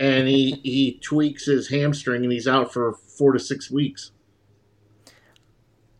and 0.00 0.26
he 0.26 0.60
he 0.64 0.98
tweaks 1.00 1.46
his 1.46 1.68
hamstring 1.68 2.24
and 2.24 2.32
he's 2.32 2.48
out 2.48 2.72
for 2.72 2.92
four 2.92 3.32
to 3.32 3.38
six 3.38 3.70
weeks. 3.70 4.10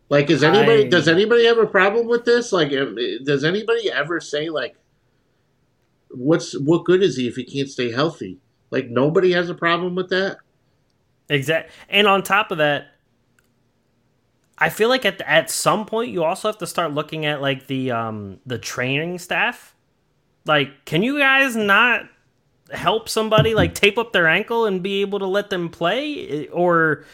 Like, 0.09 0.29
is 0.29 0.43
anybody? 0.43 0.85
I, 0.85 0.89
does 0.89 1.07
anybody 1.07 1.45
have 1.45 1.57
a 1.57 1.65
problem 1.65 2.07
with 2.07 2.25
this? 2.25 2.51
Like, 2.51 2.71
does 3.23 3.43
anybody 3.43 3.89
ever 3.89 4.19
say 4.19 4.49
like, 4.49 4.75
what's 6.09 6.59
what 6.59 6.83
good 6.83 7.01
is 7.01 7.15
he 7.15 7.27
if 7.27 7.35
he 7.37 7.45
can't 7.45 7.69
stay 7.69 7.91
healthy? 7.91 8.39
Like, 8.73 8.89
nobody 8.89 9.31
has 9.33 9.49
a 9.49 9.53
problem 9.53 9.93
with 9.93 10.09
that. 10.09 10.37
Exact. 11.29 11.69
And 11.89 12.07
on 12.07 12.23
top 12.23 12.49
of 12.49 12.57
that, 12.57 12.87
I 14.57 14.69
feel 14.69 14.89
like 14.89 15.05
at 15.05 15.21
at 15.21 15.51
some 15.51 15.85
point 15.85 16.11
you 16.11 16.23
also 16.23 16.47
have 16.47 16.57
to 16.57 16.67
start 16.67 16.91
looking 16.91 17.25
at 17.25 17.39
like 17.39 17.67
the 17.67 17.91
um 17.91 18.39
the 18.45 18.57
training 18.57 19.19
staff. 19.19 19.75
Like, 20.45 20.85
can 20.85 21.03
you 21.03 21.19
guys 21.19 21.55
not 21.55 22.09
help 22.71 23.09
somebody 23.09 23.53
like 23.53 23.75
tape 23.75 23.97
up 23.97 24.11
their 24.11 24.27
ankle 24.27 24.65
and 24.65 24.81
be 24.81 25.01
able 25.01 25.19
to 25.19 25.27
let 25.27 25.49
them 25.51 25.69
play, 25.69 26.47
or 26.47 27.05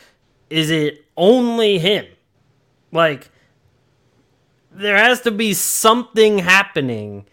is 0.50 0.70
it 0.72 1.06
only 1.18 1.78
him? 1.78 2.06
Like, 2.92 3.30
there 4.72 4.98
has 4.98 5.22
to 5.22 5.32
be 5.32 5.54
something 5.54 6.40
happening 6.40 7.26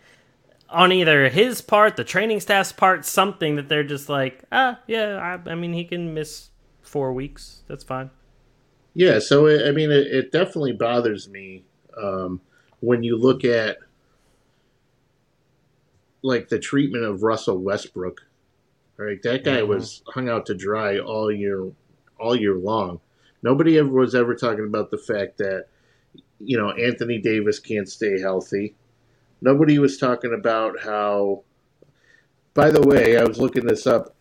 on 0.69 0.93
either 0.93 1.29
his 1.29 1.61
part, 1.61 1.97
the 1.97 2.05
training 2.05 2.41
staff's 2.41 2.73
part, 2.73 3.05
something 3.05 3.57
that 3.57 3.69
they're 3.69 3.85
just 3.85 4.09
like, 4.09 4.43
ah, 4.51 4.81
yeah, 4.87 5.39
I, 5.47 5.51
I 5.51 5.55
mean, 5.55 5.73
he 5.73 5.85
can 5.85 6.15
miss 6.15 6.51
four 6.83 7.13
weeks. 7.13 7.63
That's 7.69 7.85
fine. 7.85 8.11
Yeah, 8.95 9.19
so 9.19 9.47
it, 9.47 9.67
I 9.67 9.73
mean, 9.73 9.91
it, 9.91 10.07
it, 10.07 10.33
definitely 10.33 10.73
bothers 10.73 11.29
me 11.29 11.65
um, 12.03 12.41
when 12.81 13.03
you 13.03 13.17
look 13.19 13.45
at 13.45 13.79
like 16.23 16.49
the 16.49 16.59
treatment 16.59 17.05
of 17.05 17.23
Russell 17.23 17.59
Westbrook. 17.59 18.23
Right, 18.99 19.23
that 19.25 19.45
guy 19.45 19.59
mm-hmm. 19.59 19.69
was 19.69 20.03
hung 20.09 20.31
out 20.31 20.47
to 20.47 20.55
dry 20.55 20.99
all 20.99 21.31
year, 21.31 21.71
all 22.19 22.35
year 22.35 22.55
long. 22.55 23.01
Nobody 23.43 23.77
ever 23.79 23.91
was 23.91 24.15
ever 24.15 24.35
talking 24.35 24.65
about 24.65 24.91
the 24.91 24.97
fact 24.97 25.37
that 25.37 25.67
you 26.39 26.57
know 26.57 26.71
Anthony 26.71 27.19
Davis 27.19 27.59
can't 27.59 27.87
stay 27.87 28.19
healthy. 28.19 28.75
Nobody 29.41 29.79
was 29.79 29.99
talking 29.99 30.35
about 30.35 30.81
how. 30.83 31.43
By 32.55 32.71
the 32.71 32.83
way, 32.83 33.19
I 33.19 33.25
was 33.25 33.39
looking 33.39 33.67
this 33.67 33.87
up. 33.87 34.15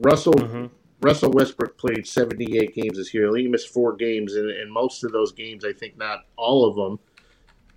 Russell 0.00 0.34
mm-hmm. 0.34 0.66
Russell 1.04 1.30
Westbrook 1.32 1.76
played 1.76 2.06
78 2.06 2.74
games 2.74 2.96
this 2.96 3.12
year. 3.12 3.34
He 3.36 3.46
missed 3.46 3.68
four 3.68 3.94
games, 3.94 4.34
and, 4.34 4.50
and 4.50 4.72
most 4.72 5.04
of 5.04 5.12
those 5.12 5.32
games, 5.32 5.64
I 5.64 5.74
think 5.74 5.98
not 5.98 6.20
all 6.36 6.66
of 6.66 6.76
them, 6.76 6.98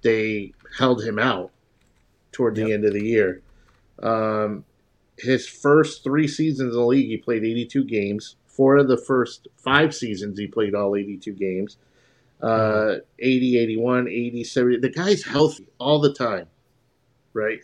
they 0.01 0.53
held 0.77 1.03
him 1.03 1.19
out 1.19 1.51
toward 2.31 2.57
yep. 2.57 2.67
the 2.67 2.73
end 2.73 2.85
of 2.85 2.93
the 2.93 3.03
year. 3.03 3.41
Um, 4.01 4.63
his 5.17 5.47
first 5.47 6.03
three 6.03 6.27
seasons 6.27 6.69
in 6.69 6.79
the 6.79 6.85
league, 6.85 7.07
he 7.07 7.17
played 7.17 7.43
82 7.43 7.83
games. 7.83 8.37
Four 8.45 8.77
of 8.77 8.87
the 8.87 8.97
first 8.97 9.47
five 9.57 9.93
seasons, 9.93 10.39
he 10.39 10.47
played 10.47 10.73
all 10.73 10.95
82 10.95 11.33
games. 11.33 11.77
Uh, 12.41 12.97
80, 13.19 13.57
81, 13.57 14.07
80, 14.07 14.43
70. 14.43 14.79
The 14.79 14.89
guy's 14.89 15.23
healthy 15.23 15.67
all 15.79 15.99
the 15.99 16.13
time, 16.13 16.47
right? 17.37 17.59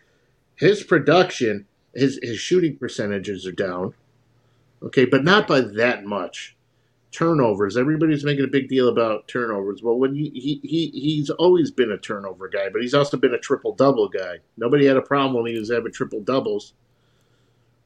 His 0.55 0.83
production, 0.83 1.65
his, 1.93 2.19
his 2.21 2.39
shooting 2.39 2.77
percentages 2.77 3.45
are 3.45 3.51
down, 3.51 3.93
okay, 4.81 5.05
but 5.05 5.23
not 5.23 5.47
by 5.47 5.61
that 5.61 6.05
much. 6.05 6.55
Turnovers. 7.11 7.77
Everybody's 7.77 8.23
making 8.23 8.45
a 8.45 8.47
big 8.47 8.69
deal 8.69 8.87
about 8.87 9.27
turnovers. 9.27 9.83
Well, 9.83 9.99
when 9.99 10.15
he, 10.15 10.31
he, 10.33 10.59
he 10.63 10.89
he's 10.99 11.29
always 11.29 11.69
been 11.69 11.91
a 11.91 11.97
turnover 11.97 12.47
guy, 12.47 12.69
but 12.69 12.81
he's 12.81 12.95
also 12.95 13.17
been 13.17 13.35
a 13.35 13.39
triple 13.39 13.75
double 13.75 14.09
guy. 14.09 14.37
Nobody 14.57 14.87
had 14.87 14.97
a 14.97 15.01
problem 15.01 15.35
when 15.35 15.53
he 15.53 15.59
was 15.59 15.71
having 15.71 15.91
triple 15.91 16.21
doubles 16.21 16.73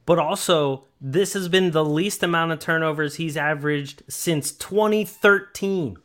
but 0.07 0.17
also 0.17 0.85
this 1.01 1.33
has 1.33 1.49
been 1.49 1.71
the 1.71 1.85
least 1.85 2.23
amount 2.23 2.53
of 2.53 2.59
turnovers 2.59 3.15
he's 3.15 3.37
averaged 3.37 4.01
since 4.07 4.51
2013. 4.53 5.97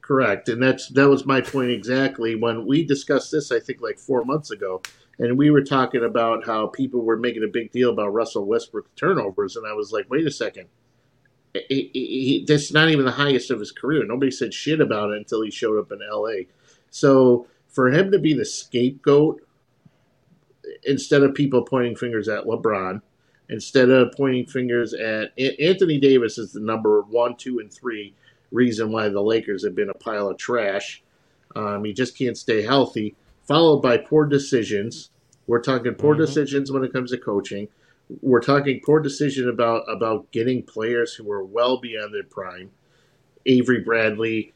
Correct, 0.00 0.48
and 0.48 0.60
that's 0.60 0.88
that 0.88 1.08
was 1.08 1.24
my 1.24 1.40
point 1.40 1.70
exactly 1.70 2.34
when 2.34 2.66
we 2.66 2.84
discussed 2.84 3.30
this. 3.30 3.52
I 3.52 3.60
think 3.60 3.80
like 3.80 3.98
four 3.98 4.24
months 4.24 4.50
ago, 4.50 4.82
and 5.20 5.36
we 5.36 5.50
were 5.50 5.62
talking 5.62 6.02
about 6.02 6.46
how 6.46 6.66
people 6.66 7.02
were 7.02 7.18
making 7.18 7.44
a 7.44 7.52
big 7.52 7.70
deal 7.72 7.90
about 7.90 8.14
Russell 8.14 8.46
Westbrook 8.46 8.94
turnovers, 8.96 9.54
and 9.54 9.66
I 9.66 9.74
was 9.74 9.92
like, 9.92 10.08
wait 10.08 10.26
a 10.26 10.30
second. 10.30 10.68
He, 11.52 11.90
he, 11.92 12.44
that's 12.48 12.72
not 12.72 12.88
even 12.88 13.04
the 13.04 13.10
highest 13.10 13.50
of 13.50 13.58
his 13.60 13.70
career. 13.70 14.04
Nobody 14.06 14.30
said 14.30 14.54
shit 14.54 14.80
about 14.80 15.10
it 15.10 15.18
until 15.18 15.42
he 15.42 15.50
showed 15.50 15.78
up 15.78 15.92
in 15.92 15.98
LA. 16.10 16.44
So 16.90 17.46
for 17.68 17.90
him 17.90 18.10
to 18.12 18.18
be 18.18 18.32
the 18.32 18.46
scapegoat 18.46 19.42
instead 20.84 21.22
of 21.22 21.34
people 21.34 21.64
pointing 21.64 21.96
fingers 21.96 22.28
at 22.28 22.44
LeBron, 22.44 23.02
instead 23.50 23.90
of 23.90 24.12
pointing 24.16 24.46
fingers 24.46 24.94
at 24.94 25.38
Anthony 25.38 25.98
Davis 25.98 26.38
is 26.38 26.52
the 26.52 26.60
number 26.60 27.02
one, 27.02 27.36
two, 27.36 27.58
and 27.58 27.70
three 27.70 28.14
reason 28.52 28.90
why 28.90 29.08
the 29.08 29.20
Lakers 29.20 29.64
have 29.64 29.74
been 29.74 29.90
a 29.90 29.94
pile 29.94 30.28
of 30.28 30.38
trash. 30.38 31.02
Um, 31.54 31.84
he 31.84 31.92
just 31.92 32.16
can't 32.16 32.38
stay 32.38 32.62
healthy. 32.62 33.16
Followed 33.50 33.80
by 33.80 33.98
poor 33.98 34.26
decisions. 34.26 35.10
We're 35.50 35.60
talking 35.60 35.94
poor 35.94 36.14
mm-hmm. 36.14 36.24
decisions 36.24 36.70
when 36.70 36.84
it 36.84 36.92
comes 36.92 37.10
to 37.10 37.18
coaching. 37.18 37.66
We're 38.22 38.40
talking 38.40 38.80
poor 38.86 39.00
decision 39.00 39.48
about 39.48 39.82
about 39.90 40.30
getting 40.30 40.62
players 40.62 41.12
who 41.12 41.30
are 41.32 41.44
well 41.44 41.80
beyond 41.80 42.14
their 42.14 42.22
prime. 42.22 42.70
Avery 43.46 43.80
Bradley, 43.80 44.52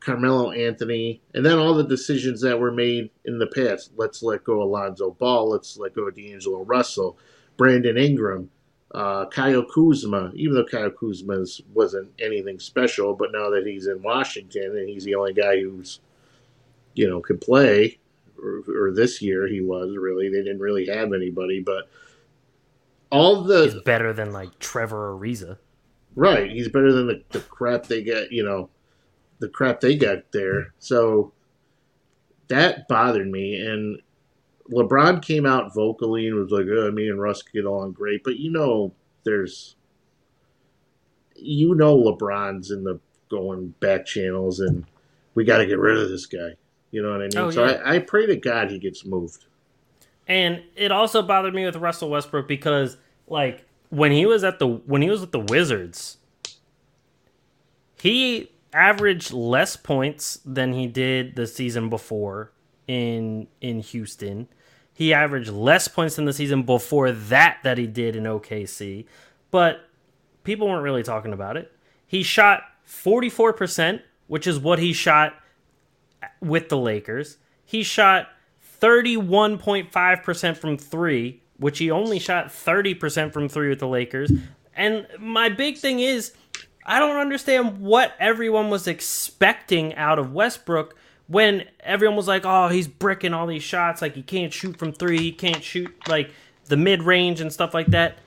Carmelo 0.00 0.50
Anthony, 0.50 1.22
and 1.32 1.46
then 1.46 1.58
all 1.58 1.72
the 1.72 1.82
decisions 1.82 2.42
that 2.42 2.60
were 2.60 2.70
made 2.70 3.08
in 3.24 3.38
the 3.38 3.46
past. 3.46 3.92
Let's 3.96 4.22
let 4.22 4.44
go 4.44 4.62
Alonzo 4.62 5.12
Ball. 5.12 5.48
Let's 5.48 5.78
let 5.78 5.94
go 5.94 6.10
D'Angelo 6.10 6.62
Russell, 6.62 7.16
Brandon 7.56 7.96
Ingram, 7.96 8.50
uh, 8.94 9.26
Kyle 9.26 9.64
Kuzma. 9.64 10.32
Even 10.34 10.56
though 10.56 10.66
Kyle 10.66 10.90
Kuzma 10.90 11.42
wasn't 11.72 12.12
anything 12.20 12.58
special, 12.58 13.14
but 13.14 13.32
now 13.32 13.48
that 13.48 13.66
he's 13.66 13.86
in 13.86 14.02
Washington 14.02 14.76
and 14.76 14.90
he's 14.90 15.04
the 15.04 15.14
only 15.14 15.32
guy 15.32 15.58
who's, 15.60 16.00
you 16.94 17.08
know, 17.08 17.20
could 17.20 17.40
play, 17.40 17.98
or, 18.42 18.62
or 18.68 18.92
this 18.92 19.20
year 19.22 19.46
he 19.46 19.60
was 19.60 19.96
really. 19.96 20.28
They 20.28 20.42
didn't 20.42 20.60
really 20.60 20.86
have 20.86 21.12
anybody, 21.12 21.60
but 21.60 21.88
all 23.10 23.42
the 23.42 23.64
He's 23.64 23.82
better 23.82 24.12
than 24.12 24.32
like 24.32 24.58
Trevor 24.58 25.16
Ariza. 25.16 25.58
Right. 26.14 26.50
He's 26.50 26.68
better 26.68 26.92
than 26.92 27.06
the, 27.06 27.22
the 27.30 27.40
crap 27.40 27.84
they 27.86 28.02
get, 28.02 28.32
you 28.32 28.44
know, 28.44 28.70
the 29.38 29.48
crap 29.48 29.80
they 29.80 29.96
got 29.96 30.32
there. 30.32 30.74
So 30.78 31.32
that 32.48 32.88
bothered 32.88 33.30
me. 33.30 33.60
And 33.60 34.00
LeBron 34.70 35.22
came 35.22 35.46
out 35.46 35.74
vocally 35.74 36.26
and 36.26 36.36
was 36.36 36.50
like, 36.50 36.66
oh, 36.68 36.90
me 36.90 37.08
and 37.08 37.20
Russ 37.20 37.42
get 37.42 37.64
along 37.64 37.92
great. 37.92 38.24
But 38.24 38.36
you 38.36 38.50
know, 38.50 38.92
there's, 39.24 39.76
you 41.36 41.74
know, 41.74 41.96
LeBron's 41.96 42.70
in 42.70 42.84
the 42.84 43.00
going 43.30 43.68
back 43.80 44.06
channels 44.06 44.60
and 44.60 44.84
we 45.34 45.44
got 45.44 45.58
to 45.58 45.66
get 45.66 45.78
rid 45.78 45.98
of 45.98 46.08
this 46.08 46.26
guy. 46.26 46.56
You 46.90 47.02
know 47.02 47.10
what 47.10 47.20
I 47.20 47.24
mean? 47.24 47.36
Oh, 47.36 47.50
so 47.50 47.66
yeah. 47.66 47.82
I, 47.84 47.96
I 47.96 47.98
pray 47.98 48.26
to 48.26 48.36
God 48.36 48.70
he 48.70 48.78
gets 48.78 49.04
moved. 49.04 49.46
And 50.26 50.62
it 50.76 50.92
also 50.92 51.22
bothered 51.22 51.54
me 51.54 51.64
with 51.64 51.76
Russell 51.76 52.10
Westbrook 52.10 52.48
because 52.48 52.96
like 53.26 53.66
when 53.90 54.12
he 54.12 54.26
was 54.26 54.44
at 54.44 54.58
the 54.58 54.66
when 54.66 55.02
he 55.02 55.10
was 55.10 55.20
with 55.20 55.32
the 55.32 55.40
Wizards, 55.40 56.18
he 58.00 58.50
averaged 58.72 59.32
less 59.32 59.76
points 59.76 60.40
than 60.44 60.72
he 60.72 60.86
did 60.86 61.36
the 61.36 61.46
season 61.46 61.88
before 61.88 62.52
in 62.86 63.48
in 63.60 63.80
Houston. 63.80 64.48
He 64.92 65.14
averaged 65.14 65.50
less 65.50 65.88
points 65.88 66.16
than 66.16 66.24
the 66.24 66.32
season 66.32 66.64
before 66.64 67.12
that 67.12 67.58
that 67.62 67.78
he 67.78 67.86
did 67.86 68.16
in 68.16 68.24
OKC. 68.24 69.06
But 69.50 69.88
people 70.44 70.68
weren't 70.68 70.82
really 70.82 71.02
talking 71.02 71.32
about 71.32 71.56
it. 71.56 71.72
He 72.06 72.22
shot 72.22 72.62
44%, 72.86 74.00
which 74.26 74.46
is 74.46 74.58
what 74.58 74.78
he 74.78 74.92
shot 74.92 75.34
with 76.40 76.68
the 76.68 76.76
Lakers. 76.76 77.38
He 77.64 77.82
shot 77.82 78.28
31.5% 78.80 80.56
from 80.56 80.78
three, 80.78 81.42
which 81.58 81.78
he 81.78 81.90
only 81.90 82.18
shot 82.18 82.48
30% 82.48 83.32
from 83.32 83.48
three 83.48 83.68
with 83.68 83.80
the 83.80 83.88
Lakers. 83.88 84.30
And 84.74 85.06
my 85.18 85.48
big 85.48 85.76
thing 85.76 86.00
is, 86.00 86.32
I 86.86 86.98
don't 87.00 87.16
understand 87.16 87.80
what 87.80 88.14
everyone 88.18 88.70
was 88.70 88.86
expecting 88.86 89.94
out 89.96 90.18
of 90.18 90.32
Westbrook 90.32 90.96
when 91.26 91.64
everyone 91.80 92.16
was 92.16 92.28
like, 92.28 92.46
oh, 92.46 92.68
he's 92.68 92.88
bricking 92.88 93.34
all 93.34 93.46
these 93.46 93.62
shots. 93.62 94.00
Like, 94.00 94.14
he 94.14 94.22
can't 94.22 94.52
shoot 94.52 94.78
from 94.78 94.92
three. 94.92 95.18
He 95.18 95.32
can't 95.32 95.62
shoot, 95.62 95.94
like, 96.08 96.30
the 96.66 96.76
mid 96.76 97.02
range 97.02 97.40
and 97.40 97.52
stuff 97.52 97.74
like 97.74 97.88
that. 97.88 98.18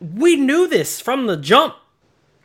We 0.00 0.36
knew 0.36 0.68
this 0.68 1.00
from 1.00 1.26
the 1.26 1.36
jump. 1.36 1.74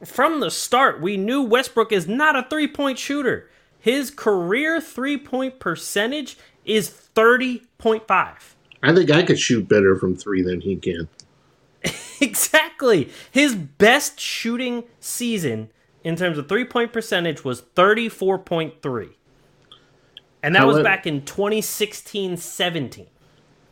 From 0.04 0.40
the 0.40 0.50
start, 0.50 1.00
we 1.00 1.16
knew 1.16 1.44
Westbrook 1.44 1.92
is 1.92 2.08
not 2.08 2.36
a 2.36 2.48
three 2.50 2.68
point 2.68 2.98
shooter. 2.98 3.52
His 3.82 4.12
career 4.12 4.80
three 4.80 5.18
point 5.18 5.60
percentage 5.60 6.38
is 6.64 6.90
30.5. 7.16 8.06
I 8.84 8.96
think 8.96 9.12
I 9.12 9.24
could 9.24 9.40
shoot 9.40 9.68
better 9.68 9.96
from 9.96 10.16
three 10.16 10.42
than 10.42 10.62
he 10.62 10.76
can. 10.78 11.10
Exactly. 12.22 13.10
His 13.32 13.56
best 13.56 14.20
shooting 14.20 14.84
season 15.00 15.72
in 16.04 16.16
terms 16.16 16.38
of 16.38 16.48
three 16.48 16.66
point 16.66 16.94
percentage 16.94 17.44
was 17.44 17.64
34.3. 17.64 19.10
And 20.44 20.56
that 20.56 20.68
was 20.68 20.84
back 20.84 21.08
in 21.08 21.26
2016 21.26 22.38
17. 22.38 23.08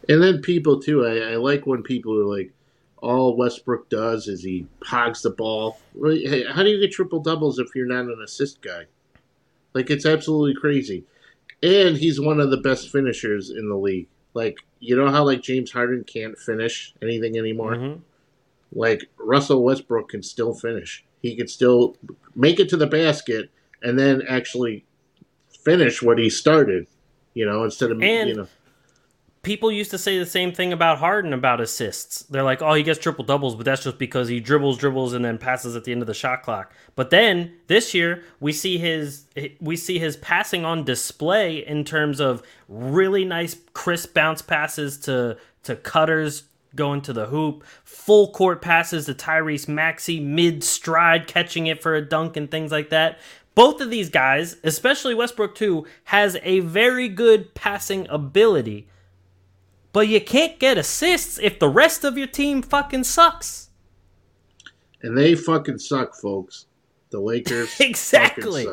And 0.07 0.23
then 0.23 0.41
people 0.41 0.81
too. 0.81 1.05
I, 1.05 1.33
I 1.33 1.35
like 1.35 1.67
when 1.67 1.83
people 1.83 2.19
are 2.19 2.37
like, 2.37 2.51
all 2.97 3.37
Westbrook 3.37 3.87
does 3.89 4.27
is 4.27 4.43
he 4.43 4.65
hogs 4.83 5.21
the 5.21 5.29
ball. 5.29 5.79
Hey, 6.03 6.45
How 6.45 6.63
do 6.63 6.69
you 6.69 6.79
get 6.79 6.91
triple 6.91 7.19
doubles 7.19 7.59
if 7.59 7.67
you're 7.75 7.85
not 7.85 8.05
an 8.05 8.19
assist 8.23 8.61
guy? 8.61 8.85
Like 9.73 9.89
it's 9.89 10.05
absolutely 10.05 10.55
crazy. 10.59 11.03
And 11.61 11.97
he's 11.97 12.19
one 12.19 12.39
of 12.39 12.51
the 12.51 12.57
best 12.57 12.89
finishers 12.89 13.49
in 13.49 13.67
the 13.69 13.75
league. 13.75 14.07
Like 14.33 14.57
you 14.79 14.95
know 14.95 15.09
how 15.11 15.23
like 15.25 15.41
James 15.41 15.71
Harden 15.71 16.03
can't 16.03 16.37
finish 16.37 16.93
anything 17.01 17.37
anymore. 17.37 17.75
Mhm. 17.75 18.01
Like 18.73 19.09
Russell 19.17 19.63
Westbrook 19.63 20.09
can 20.09 20.23
still 20.23 20.53
finish. 20.53 21.03
He 21.21 21.35
could 21.35 21.49
still 21.49 21.97
make 22.35 22.59
it 22.59 22.69
to 22.69 22.77
the 22.77 22.87
basket 22.87 23.49
and 23.81 23.97
then 23.99 24.21
actually 24.27 24.85
finish 25.63 26.01
what 26.01 26.17
he 26.19 26.29
started. 26.29 26.87
You 27.33 27.45
know, 27.45 27.63
instead 27.63 27.91
of 27.91 28.01
And- 28.01 28.29
you 28.29 28.35
know. 28.35 28.47
People 29.49 29.71
used 29.71 29.89
to 29.89 29.97
say 29.97 30.19
the 30.19 30.27
same 30.27 30.51
thing 30.51 30.71
about 30.73 30.99
Harden 30.99 31.33
about 31.33 31.59
assists. 31.59 32.21
They're 32.21 32.43
like, 32.43 32.61
oh, 32.61 32.75
he 32.75 32.83
gets 32.83 32.99
triple 32.99 33.25
doubles, 33.25 33.55
but 33.55 33.65
that's 33.65 33.83
just 33.83 33.97
because 33.97 34.27
he 34.27 34.39
dribbles, 34.39 34.77
dribbles, 34.77 35.13
and 35.13 35.25
then 35.25 35.39
passes 35.39 35.75
at 35.75 35.85
the 35.85 35.91
end 35.91 36.03
of 36.03 36.07
the 36.07 36.13
shot 36.13 36.43
clock. 36.43 36.71
But 36.95 37.09
then 37.09 37.53
this 37.65 37.95
year, 37.95 38.23
we 38.39 38.53
see 38.53 38.77
his 38.77 39.25
we 39.59 39.75
see 39.75 39.97
his 39.97 40.17
passing 40.17 40.65
on 40.65 40.83
display 40.83 41.65
in 41.65 41.83
terms 41.83 42.19
of 42.19 42.43
really 42.67 43.25
nice, 43.25 43.55
crisp 43.73 44.13
bounce 44.13 44.43
passes 44.43 44.99
to 44.99 45.37
to 45.63 45.75
cutters 45.75 46.43
going 46.75 47.01
to 47.01 47.11
the 47.11 47.25
hoop, 47.25 47.63
full 47.83 48.31
court 48.31 48.61
passes 48.61 49.07
to 49.07 49.15
Tyrese 49.15 49.67
Maxey 49.67 50.19
mid 50.19 50.63
stride, 50.63 51.25
catching 51.25 51.65
it 51.65 51.81
for 51.81 51.95
a 51.95 52.07
dunk 52.07 52.37
and 52.37 52.51
things 52.51 52.71
like 52.71 52.91
that. 52.91 53.17
Both 53.55 53.81
of 53.81 53.89
these 53.89 54.11
guys, 54.11 54.57
especially 54.63 55.15
Westbrook 55.15 55.55
too, 55.55 55.87
has 56.03 56.37
a 56.43 56.59
very 56.59 57.09
good 57.09 57.55
passing 57.55 58.05
ability. 58.11 58.87
But 59.91 60.07
you 60.07 60.21
can't 60.21 60.59
get 60.59 60.77
assists 60.77 61.39
if 61.39 61.59
the 61.59 61.69
rest 61.69 62.03
of 62.03 62.17
your 62.17 62.27
team 62.27 62.61
fucking 62.61 63.05
sucks. 63.05 63.69
And 65.01 65.17
they 65.17 65.35
fucking 65.35 65.79
suck, 65.79 66.15
folks. 66.15 66.65
The 67.09 67.19
Lakers 67.19 67.69
Exactly. 67.79 68.67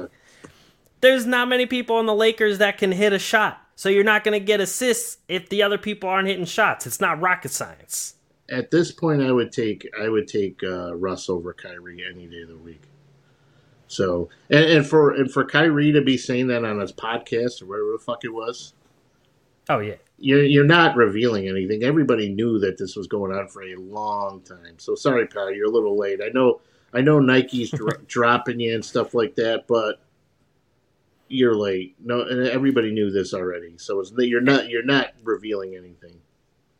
There's 1.00 1.26
not 1.26 1.48
many 1.48 1.66
people 1.66 1.96
on 1.96 2.06
the 2.06 2.14
Lakers 2.14 2.58
that 2.58 2.78
can 2.78 2.92
hit 2.92 3.12
a 3.12 3.18
shot. 3.18 3.60
So 3.76 3.88
you're 3.88 4.04
not 4.04 4.24
going 4.24 4.38
to 4.38 4.44
get 4.44 4.60
assists 4.60 5.18
if 5.28 5.48
the 5.50 5.62
other 5.62 5.78
people 5.78 6.08
aren't 6.08 6.28
hitting 6.28 6.46
shots. 6.46 6.86
It's 6.86 7.00
not 7.00 7.20
rocket 7.20 7.50
science. 7.50 8.14
At 8.48 8.70
this 8.70 8.90
point, 8.90 9.22
I 9.22 9.32
would 9.32 9.52
take 9.52 9.86
I 10.00 10.08
would 10.08 10.28
take 10.28 10.62
uh, 10.62 10.94
Russ 10.94 11.28
over 11.28 11.52
Kyrie 11.52 12.04
any 12.08 12.26
day 12.26 12.42
of 12.42 12.48
the 12.48 12.56
week. 12.56 12.82
So 13.88 14.28
and, 14.50 14.64
and 14.64 14.86
for 14.86 15.10
and 15.14 15.30
for 15.30 15.44
Kyrie 15.44 15.92
to 15.92 16.00
be 16.00 16.16
saying 16.16 16.46
that 16.48 16.64
on 16.64 16.80
his 16.80 16.92
podcast 16.92 17.60
or 17.60 17.66
whatever 17.66 17.92
the 17.92 17.98
fuck 17.98 18.24
it 18.24 18.32
was, 18.32 18.72
Oh 19.68 19.80
yeah. 19.80 19.94
you're 20.18 20.44
you're 20.44 20.64
not 20.64 20.96
revealing 20.96 21.48
anything. 21.48 21.82
Everybody 21.82 22.32
knew 22.32 22.58
that 22.60 22.78
this 22.78 22.96
was 22.96 23.06
going 23.06 23.32
on 23.32 23.48
for 23.48 23.62
a 23.62 23.76
long 23.76 24.42
time. 24.42 24.78
So 24.78 24.94
sorry, 24.94 25.26
pal, 25.26 25.52
you're 25.52 25.66
a 25.66 25.70
little 25.70 25.98
late. 25.98 26.20
I 26.22 26.28
know 26.32 26.60
I 26.92 27.00
know 27.00 27.18
Nike's 27.18 27.70
dro- 27.70 27.88
dropping 28.06 28.60
you 28.60 28.74
and 28.74 28.84
stuff 28.84 29.14
like 29.14 29.34
that, 29.36 29.66
but 29.66 30.00
you're 31.28 31.54
late. 31.54 31.96
No, 31.98 32.22
and 32.22 32.46
everybody 32.46 32.92
knew 32.92 33.10
this 33.10 33.34
already. 33.34 33.76
So 33.78 34.00
it's 34.00 34.12
you're 34.16 34.40
not 34.40 34.68
you're 34.68 34.84
not 34.84 35.12
revealing 35.24 35.74
anything. 35.74 36.20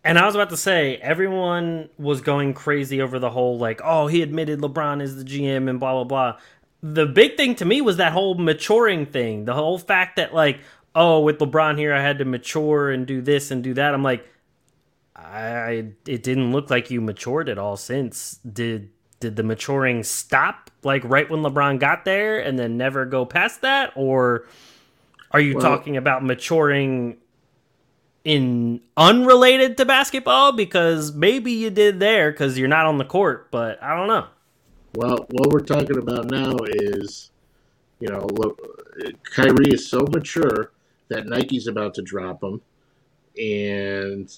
And 0.04 0.18
I 0.18 0.24
was 0.24 0.36
about 0.36 0.50
to 0.50 0.56
say, 0.56 0.98
everyone 0.98 1.88
was 1.98 2.20
going 2.20 2.54
crazy 2.54 3.02
over 3.02 3.18
the 3.18 3.30
whole 3.30 3.58
like, 3.58 3.80
oh, 3.82 4.06
he 4.06 4.22
admitted 4.22 4.60
LeBron 4.60 5.02
is 5.02 5.16
the 5.16 5.24
GM 5.24 5.68
and 5.68 5.80
blah 5.80 5.92
blah 5.92 6.04
blah. 6.04 6.38
The 6.82 7.06
big 7.06 7.36
thing 7.36 7.56
to 7.56 7.64
me 7.64 7.80
was 7.80 7.96
that 7.96 8.12
whole 8.12 8.36
maturing 8.36 9.06
thing. 9.06 9.46
The 9.46 9.54
whole 9.54 9.78
fact 9.78 10.16
that 10.16 10.32
like, 10.32 10.60
oh, 10.96 11.20
with 11.20 11.38
LeBron 11.38 11.78
here, 11.78 11.92
I 11.94 12.00
had 12.00 12.18
to 12.18 12.24
mature 12.24 12.90
and 12.90 13.06
do 13.06 13.20
this 13.20 13.52
and 13.52 13.62
do 13.62 13.74
that. 13.74 13.94
I'm 13.94 14.02
like, 14.02 14.26
I 15.14 15.92
it 16.06 16.22
didn't 16.22 16.52
look 16.52 16.70
like 16.70 16.90
you 16.90 17.00
matured 17.00 17.48
at 17.48 17.58
all 17.58 17.76
since. 17.76 18.38
Did 18.50 18.90
did 19.20 19.36
the 19.36 19.42
maturing 19.42 20.02
stop 20.02 20.70
like 20.82 21.02
right 21.04 21.30
when 21.30 21.40
LeBron 21.40 21.78
got 21.78 22.04
there 22.04 22.38
and 22.38 22.58
then 22.58 22.76
never 22.76 23.04
go 23.04 23.24
past 23.24 23.60
that, 23.60 23.92
or 23.94 24.46
are 25.30 25.40
you 25.40 25.54
Well- 25.54 25.62
talking 25.62 25.96
about 25.96 26.24
maturing 26.24 27.18
in 28.24 28.80
unrelated 28.96 29.76
to 29.76 29.84
basketball 29.84 30.50
because 30.50 31.14
maybe 31.14 31.52
you 31.52 31.70
did 31.70 32.00
there 32.00 32.32
because 32.32 32.58
you're 32.58 32.68
not 32.68 32.84
on 32.84 32.98
the 32.98 33.04
court, 33.04 33.50
but 33.52 33.80
I 33.82 33.96
don't 33.96 34.08
know. 34.08 34.26
Well, 34.96 35.26
what 35.30 35.50
we're 35.52 35.60
talking 35.60 35.96
about 35.98 36.30
now 36.30 36.56
is, 36.64 37.30
you 38.00 38.08
know, 38.08 38.26
look, 38.32 38.58
Kyrie 39.34 39.70
is 39.70 39.88
so 39.88 40.04
mature 40.10 40.72
that 41.08 41.26
Nike's 41.26 41.66
about 41.66 41.94
to 41.94 42.02
drop 42.02 42.42
him, 42.42 42.60
and 43.38 44.34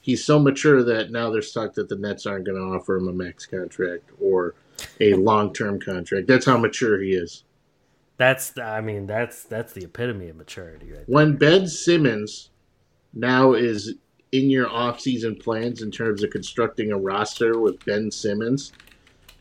he's 0.00 0.24
so 0.24 0.38
mature 0.38 0.82
that 0.84 1.10
now 1.10 1.30
they're 1.30 1.42
stuck 1.42 1.74
that 1.74 1.88
the 1.88 1.96
Nets 1.96 2.26
aren't 2.26 2.46
going 2.46 2.56
to 2.58 2.76
offer 2.76 2.96
him 2.96 3.08
a 3.08 3.12
max 3.12 3.46
contract 3.46 4.10
or 4.20 4.54
a 5.00 5.14
long-term 5.14 5.80
contract. 5.80 6.26
That's 6.26 6.46
how 6.46 6.56
mature 6.58 7.00
he 7.00 7.12
is. 7.12 7.44
That's 8.18 8.56
I 8.56 8.80
mean 8.80 9.06
that's 9.06 9.44
that's 9.44 9.74
the 9.74 9.84
epitome 9.84 10.30
of 10.30 10.36
maturity, 10.36 10.90
right? 10.90 11.06
When 11.06 11.36
Ben 11.36 11.66
Simmons 11.68 12.48
now 13.12 13.52
is 13.52 13.92
in 14.32 14.48
your 14.48 14.70
off-season 14.70 15.36
plans 15.36 15.82
in 15.82 15.90
terms 15.90 16.22
of 16.22 16.30
constructing 16.30 16.92
a 16.92 16.96
roster 16.96 17.58
with 17.60 17.82
Ben 17.84 18.10
Simmons 18.10 18.72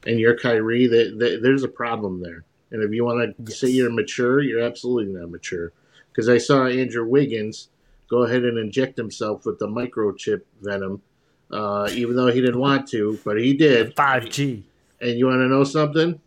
and 0.05 0.19
you're 0.19 0.37
Kyrie, 0.37 0.87
that 0.87 1.39
there's 1.41 1.63
a 1.63 1.69
problem 1.69 2.21
there. 2.21 2.43
And 2.71 2.83
if 2.83 2.91
you 2.91 3.05
want 3.05 3.35
to 3.37 3.43
Yes. 3.47 3.59
say 3.61 3.69
you're 3.69 3.91
mature, 3.91 4.41
you're 4.41 4.61
absolutely 4.61 5.13
not 5.13 5.31
mature. 5.31 5.71
Because 6.15 6.29
I 6.29 6.37
saw 6.37 6.65
Andrew 6.65 7.05
Wiggins 7.05 7.69
go 8.09 8.23
ahead 8.23 8.43
and 8.43 8.57
inject 8.57 8.97
himself 8.97 9.45
with 9.45 9.59
the 9.59 9.67
microchip 9.67 10.41
venom, 10.61 11.01
uh, 11.51 11.89
even 11.91 12.15
though 12.15 12.27
he 12.27 12.39
didn't 12.39 12.59
want 12.59 12.87
to, 12.89 13.19
but 13.25 13.37
he 13.37 13.53
did. 13.53 13.95
5G. 13.95 14.63
And 15.01 15.19
you 15.19 15.25
want 15.27 15.39
to 15.39 15.47
know 15.47 15.63
something? 15.65 16.19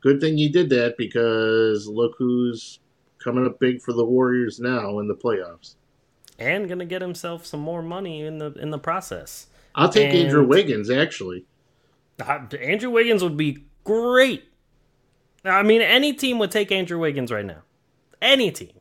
Good 0.00 0.20
thing 0.20 0.38
he 0.38 0.48
did 0.48 0.70
that 0.70 0.96
because 0.96 1.86
look 1.86 2.12
who's 2.18 2.78
coming 3.18 3.46
up 3.46 3.58
big 3.58 3.82
for 3.82 3.92
the 3.92 4.04
Warriors 4.04 4.60
now 4.60 4.98
in 4.98 5.08
the 5.08 5.14
playoffs. 5.14 5.74
And 6.38 6.68
gonna 6.68 6.84
get 6.84 7.00
himself 7.00 7.46
some 7.46 7.60
more 7.60 7.80
money 7.80 8.22
in 8.22 8.38
the 8.38 8.52
in 8.54 8.70
the 8.70 8.78
process. 8.78 9.46
I'll 9.74 9.88
take 9.88 10.10
And- 10.10 10.18
Andrew 10.18 10.44
Wiggins 10.44 10.90
actually. 10.90 11.44
Uh, 12.20 12.40
Andrew 12.60 12.90
Wiggins 12.90 13.22
would 13.22 13.36
be 13.36 13.64
great. 13.84 14.44
I 15.44 15.62
mean, 15.62 15.80
any 15.80 16.12
team 16.12 16.38
would 16.38 16.50
take 16.50 16.72
Andrew 16.72 16.98
Wiggins 16.98 17.30
right 17.30 17.44
now. 17.44 17.62
Any 18.20 18.50
team. 18.50 18.72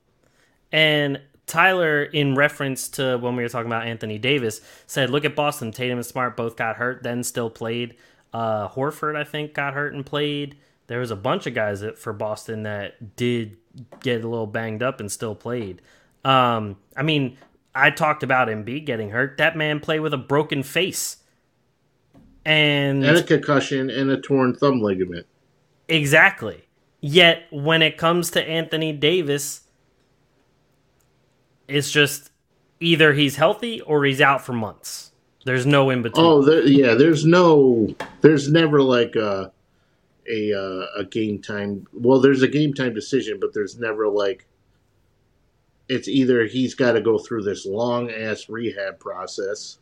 And 0.73 1.21
Tyler, 1.45 2.03
in 2.03 2.35
reference 2.35 2.89
to 2.89 3.17
when 3.17 3.35
we 3.35 3.43
were 3.43 3.49
talking 3.49 3.67
about 3.67 3.85
Anthony 3.85 4.17
Davis, 4.17 4.59
said, 4.87 5.09
"Look 5.11 5.23
at 5.23 5.35
Boston. 5.35 5.71
Tatum 5.71 5.99
and 5.99 6.05
Smart 6.05 6.35
both 6.35 6.57
got 6.57 6.77
hurt, 6.77 7.03
then 7.03 7.23
still 7.23 7.49
played. 7.49 7.95
Uh, 8.33 8.67
Horford, 8.67 9.15
I 9.15 9.23
think, 9.23 9.53
got 9.53 9.75
hurt 9.75 9.93
and 9.93 10.03
played. 10.03 10.57
There 10.87 10.99
was 10.99 11.11
a 11.11 11.15
bunch 11.15 11.45
of 11.45 11.53
guys 11.53 11.81
that, 11.81 11.97
for 11.97 12.11
Boston 12.11 12.63
that 12.63 13.15
did 13.15 13.57
get 14.01 14.23
a 14.23 14.27
little 14.27 14.47
banged 14.47 14.81
up 14.81 14.99
and 14.99 15.11
still 15.11 15.35
played. 15.35 15.81
Um, 16.25 16.77
I 16.97 17.03
mean, 17.03 17.37
I 17.75 17.91
talked 17.91 18.23
about 18.23 18.47
Embiid 18.47 18.85
getting 18.85 19.11
hurt. 19.11 19.37
That 19.37 19.55
man 19.55 19.79
played 19.79 19.99
with 19.99 20.13
a 20.13 20.17
broken 20.17 20.63
face." 20.63 21.17
And 22.45 23.05
And 23.05 23.17
a 23.17 23.23
concussion 23.23 23.89
and 23.89 24.09
a 24.09 24.19
torn 24.19 24.55
thumb 24.55 24.81
ligament. 24.81 25.27
Exactly. 25.87 26.65
Yet 26.99 27.43
when 27.51 27.81
it 27.81 27.97
comes 27.97 28.31
to 28.31 28.41
Anthony 28.41 28.91
Davis, 28.91 29.61
it's 31.67 31.91
just 31.91 32.31
either 32.79 33.13
he's 33.13 33.35
healthy 33.35 33.81
or 33.81 34.03
he's 34.05 34.21
out 34.21 34.43
for 34.45 34.53
months. 34.53 35.11
There's 35.45 35.65
no 35.65 35.89
in 35.89 36.01
between. 36.01 36.25
Oh, 36.25 36.41
there, 36.41 36.65
yeah. 36.65 36.93
There's 36.93 37.25
no. 37.25 37.93
There's 38.21 38.49
never 38.49 38.81
like 38.81 39.15
a 39.15 39.51
a 40.31 40.53
uh, 40.53 40.85
a 40.99 41.03
game 41.05 41.41
time. 41.41 41.85
Well, 41.93 42.21
there's 42.21 42.41
a 42.43 42.47
game 42.47 42.73
time 42.73 42.93
decision, 42.93 43.39
but 43.41 43.53
there's 43.53 43.77
never 43.77 44.07
like. 44.07 44.45
It's 45.89 46.07
either 46.07 46.45
he's 46.45 46.75
got 46.75 46.93
to 46.93 47.01
go 47.01 47.17
through 47.17 47.43
this 47.43 47.65
long 47.65 48.09
ass 48.09 48.47
rehab 48.47 48.99
process. 48.99 49.79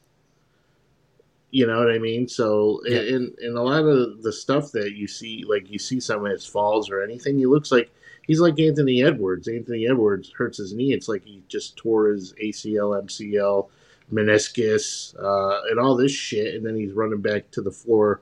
You 1.51 1.67
know 1.67 1.77
what 1.77 1.91
I 1.91 1.99
mean? 1.99 2.27
So, 2.27 2.81
Yeah. 2.85 3.01
in 3.01 3.35
in 3.39 3.55
a 3.55 3.61
lot 3.61 3.83
of 3.83 4.23
the 4.23 4.31
stuff 4.33 4.71
that 4.71 4.93
you 4.93 5.05
see, 5.07 5.43
like 5.47 5.69
you 5.69 5.77
see 5.77 5.99
some 5.99 6.25
of 6.25 6.31
his 6.31 6.45
falls 6.45 6.89
or 6.89 7.03
anything, 7.03 7.37
he 7.37 7.45
looks 7.45 7.71
like 7.71 7.91
he's 8.31 8.39
like 8.39 8.57
Anthony 8.61 9.03
Edwards. 9.03 9.49
Anthony 9.49 9.89
Edwards 9.89 10.31
hurts 10.37 10.57
his 10.57 10.73
knee. 10.73 10.93
It's 10.93 11.09
like 11.09 11.25
he 11.25 11.43
just 11.49 11.75
tore 11.75 12.07
his 12.07 12.33
ACL, 12.41 13.03
MCL, 13.03 13.67
meniscus, 14.11 15.13
uh, 15.21 15.63
and 15.69 15.77
all 15.77 15.97
this 15.97 16.13
shit, 16.13 16.55
and 16.55 16.65
then 16.65 16.77
he's 16.77 16.93
running 16.93 17.19
back 17.19 17.51
to 17.51 17.61
the 17.61 17.71
floor, 17.71 18.21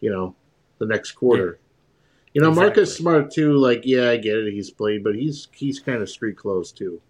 you 0.00 0.10
know, 0.10 0.34
the 0.76 0.84
next 0.84 1.12
quarter. 1.12 1.58
You 2.34 2.42
know, 2.42 2.50
Marcus 2.50 2.94
Smart 2.94 3.30
too. 3.30 3.54
Like, 3.54 3.80
yeah, 3.84 4.10
I 4.10 4.18
get 4.18 4.36
it. 4.36 4.52
He's 4.52 4.70
played, 4.70 5.02
but 5.02 5.14
he's 5.14 5.48
he's 5.54 5.80
kind 5.80 6.02
of 6.02 6.10
street 6.10 6.36
clothes 6.36 6.70
too. 6.70 7.00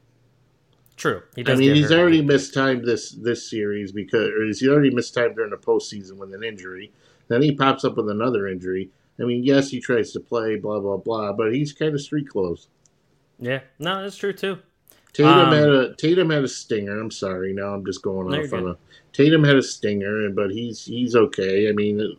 True. 0.95 1.23
He 1.35 1.45
I 1.49 1.57
mean, 1.57 1.75
he's 1.75 1.91
hurt. 1.91 1.99
already 1.99 2.23
missed 2.23 2.55
time 2.55 2.87
this 2.87 3.11
this 3.11 3.51
series 3.51 3.91
because, 3.91 4.29
or 4.29 4.45
he's 4.45 4.63
already 4.63 4.95
missed 4.95 5.15
time 5.15 5.35
during 5.35 5.51
the 5.51 5.57
postseason 5.57 6.17
with 6.17 6.33
an 6.33 6.45
injury. 6.45 6.93
Then 7.27 7.43
he 7.43 7.57
pops 7.57 7.85
up 7.85 7.97
with 7.97 8.09
another 8.09 8.47
injury. 8.47 8.91
I 9.21 9.25
mean, 9.25 9.45
yes, 9.45 9.71
he 9.71 9.81
tries 9.81 10.13
to 10.13 10.21
play, 10.21 10.57
blah 10.57 10.81
blah 10.81 10.99
blah, 10.99 11.33
but 11.33 11.55
he's 11.55 11.73
kind 11.73 11.95
of 11.95 12.01
street 12.01 12.29
clothes. 12.29 12.69
Yeah. 13.39 13.61
No, 13.79 14.03
that's 14.03 14.17
true 14.17 14.33
too. 14.33 14.59
Tatum 15.13 15.33
Um, 15.33 15.53
had 15.53 15.69
a 15.69 15.95
Tatum 15.95 16.31
had 16.31 16.45
a 16.45 16.49
stinger. 16.49 17.01
I'm 17.01 17.11
sorry. 17.11 17.53
Now 17.53 17.75
I'm 17.75 17.85
just 17.85 18.03
going 18.03 18.29
off 18.35 18.53
on 18.53 18.69
a 18.69 18.77
Tatum 19.13 19.45
had 19.45 19.57
a 19.57 19.63
stinger, 19.63 20.29
but 20.31 20.51
he's 20.51 20.85
he's 20.85 21.17
okay. 21.17 21.69
I 21.69 21.73
mean, 21.73 22.17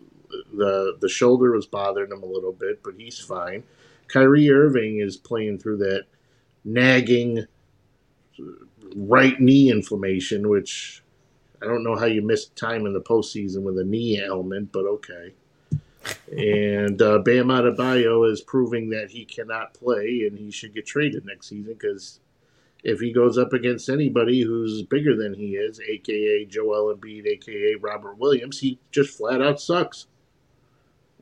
the 0.53 0.97
the 0.99 1.09
shoulder 1.09 1.51
was 1.51 1.67
bothering 1.67 2.11
him 2.11 2.23
a 2.23 2.25
little 2.25 2.53
bit, 2.53 2.81
but 2.83 2.95
he's 2.97 3.19
fine. 3.19 3.63
Kyrie 4.07 4.49
Irving 4.49 4.99
is 4.99 5.17
playing 5.17 5.59
through 5.59 5.77
that 5.77 6.05
nagging 6.63 7.45
right 8.95 9.39
knee 9.39 9.69
inflammation, 9.69 10.49
which 10.49 11.03
I 11.61 11.65
don't 11.65 11.83
know 11.83 11.95
how 11.95 12.05
you 12.05 12.21
missed 12.21 12.55
time 12.55 12.85
in 12.85 12.93
the 12.93 13.01
postseason 13.01 13.63
with 13.63 13.77
a 13.79 13.83
knee 13.83 14.21
ailment, 14.21 14.71
but 14.71 14.85
okay. 14.85 15.33
And 16.31 17.01
uh, 17.01 17.19
Bam 17.19 17.47
Adebayo 17.47 18.29
is 18.31 18.41
proving 18.41 18.89
that 18.89 19.09
he 19.09 19.25
cannot 19.25 19.73
play 19.73 20.25
and 20.29 20.37
he 20.37 20.51
should 20.51 20.73
get 20.73 20.85
traded 20.85 21.25
next 21.25 21.47
season 21.49 21.73
because 21.73 22.19
if 22.83 22.99
he 22.99 23.11
goes 23.11 23.37
up 23.37 23.53
against 23.53 23.89
anybody 23.89 24.41
who's 24.41 24.83
bigger 24.83 25.15
than 25.15 25.33
he 25.33 25.55
is, 25.55 25.79
aka 25.79 26.45
Joel 26.45 26.95
Embiid, 26.95 27.25
aka 27.25 27.75
Robert 27.75 28.17
Williams, 28.17 28.59
he 28.59 28.79
just 28.91 29.17
flat 29.17 29.41
out 29.41 29.59
sucks. 29.59 30.07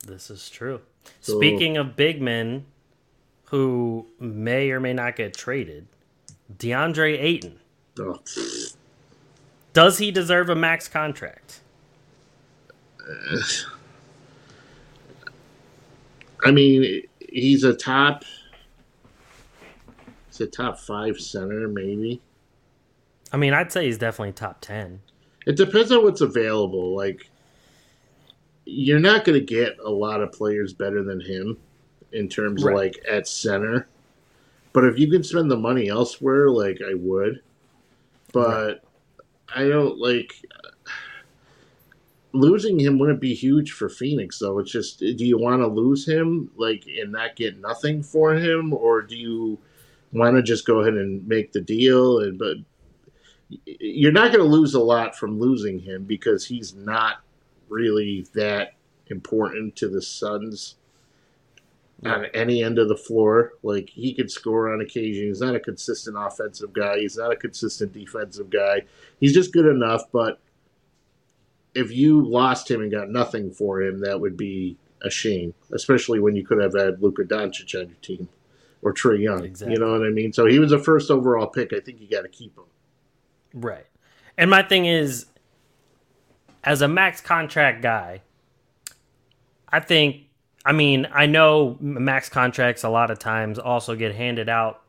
This 0.06 0.30
is 0.30 0.50
true. 0.50 0.82
So- 1.22 1.38
Speaking 1.38 1.78
of 1.78 1.96
big 1.96 2.22
men 2.22 2.66
who 3.46 4.08
may 4.20 4.72
or 4.72 4.80
may 4.80 4.94
not 4.94 5.16
get 5.16 5.36
traded, 5.36 5.88
DeAndre 6.58 7.20
Ayton. 7.22 7.60
Oh, 8.00 8.20
Does 9.74 9.98
he 10.00 10.12
deserve 10.12 10.50
a 10.50 10.56
max 10.56 10.88
contract? 10.88 11.62
I 16.44 16.52
mean, 16.52 17.04
he's 17.30 17.64
a 17.64 17.74
top. 17.74 18.24
He's 20.28 20.42
a 20.42 20.48
top 20.48 20.80
five 20.80 21.20
center, 21.20 21.68
maybe. 21.68 22.22
I 23.32 23.38
mean, 23.38 23.54
I'd 23.54 23.72
say 23.72 23.86
he's 23.86 23.98
definitely 23.98 24.34
top 24.34 24.62
10. 24.62 25.02
It 25.46 25.56
depends 25.58 25.92
on 25.92 26.04
what's 26.04 26.22
available. 26.22 26.96
Like, 26.96 27.30
you're 28.66 29.00
not 29.00 29.26
going 29.26 29.40
to 29.40 29.46
get 29.46 29.78
a 29.84 29.90
lot 29.90 30.22
of 30.22 30.32
players 30.32 30.74
better 30.74 31.04
than 31.04 31.20
him 31.22 31.58
in 32.12 32.28
terms 32.30 32.64
Right. 32.64 32.72
of 32.74 32.78
like 32.78 32.96
at 33.10 33.28
center. 33.28 33.88
But 34.74 34.86
if 34.86 35.00
you 35.00 35.10
can 35.10 35.24
spend 35.24 35.50
the 35.50 35.58
money 35.58 35.88
elsewhere, 35.90 36.50
like 36.50 36.80
I 36.88 36.94
would. 36.96 37.42
But 38.34 38.84
I 39.54 39.68
don't 39.68 39.98
like 40.00 40.34
losing 42.36 42.80
him 42.80 43.00
wouldn't 43.00 43.20
be 43.20 43.34
huge 43.34 43.72
for 43.72 43.90
Phoenix 43.90 44.40
though. 44.40 44.60
It's 44.60 44.72
just 44.72 45.00
do 45.00 45.26
you 45.26 45.38
want 45.38 45.62
to 45.62 45.68
lose 45.68 46.08
him 46.08 46.52
like 46.56 46.86
and 46.88 47.12
not 47.12 47.36
get 47.36 47.60
nothing 47.60 48.04
for 48.04 48.34
him 48.34 48.74
or 48.74 49.02
do 49.02 49.16
you 49.16 49.58
want 50.12 50.36
to 50.36 50.44
just 50.44 50.66
go 50.66 50.80
ahead 50.80 50.94
and 50.94 51.28
make 51.28 51.52
the 51.52 51.62
deal 51.62 52.20
and 52.20 52.38
but 52.38 52.58
you're 53.66 54.12
not 54.12 54.32
going 54.32 54.44
to 54.44 54.52
lose 54.52 54.74
a 54.74 54.80
lot 54.80 55.16
from 55.16 55.40
losing 55.40 55.80
him 55.80 56.04
because 56.04 56.46
he's 56.46 56.74
not 56.74 57.18
really 57.70 58.26
that 58.34 58.74
important 59.08 59.76
to 59.76 59.88
the 59.88 60.02
Suns 60.02 60.76
on 62.04 62.26
any 62.34 62.64
end 62.64 62.80
of 62.80 62.90
the 62.90 62.98
floor. 62.98 63.54
Like 63.64 63.90
he 63.90 64.14
could 64.14 64.32
score 64.32 64.74
on 64.74 64.82
occasion. 64.82 65.28
He's 65.28 65.42
not 65.42 65.56
a 65.56 65.60
consistent 65.60 66.18
offensive 66.20 66.74
guy. 66.74 67.00
He's 67.00 67.18
not 67.18 67.32
a 67.32 67.36
consistent 67.36 67.94
defensive 67.94 68.50
guy. 68.50 68.84
He's 69.20 69.34
just 69.34 69.54
good 69.54 69.68
enough. 69.68 70.04
But 70.12 70.40
if 71.76 71.92
you 71.92 72.26
lost 72.26 72.72
him 72.72 72.82
and 72.82 72.92
got 72.92 73.10
nothing 73.10 73.52
for 73.52 73.82
him, 73.82 74.00
that 74.00 74.20
would 74.20 74.38
be 74.38 74.78
a 75.04 75.10
shame. 75.10 75.54
Especially 75.72 76.20
when 76.20 76.36
you 76.36 76.46
could 76.46 76.62
have 76.62 76.74
had 76.74 77.02
Luka 77.02 77.24
Doncic 77.24 77.80
on 77.80 77.90
your 77.90 77.98
team 78.02 78.30
or 78.82 78.94
Trae 78.94 79.22
Young. 79.22 79.44
Exactly. 79.44 79.74
You 79.74 79.80
know 79.80 79.92
what 79.92 80.08
I 80.08 80.10
mean? 80.10 80.34
So 80.34 80.46
he 80.46 80.58
was 80.58 80.72
a 80.72 80.80
first 80.80 81.12
overall 81.12 81.48
pick. 81.48 81.74
I 81.74 81.80
think 81.80 82.00
you 82.00 82.08
got 82.08 82.22
to 82.22 82.30
keep 82.30 82.58
him. 82.58 82.64
Right. 83.54 83.86
And 84.38 84.50
my 84.50 84.64
thing 84.64 84.86
is, 84.86 85.28
as 86.64 86.82
a 86.82 86.88
max 86.88 87.22
contract 87.22 87.82
guy, 87.82 88.22
I 89.70 89.80
think, 89.80 90.24
I 90.66 90.72
mean, 90.72 91.08
I 91.12 91.26
know 91.26 91.78
max 91.80 92.30
contracts 92.30 92.84
a 92.84 92.90
lot 92.90 93.12
of 93.12 93.20
times 93.20 93.60
also 93.60 93.96
get 93.96 94.16
handed 94.16 94.50
out 94.50 94.82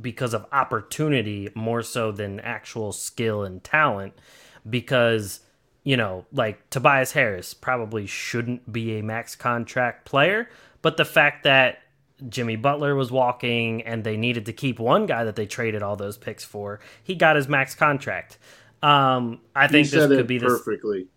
because 0.00 0.34
of 0.34 0.46
opportunity 0.52 1.50
more 1.54 1.82
so 1.82 2.10
than 2.10 2.40
actual 2.40 2.92
skill 2.92 3.44
and 3.44 3.62
talent. 3.62 4.14
Because, 4.68 5.40
you 5.84 5.96
know, 5.96 6.24
like 6.32 6.68
Tobias 6.70 7.12
Harris 7.12 7.54
probably 7.54 8.06
shouldn't 8.06 8.72
be 8.72 8.98
a 8.98 9.02
max 9.02 9.34
contract 9.34 10.04
player, 10.04 10.48
but 10.80 10.96
the 10.96 11.04
fact 11.04 11.44
that 11.44 11.78
Jimmy 12.28 12.54
Butler 12.56 12.94
was 12.94 13.10
walking 13.10 13.82
and 13.82 14.04
they 14.04 14.16
needed 14.16 14.46
to 14.46 14.52
keep 14.52 14.78
one 14.78 15.06
guy 15.06 15.24
that 15.24 15.34
they 15.34 15.46
traded 15.46 15.82
all 15.82 15.96
those 15.96 16.16
picks 16.16 16.44
for, 16.44 16.78
he 17.02 17.14
got 17.16 17.34
his 17.36 17.48
max 17.48 17.74
contract. 17.74 18.38
Um, 18.82 19.40
I 19.56 19.66
think 19.66 19.90
you 19.92 19.98
this 20.00 20.06
could 20.08 20.26
be 20.26 20.38
this. 20.38 20.48
perfectly. 20.48 21.08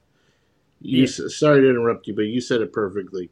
You 0.81 0.99
Yeah. 0.99 1.03
s 1.05 1.21
sorry 1.37 1.61
to 1.61 1.69
interrupt 1.69 2.07
you, 2.07 2.15
but 2.15 2.23
you 2.23 2.41
said 2.41 2.61
it 2.61 2.73
perfectly. 2.73 3.29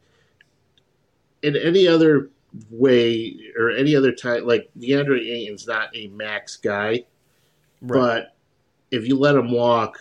In 1.42 1.56
any 1.56 1.86
other 1.86 2.30
way 2.70 3.36
or 3.58 3.70
any 3.70 3.94
other 3.96 4.12
time, 4.12 4.46
like 4.46 4.70
DeAndre 4.78 5.20
Ayton's 5.20 5.66
not 5.66 5.88
a 5.96 6.08
max 6.08 6.56
guy, 6.56 7.04
Right. 7.82 8.00
but 8.22 8.36
if 8.90 9.06
you 9.06 9.18
let 9.18 9.34
him 9.34 9.50
walk, 9.50 9.98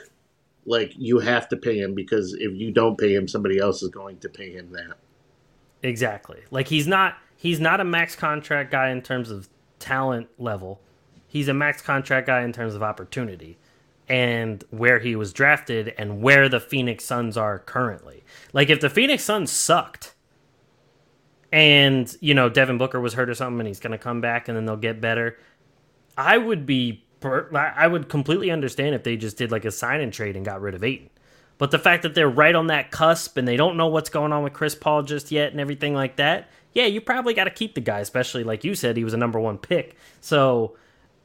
like 0.65 0.93
you 0.97 1.19
have 1.19 1.49
to 1.49 1.57
pay 1.57 1.77
him 1.77 1.93
because 1.93 2.33
if 2.33 2.53
you 2.53 2.71
don't 2.71 2.97
pay 2.97 3.13
him, 3.13 3.27
somebody 3.27 3.59
else 3.59 3.83
is 3.83 3.89
going 3.89 4.19
to 4.19 4.29
pay 4.29 4.51
him 4.51 4.71
that. 4.71 4.97
Exactly. 5.81 6.41
Like 6.51 6.67
he's 6.67 6.87
not 6.87 7.17
he's 7.35 7.59
not 7.59 7.81
a 7.81 7.83
max 7.83 8.15
contract 8.15 8.71
guy 8.71 8.89
in 8.89 9.01
terms 9.01 9.29
of 9.29 9.49
talent 9.79 10.29
level. 10.37 10.79
He's 11.27 11.47
a 11.47 11.53
max 11.53 11.81
contract 11.81 12.27
guy 12.27 12.43
in 12.43 12.53
terms 12.53 12.75
of 12.75 12.83
opportunity 12.83 13.57
and 14.07 14.63
where 14.69 14.99
he 14.99 15.15
was 15.15 15.33
drafted 15.33 15.93
and 15.97 16.21
where 16.21 16.49
the 16.49 16.59
Phoenix 16.59 17.05
Suns 17.05 17.37
are 17.37 17.59
currently. 17.59 18.23
Like 18.53 18.69
if 18.69 18.81
the 18.81 18.89
Phoenix 18.89 19.23
Suns 19.23 19.51
sucked 19.51 20.13
and, 21.51 22.13
you 22.19 22.33
know, 22.33 22.49
Devin 22.49 22.77
Booker 22.77 22.99
was 22.99 23.13
hurt 23.13 23.29
or 23.29 23.33
something 23.33 23.59
and 23.59 23.67
he's 23.67 23.79
going 23.79 23.91
to 23.91 23.97
come 23.97 24.21
back 24.21 24.47
and 24.47 24.57
then 24.57 24.65
they'll 24.65 24.75
get 24.75 25.01
better, 25.01 25.37
I 26.17 26.37
would 26.37 26.65
be 26.65 27.05
I 27.25 27.87
would 27.87 28.09
completely 28.09 28.51
understand 28.51 28.95
if 28.95 29.03
they 29.03 29.17
just 29.17 29.37
did 29.37 29.51
like 29.51 29.65
a 29.65 29.71
sign 29.71 30.01
and 30.01 30.11
trade 30.11 30.35
and 30.35 30.45
got 30.45 30.61
rid 30.61 30.75
of 30.75 30.83
Ayton. 30.83 31.09
But 31.57 31.71
the 31.71 31.79
fact 31.79 32.03
that 32.03 32.15
they're 32.15 32.29
right 32.29 32.55
on 32.55 32.67
that 32.67 32.91
cusp 32.91 33.37
and 33.37 33.47
they 33.47 33.55
don't 33.55 33.77
know 33.77 33.87
what's 33.87 34.09
going 34.09 34.33
on 34.33 34.43
with 34.43 34.53
Chris 34.53 34.75
Paul 34.75 35.03
just 35.03 35.31
yet 35.31 35.51
and 35.51 35.61
everything 35.61 35.93
like 35.93 36.15
that, 36.17 36.49
yeah, 36.73 36.85
you 36.85 36.99
probably 36.99 37.33
got 37.33 37.43
to 37.43 37.51
keep 37.51 37.75
the 37.75 37.81
guy, 37.81 37.99
especially 37.99 38.43
like 38.43 38.63
you 38.63 38.75
said, 38.75 38.97
he 38.97 39.03
was 39.03 39.13
a 39.13 39.17
number 39.17 39.39
one 39.39 39.57
pick. 39.57 39.95
So 40.19 40.75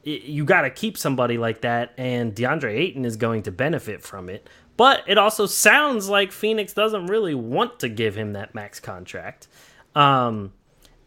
you 0.03 0.45
got 0.45 0.61
to 0.61 0.69
keep 0.69 0.97
somebody 0.97 1.37
like 1.37 1.61
that, 1.61 1.93
and 1.97 2.33
DeAndre 2.33 2.73
Ayton 2.73 3.05
is 3.05 3.17
going 3.17 3.43
to 3.43 3.51
benefit 3.51 4.01
from 4.01 4.29
it. 4.29 4.47
But 4.77 5.03
it 5.07 5.17
also 5.17 5.45
sounds 5.45 6.07
like 6.07 6.31
Phoenix 6.31 6.73
doesn't 6.73 7.07
really 7.07 7.35
want 7.35 7.79
to 7.81 7.89
give 7.89 8.15
him 8.15 8.33
that 8.33 8.55
max 8.55 8.79
contract. 8.79 9.47
Um, 9.93 10.53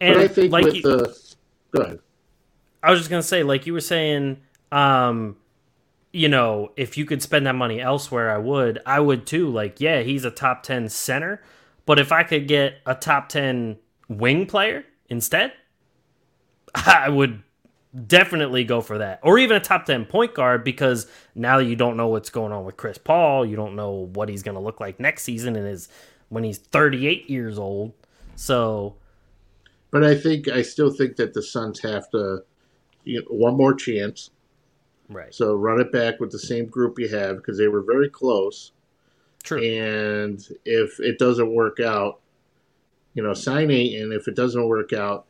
and 0.00 0.14
but 0.14 0.24
I 0.24 0.28
think 0.28 0.52
like 0.52 0.64
with 0.64 0.74
you, 0.74 0.82
the 0.82 1.34
go 1.70 1.82
ahead. 1.82 1.98
I 2.82 2.90
was 2.90 3.00
just 3.00 3.10
gonna 3.10 3.22
say, 3.22 3.42
like 3.42 3.66
you 3.66 3.72
were 3.72 3.80
saying, 3.80 4.42
um, 4.72 5.36
you 6.12 6.28
know, 6.28 6.72
if 6.76 6.98
you 6.98 7.04
could 7.04 7.22
spend 7.22 7.46
that 7.46 7.54
money 7.54 7.80
elsewhere, 7.80 8.30
I 8.30 8.38
would. 8.38 8.80
I 8.84 8.98
would 8.98 9.26
too. 9.26 9.48
Like, 9.48 9.80
yeah, 9.80 10.00
he's 10.00 10.24
a 10.24 10.30
top 10.30 10.64
ten 10.64 10.88
center, 10.88 11.40
but 11.86 12.00
if 12.00 12.10
I 12.10 12.24
could 12.24 12.48
get 12.48 12.78
a 12.86 12.94
top 12.94 13.28
ten 13.28 13.78
wing 14.08 14.46
player 14.46 14.84
instead, 15.08 15.52
I 16.74 17.08
would 17.08 17.42
definitely 18.06 18.64
go 18.64 18.80
for 18.80 18.98
that. 18.98 19.20
Or 19.22 19.38
even 19.38 19.56
a 19.56 19.60
top 19.60 19.84
10 19.84 20.06
point 20.06 20.34
guard 20.34 20.64
because 20.64 21.06
now 21.34 21.58
you 21.58 21.76
don't 21.76 21.96
know 21.96 22.08
what's 22.08 22.30
going 22.30 22.52
on 22.52 22.64
with 22.64 22.76
Chris 22.76 22.98
Paul. 22.98 23.44
You 23.44 23.56
don't 23.56 23.76
know 23.76 24.08
what 24.14 24.28
he's 24.30 24.42
going 24.42 24.54
to 24.54 24.60
look 24.60 24.80
like 24.80 24.98
next 24.98 25.24
season 25.24 25.56
and 25.56 25.66
is 25.66 25.88
when 26.30 26.42
he's 26.42 26.58
38 26.58 27.28
years 27.28 27.58
old. 27.58 27.92
So 28.34 28.96
but 29.90 30.02
I 30.02 30.14
think 30.14 30.48
I 30.48 30.62
still 30.62 30.90
think 30.90 31.16
that 31.16 31.34
the 31.34 31.42
Suns 31.42 31.80
have 31.80 32.10
to 32.10 32.42
you 33.04 33.20
know, 33.20 33.26
one 33.28 33.56
more 33.56 33.74
chance. 33.74 34.30
Right. 35.08 35.34
So 35.34 35.54
run 35.54 35.80
it 35.80 35.92
back 35.92 36.20
with 36.20 36.30
the 36.30 36.38
same 36.38 36.66
group 36.66 36.98
you 36.98 37.08
have 37.08 37.36
because 37.36 37.58
they 37.58 37.68
were 37.68 37.82
very 37.82 38.08
close. 38.08 38.72
True. 39.42 39.62
And 39.62 40.40
if 40.64 41.00
it 41.00 41.18
doesn't 41.18 41.52
work 41.52 41.80
out, 41.80 42.20
you 43.14 43.22
know, 43.22 43.34
sign 43.34 43.70
Ayton. 43.70 44.12
If 44.12 44.28
it 44.28 44.34
doesn't 44.34 44.66
work 44.66 44.92
out, 44.92 45.26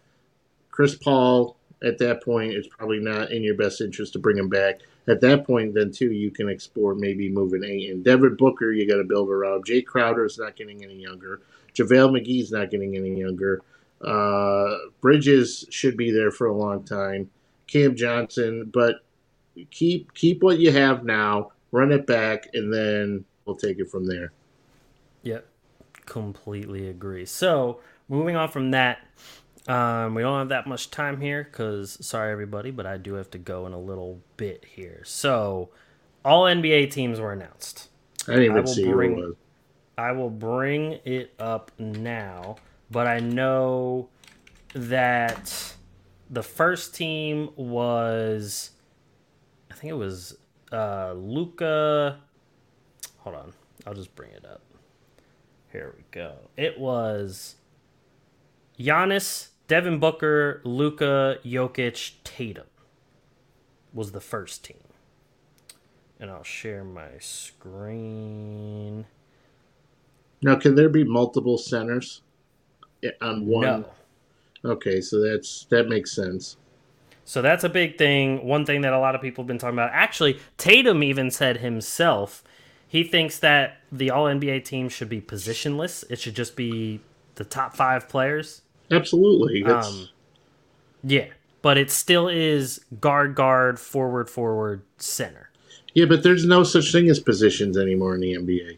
Chris 0.70 0.94
Paul 0.94 1.56
at 1.82 1.98
that 1.98 2.22
point, 2.22 2.52
it's 2.52 2.68
probably 2.68 3.00
not 3.00 3.32
in 3.32 3.42
your 3.42 3.56
best 3.56 3.80
interest 3.80 4.12
to 4.12 4.18
bring 4.18 4.38
him 4.38 4.48
back. 4.48 4.80
At 5.08 5.20
that 5.22 5.44
point, 5.44 5.74
then 5.74 5.90
too, 5.90 6.12
you 6.12 6.30
can 6.30 6.48
explore 6.48 6.94
maybe 6.94 7.28
moving 7.28 7.64
Ayton. 7.64 8.02
Devin 8.02 8.36
Booker, 8.36 8.72
you 8.72 8.88
got 8.88 8.98
to 8.98 9.04
build 9.04 9.30
around. 9.30 9.66
Jae 9.66 9.84
Crowder 9.84 10.24
is 10.24 10.38
not 10.38 10.54
getting 10.54 10.84
any 10.84 10.94
younger. 10.94 11.40
JaVale 11.74 12.20
McGee's 12.20 12.52
not 12.52 12.70
getting 12.70 12.96
any 12.96 13.18
younger. 13.18 13.62
Uh, 14.00 14.76
Bridges 15.00 15.66
should 15.70 15.96
be 15.96 16.10
there 16.10 16.30
for 16.30 16.46
a 16.46 16.56
long 16.56 16.84
time. 16.84 17.30
Cam 17.66 17.96
Johnson, 17.96 18.70
but 18.72 18.96
keep 19.70 20.12
keep 20.14 20.42
what 20.42 20.58
you 20.58 20.72
have 20.72 21.04
now, 21.04 21.52
run 21.70 21.92
it 21.92 22.06
back, 22.06 22.48
and 22.54 22.72
then 22.72 23.24
we'll 23.44 23.56
take 23.56 23.78
it 23.78 23.90
from 23.90 24.06
there. 24.06 24.32
Yep, 25.22 25.46
completely 26.06 26.88
agree. 26.88 27.24
So 27.26 27.80
moving 28.08 28.36
on 28.36 28.48
from 28.48 28.70
that, 28.72 28.98
um, 29.68 30.14
we 30.14 30.22
don't 30.22 30.38
have 30.38 30.48
that 30.48 30.66
much 30.66 30.90
time 30.90 31.20
here 31.20 31.44
because, 31.44 32.04
sorry 32.04 32.32
everybody, 32.32 32.70
but 32.70 32.86
I 32.86 32.96
do 32.96 33.14
have 33.14 33.30
to 33.30 33.38
go 33.38 33.66
in 33.66 33.72
a 33.72 33.78
little 33.78 34.20
bit 34.36 34.64
here. 34.74 35.02
So, 35.04 35.70
all 36.24 36.44
NBA 36.44 36.90
teams 36.90 37.20
were 37.20 37.32
announced. 37.32 37.88
I 38.26 38.32
didn't 38.32 38.44
even 38.44 38.62
I 38.62 38.64
see 38.64 38.90
bring- 38.90 39.14
who 39.14 39.22
it 39.22 39.26
was. 39.28 39.36
I 39.98 40.12
will 40.12 40.30
bring 40.30 40.98
it 41.04 41.34
up 41.38 41.70
now, 41.78 42.56
but 42.90 43.06
I 43.06 43.20
know 43.20 44.08
that 44.74 45.74
the 46.30 46.42
first 46.42 46.94
team 46.94 47.50
was, 47.56 48.70
think 49.82 49.90
it 49.90 49.96
was 49.96 50.36
uh, 50.70 51.12
Luka. 51.16 52.20
Hold 53.18 53.36
on, 53.36 53.52
I'll 53.84 53.94
just 53.94 54.14
bring 54.14 54.30
it 54.30 54.44
up. 54.44 54.62
Here 55.72 55.92
we 55.96 56.04
go. 56.12 56.34
It 56.56 56.78
was 56.78 57.56
Giannis, 58.78 59.48
Devin 59.66 59.98
Booker, 59.98 60.60
Luka, 60.64 61.38
Jokic, 61.44 62.12
Tatum 62.22 62.66
was 63.92 64.12
the 64.12 64.20
first 64.20 64.64
team. 64.64 64.76
And 66.20 66.30
I'll 66.30 66.44
share 66.44 66.84
my 66.84 67.18
screen. 67.18 69.06
Now, 70.42 70.54
can 70.54 70.76
there 70.76 70.88
be 70.88 71.02
multiple 71.02 71.58
centers 71.58 72.22
on 73.20 73.46
one? 73.46 73.62
No. 73.62 73.84
Okay, 74.64 75.00
so 75.00 75.20
that's 75.20 75.66
that 75.70 75.88
makes 75.88 76.14
sense. 76.14 76.56
So 77.24 77.40
that's 77.40 77.64
a 77.64 77.68
big 77.68 77.98
thing. 77.98 78.44
One 78.44 78.66
thing 78.66 78.80
that 78.82 78.92
a 78.92 78.98
lot 78.98 79.14
of 79.14 79.20
people 79.20 79.42
have 79.42 79.48
been 79.48 79.58
talking 79.58 79.74
about. 79.74 79.90
Actually, 79.92 80.40
Tatum 80.58 81.02
even 81.02 81.30
said 81.30 81.58
himself 81.58 82.42
he 82.92 83.04
thinks 83.04 83.38
that 83.38 83.78
the 83.90 84.10
All 84.10 84.26
NBA 84.26 84.66
team 84.66 84.90
should 84.90 85.08
be 85.08 85.18
positionless. 85.18 86.04
It 86.10 86.18
should 86.18 86.36
just 86.36 86.56
be 86.56 87.00
the 87.36 87.44
top 87.44 87.74
five 87.74 88.06
players. 88.06 88.60
Absolutely. 88.90 89.64
Um, 89.64 90.10
yeah, 91.02 91.28
but 91.62 91.78
it 91.78 91.90
still 91.90 92.28
is 92.28 92.84
guard, 93.00 93.34
guard, 93.34 93.80
forward, 93.80 94.28
forward, 94.28 94.82
center. 94.98 95.48
yeah, 95.94 96.04
but 96.04 96.22
there's 96.22 96.44
no 96.44 96.64
such 96.64 96.92
thing 96.92 97.08
as 97.08 97.18
positions 97.18 97.78
anymore 97.78 98.14
in 98.14 98.20
the 98.20 98.34
NBA. 98.34 98.76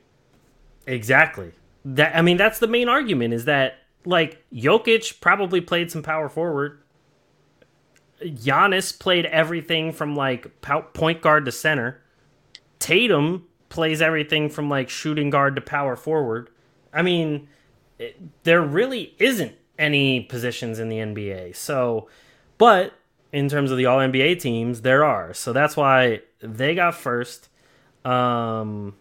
Exactly. 0.87 1.51
That 1.85 2.15
I 2.15 2.23
mean, 2.23 2.37
that's 2.37 2.61
the 2.61 2.69
main 2.69 2.89
argument 2.89 3.35
is 3.35 3.47
that 3.47 3.79
like 4.05 4.45
Jokic 4.53 5.21
probably 5.21 5.61
played 5.61 5.91
some 5.91 6.05
power 6.05 6.29
forward. 6.29 6.81
Giannis 8.25 8.99
played 8.99 9.27
everything 9.27 9.93
from 9.93 10.17
like 10.17 10.61
point 10.95 11.23
guard 11.23 11.45
to 11.45 11.53
center. 11.53 12.01
Tatum 12.79 13.47
plays 13.69 14.03
everything 14.03 14.49
from 14.49 14.69
like 14.69 14.89
shooting 14.89 15.31
guard 15.31 15.57
to 15.57 15.61
power 15.61 15.97
forward. 15.97 16.51
I 16.93 17.03
mean, 17.03 17.49
it, 17.99 18.21
there 18.45 18.63
really 18.63 19.15
isn't 19.19 19.55
any 19.79 20.21
positions 20.21 20.79
in 20.79 20.89
the 20.89 20.99
NBA. 20.99 21.57
So, 21.57 22.09
but 22.59 22.95
in 23.33 23.49
terms 23.49 23.71
of 23.71 23.79
the 23.79 23.87
All 23.87 23.99
NBA 23.99 24.41
teams, 24.41 24.83
there 24.83 25.05
are. 25.05 25.35
So 25.35 25.53
that's 25.53 25.77
why 25.77 26.23
they 26.41 26.75
got 26.75 26.95
first. 26.95 27.49
Um, 28.05 28.95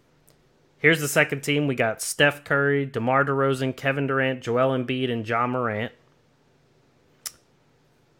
Here's 0.84 1.00
the 1.00 1.08
second 1.08 1.40
team. 1.40 1.66
We 1.66 1.76
got 1.76 2.02
Steph 2.02 2.44
Curry, 2.44 2.84
DeMar 2.84 3.24
DeRozan, 3.24 3.74
Kevin 3.74 4.06
Durant, 4.06 4.42
Joel 4.42 4.76
Embiid, 4.76 5.10
and 5.10 5.26
Ja 5.26 5.46
Morant. 5.46 5.92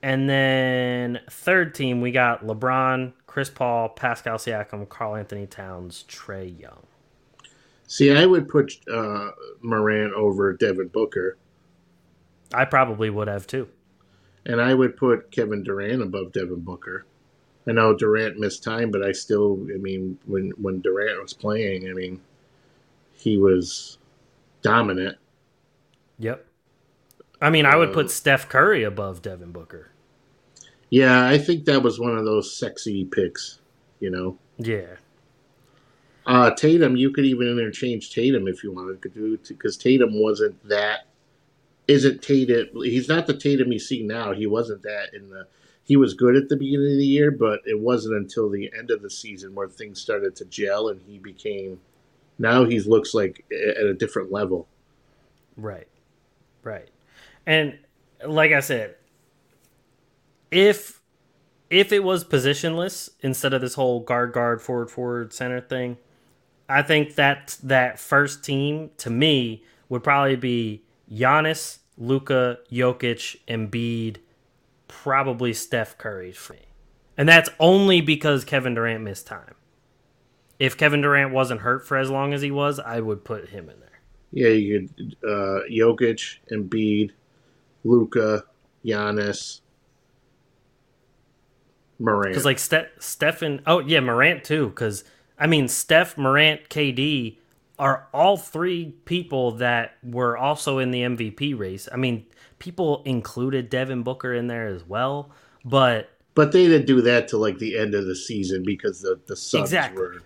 And 0.04 0.28
then 0.28 1.20
third 1.30 1.74
team, 1.74 2.00
we 2.02 2.12
got 2.12 2.44
LeBron, 2.44 3.14
Chris 3.26 3.48
Paul, 3.50 3.88
Pascal 3.88 4.36
Siakam, 4.36 4.88
Karl 4.88 5.16
Anthony 5.16 5.46
Towns, 5.46 6.04
Trae 6.08 6.60
Young. 6.60 6.86
See, 7.86 8.10
I 8.12 8.26
would 8.26 8.48
put 8.48 8.74
uh, 8.92 9.30
Moran 9.62 10.12
over 10.14 10.52
Devin 10.52 10.88
Booker, 10.88 11.38
I 12.54 12.64
probably 12.64 13.10
would 13.10 13.28
have 13.28 13.46
too. 13.46 13.68
and 14.46 14.60
I 14.60 14.74
would 14.74 14.96
put 14.96 15.30
Kevin 15.30 15.62
Durant 15.62 16.02
above 16.02 16.32
Devin 16.32 16.60
Booker. 16.60 17.06
I 17.66 17.72
know 17.72 17.94
Durant 17.94 18.38
missed 18.38 18.62
time, 18.64 18.90
but 18.90 19.02
I 19.02 19.12
still, 19.12 19.66
I 19.74 19.78
mean, 19.78 20.18
when 20.26 20.50
when 20.52 20.80
Durant 20.80 21.22
was 21.22 21.32
playing, 21.34 21.88
I 21.88 21.94
mean, 21.94 22.22
he 23.12 23.38
was 23.38 23.98
dominant. 24.62 25.18
Yep. 26.18 26.46
I 27.42 27.50
mean, 27.50 27.66
I 27.66 27.76
would 27.76 27.92
Uh, 27.92 27.94
put 27.94 28.10
Steph 28.10 28.48
Curry 28.50 28.84
above 28.84 29.22
Devin 29.22 29.52
Booker. 29.52 29.92
Yeah, 30.94 31.26
I 31.26 31.38
think 31.38 31.64
that 31.64 31.82
was 31.82 31.98
one 31.98 32.16
of 32.16 32.24
those 32.24 32.56
sexy 32.56 33.04
picks, 33.04 33.58
you 33.98 34.10
know. 34.10 34.38
Yeah. 34.58 34.94
Uh, 36.24 36.52
Tatum, 36.52 36.94
you 36.94 37.10
could 37.10 37.24
even 37.24 37.48
interchange 37.48 38.14
Tatum 38.14 38.46
if 38.46 38.62
you 38.62 38.70
wanted 38.70 39.02
to 39.02 39.08
do 39.08 39.36
because 39.36 39.76
Tatum 39.76 40.10
wasn't 40.12 40.68
that. 40.68 41.08
Isn't 41.88 42.22
Tatum? 42.22 42.68
He's 42.76 43.08
not 43.08 43.26
the 43.26 43.36
Tatum 43.36 43.72
you 43.72 43.80
see 43.80 44.04
now. 44.04 44.34
He 44.34 44.46
wasn't 44.46 44.82
that 44.82 45.08
in 45.14 45.30
the. 45.30 45.48
He 45.82 45.96
was 45.96 46.14
good 46.14 46.36
at 46.36 46.48
the 46.48 46.56
beginning 46.56 46.92
of 46.92 46.98
the 46.98 47.06
year, 47.06 47.32
but 47.32 47.58
it 47.66 47.80
wasn't 47.80 48.14
until 48.14 48.48
the 48.48 48.70
end 48.78 48.92
of 48.92 49.02
the 49.02 49.10
season 49.10 49.52
where 49.52 49.66
things 49.66 50.00
started 50.00 50.36
to 50.36 50.44
gel 50.44 50.90
and 50.90 51.02
he 51.02 51.18
became. 51.18 51.80
Now 52.38 52.64
he 52.64 52.78
looks 52.78 53.14
like 53.14 53.44
at 53.50 53.84
a 53.84 53.94
different 53.94 54.30
level. 54.30 54.68
Right. 55.56 55.88
Right. 56.62 56.88
And 57.46 57.80
like 58.24 58.52
I 58.52 58.60
said, 58.60 58.94
if 60.54 61.00
if 61.68 61.92
it 61.92 62.04
was 62.04 62.24
positionless 62.24 63.10
instead 63.20 63.52
of 63.52 63.60
this 63.60 63.74
whole 63.74 64.00
guard 64.00 64.32
guard 64.32 64.62
forward 64.62 64.90
forward 64.90 65.32
center 65.32 65.60
thing, 65.60 65.98
I 66.68 66.82
think 66.82 67.16
that 67.16 67.58
that 67.64 67.98
first 67.98 68.44
team 68.44 68.90
to 68.98 69.10
me 69.10 69.64
would 69.88 70.04
probably 70.04 70.36
be 70.36 70.84
Giannis, 71.10 71.78
Luka, 71.98 72.58
Jokic, 72.70 73.36
Embiid, 73.48 74.18
probably 74.86 75.52
Steph 75.52 75.98
Curry 75.98 76.32
for 76.32 76.54
me. 76.54 76.60
And 77.18 77.28
that's 77.28 77.50
only 77.58 78.00
because 78.00 78.44
Kevin 78.44 78.74
Durant 78.74 79.02
missed 79.02 79.26
time. 79.26 79.54
If 80.58 80.76
Kevin 80.76 81.00
Durant 81.00 81.32
wasn't 81.32 81.60
hurt 81.60 81.86
for 81.86 81.96
as 81.96 82.10
long 82.10 82.32
as 82.32 82.42
he 82.42 82.50
was, 82.50 82.78
I 82.78 83.00
would 83.00 83.24
put 83.24 83.48
him 83.48 83.68
in 83.68 83.80
there. 83.80 84.00
Yeah, 84.30 84.48
you 84.48 84.88
could 84.96 85.16
uh, 85.24 85.60
Jokic, 85.70 86.38
Embiid, 86.50 87.10
Luka, 87.82 88.44
Giannis, 88.84 89.60
Morant. 92.04 92.32
Because 92.32 92.44
like 92.44 92.58
Ste- 92.58 92.90
Stephen, 92.98 93.62
oh 93.66 93.80
yeah, 93.80 94.00
Morant 94.00 94.44
too. 94.44 94.68
Because 94.68 95.04
I 95.38 95.46
mean, 95.46 95.68
Steph, 95.68 96.16
Morant, 96.16 96.68
KD 96.68 97.38
are 97.78 98.06
all 98.12 98.36
three 98.36 98.94
people 99.04 99.52
that 99.52 99.96
were 100.02 100.36
also 100.36 100.78
in 100.78 100.90
the 100.90 101.00
MVP 101.00 101.58
race. 101.58 101.88
I 101.90 101.96
mean, 101.96 102.26
people 102.58 103.02
included 103.04 103.68
Devin 103.68 104.02
Booker 104.02 104.32
in 104.32 104.46
there 104.46 104.66
as 104.66 104.84
well, 104.84 105.30
but 105.64 106.10
but 106.34 106.52
they 106.52 106.66
didn't 106.66 106.86
do 106.86 107.00
that 107.02 107.28
till 107.28 107.40
like 107.40 107.58
the 107.58 107.78
end 107.78 107.94
of 107.94 108.06
the 108.06 108.16
season 108.16 108.62
because 108.64 109.00
the 109.00 109.18
the 109.26 109.36
Suns 109.36 109.64
Exactly. 109.64 110.02
were. 110.02 110.22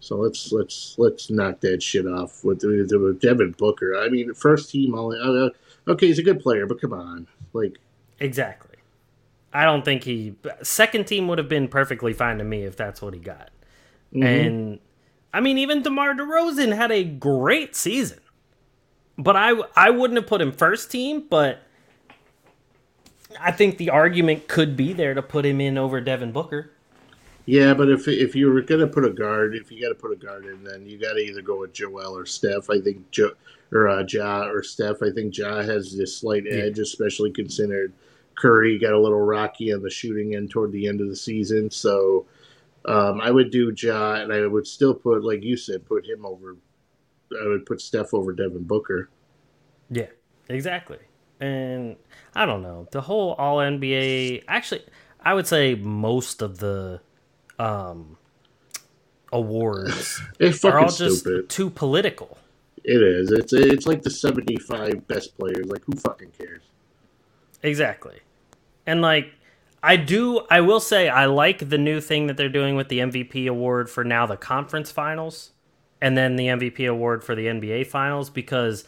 So 0.00 0.16
let's 0.16 0.52
let's 0.52 0.94
let's 0.98 1.30
knock 1.30 1.60
that 1.60 1.82
shit 1.82 2.06
off 2.06 2.44
with, 2.44 2.62
with, 2.62 3.20
Devin 3.20 3.54
Booker. 3.58 3.96
I 3.96 4.08
mean, 4.08 4.32
first 4.32 4.70
team 4.70 4.94
all. 4.94 5.12
Uh, 5.12 5.50
okay, 5.88 6.06
he's 6.06 6.20
a 6.20 6.22
good 6.22 6.40
player, 6.40 6.66
but 6.66 6.80
come 6.80 6.92
on, 6.92 7.26
like 7.52 7.78
exactly. 8.20 8.67
I 9.58 9.64
don't 9.64 9.84
think 9.84 10.04
he 10.04 10.36
second 10.62 11.08
team 11.08 11.26
would 11.26 11.38
have 11.38 11.48
been 11.48 11.66
perfectly 11.66 12.12
fine 12.12 12.38
to 12.38 12.44
me 12.44 12.62
if 12.62 12.76
that's 12.76 13.02
what 13.02 13.12
he 13.12 13.18
got. 13.18 13.50
And 14.14 14.78
I 15.34 15.40
mean, 15.40 15.58
even 15.58 15.82
DeMar 15.82 16.14
DeRozan 16.14 16.76
had 16.76 16.92
a 16.92 17.02
great 17.02 17.74
season, 17.74 18.20
but 19.18 19.34
I 19.34 19.60
I 19.74 19.90
wouldn't 19.90 20.16
have 20.16 20.28
put 20.28 20.40
him 20.40 20.52
first 20.52 20.92
team. 20.92 21.24
But 21.28 21.60
I 23.40 23.50
think 23.50 23.78
the 23.78 23.90
argument 23.90 24.46
could 24.46 24.76
be 24.76 24.92
there 24.92 25.12
to 25.12 25.22
put 25.22 25.44
him 25.44 25.60
in 25.60 25.76
over 25.76 26.00
Devin 26.00 26.30
Booker. 26.30 26.70
Yeah, 27.44 27.74
but 27.74 27.88
if 27.88 28.06
if 28.06 28.36
you 28.36 28.52
were 28.52 28.62
gonna 28.62 28.86
put 28.86 29.04
a 29.04 29.10
guard, 29.10 29.56
if 29.56 29.72
you 29.72 29.82
got 29.82 29.88
to 29.88 29.96
put 29.96 30.12
a 30.12 30.16
guard 30.24 30.46
in, 30.46 30.62
then 30.62 30.86
you 30.86 30.98
got 30.98 31.14
to 31.14 31.18
either 31.18 31.42
go 31.42 31.58
with 31.58 31.72
Joel 31.72 32.16
or 32.16 32.26
Steph. 32.26 32.70
I 32.70 32.80
think 32.80 33.10
jo, 33.10 33.32
or 33.72 33.88
uh, 33.88 34.04
Ja 34.08 34.44
or 34.44 34.62
Steph. 34.62 35.02
I 35.02 35.10
think 35.10 35.36
Ja 35.36 35.62
has 35.62 35.96
this 35.96 36.16
slight 36.16 36.44
edge, 36.48 36.78
especially 36.78 37.32
considered 37.32 37.92
Curry 38.38 38.78
got 38.78 38.92
a 38.92 38.98
little 38.98 39.20
rocky 39.20 39.72
on 39.72 39.82
the 39.82 39.90
shooting 39.90 40.36
end 40.36 40.50
toward 40.50 40.72
the 40.72 40.86
end 40.86 41.00
of 41.00 41.08
the 41.08 41.16
season. 41.16 41.70
So 41.70 42.26
um, 42.84 43.20
I 43.20 43.30
would 43.30 43.50
do 43.50 43.74
Ja, 43.76 44.14
and 44.14 44.32
I 44.32 44.46
would 44.46 44.66
still 44.66 44.94
put, 44.94 45.24
like 45.24 45.42
you 45.42 45.56
said, 45.56 45.84
put 45.84 46.06
him 46.06 46.24
over. 46.24 46.56
I 47.32 47.46
would 47.46 47.66
put 47.66 47.80
Steph 47.80 48.14
over 48.14 48.32
Devin 48.32 48.64
Booker. 48.64 49.10
Yeah, 49.90 50.06
exactly. 50.48 50.98
And 51.40 51.96
I 52.34 52.46
don't 52.46 52.62
know 52.62 52.88
the 52.90 53.00
whole 53.00 53.32
All 53.32 53.58
NBA. 53.58 54.44
Actually, 54.48 54.82
I 55.20 55.34
would 55.34 55.46
say 55.46 55.74
most 55.74 56.40
of 56.40 56.58
the 56.58 57.00
um, 57.58 58.16
awards 59.32 60.20
are 60.64 60.78
all 60.78 60.88
just 60.88 61.20
stupid. 61.20 61.48
too 61.48 61.70
political. 61.70 62.38
It 62.84 63.02
is. 63.02 63.30
It's 63.30 63.52
it's 63.52 63.86
like 63.86 64.02
the 64.02 64.10
seventy-five 64.10 65.06
best 65.06 65.36
players. 65.38 65.66
Like 65.66 65.84
who 65.84 65.92
fucking 65.92 66.30
cares? 66.38 66.62
Exactly. 67.62 68.20
And 68.88 69.02
like 69.02 69.34
I 69.82 69.96
do 69.96 70.40
I 70.50 70.62
will 70.62 70.80
say 70.80 71.10
I 71.10 71.26
like 71.26 71.68
the 71.68 71.76
new 71.76 72.00
thing 72.00 72.26
that 72.26 72.38
they're 72.38 72.48
doing 72.48 72.74
with 72.74 72.88
the 72.88 73.00
MVP 73.00 73.46
award 73.46 73.90
for 73.90 74.02
now 74.02 74.24
the 74.24 74.36
conference 74.36 74.90
finals 74.90 75.50
and 76.00 76.16
then 76.16 76.36
the 76.36 76.46
MVP 76.46 76.88
award 76.88 77.22
for 77.22 77.34
the 77.34 77.46
NBA 77.46 77.86
finals 77.86 78.30
because 78.30 78.84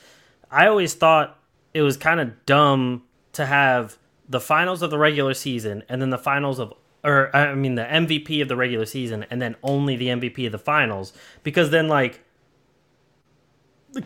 I 0.51 0.66
always 0.66 0.94
thought 0.94 1.38
it 1.74 1.82
was 1.82 1.98
kind 1.98 2.18
of 2.18 2.46
dumb 2.46 3.03
to 3.34 3.44
have 3.44 3.98
the 4.26 4.40
finals 4.40 4.80
of 4.80 4.90
the 4.90 4.98
regular 4.98 5.34
season 5.34 5.84
and 5.86 6.01
then 6.01 6.09
the 6.09 6.18
finals 6.18 6.59
of 6.59 6.72
or 7.05 7.34
I 7.36 7.55
mean 7.55 7.74
the 7.74 7.84
MVP 7.84 8.40
of 8.40 8.48
the 8.48 8.57
regular 8.57 8.86
season 8.86 9.26
and 9.30 9.42
then 9.42 9.55
only 9.62 9.96
the 9.96 10.07
MVP 10.07 10.46
of 10.46 10.53
the 10.53 10.59
finals 10.59 11.12
because 11.42 11.68
then 11.68 11.88
like 11.88 12.24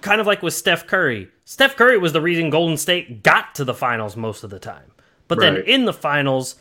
kind 0.00 0.20
of 0.20 0.26
like 0.26 0.42
with 0.42 0.54
Steph 0.54 0.88
Curry. 0.88 1.28
Steph 1.44 1.76
Curry 1.76 1.98
was 1.98 2.12
the 2.12 2.20
reason 2.20 2.50
Golden 2.50 2.76
State 2.76 3.22
got 3.22 3.54
to 3.54 3.64
the 3.64 3.74
finals 3.74 4.16
most 4.16 4.42
of 4.42 4.50
the 4.50 4.58
time. 4.58 4.90
But 5.28 5.40
then 5.40 5.56
in 5.58 5.84
the 5.86 5.92
finals, 5.92 6.56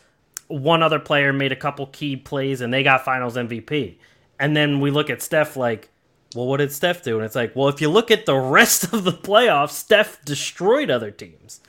one 0.48 0.82
other 0.82 0.98
player 0.98 1.32
made 1.32 1.52
a 1.52 1.56
couple 1.56 1.86
key 1.86 2.16
plays 2.16 2.60
and 2.60 2.72
they 2.72 2.82
got 2.82 3.04
finals 3.04 3.36
MVP. 3.36 3.96
And 4.40 4.56
then 4.56 4.80
we 4.80 4.90
look 4.90 5.10
at 5.10 5.22
Steph 5.22 5.56
like, 5.56 5.90
well, 6.34 6.46
what 6.46 6.56
did 6.56 6.72
Steph 6.72 7.02
do? 7.02 7.16
And 7.16 7.24
it's 7.24 7.34
like, 7.36 7.54
well, 7.54 7.68
if 7.68 7.80
you 7.80 7.88
look 7.90 8.10
at 8.10 8.26
the 8.26 8.34
rest 8.38 8.92
of 8.92 9.04
the 9.04 9.12
playoffs, 9.12 9.70
Steph 9.70 10.24
destroyed 10.24 10.90
other 10.90 11.10
teams. 11.10 11.60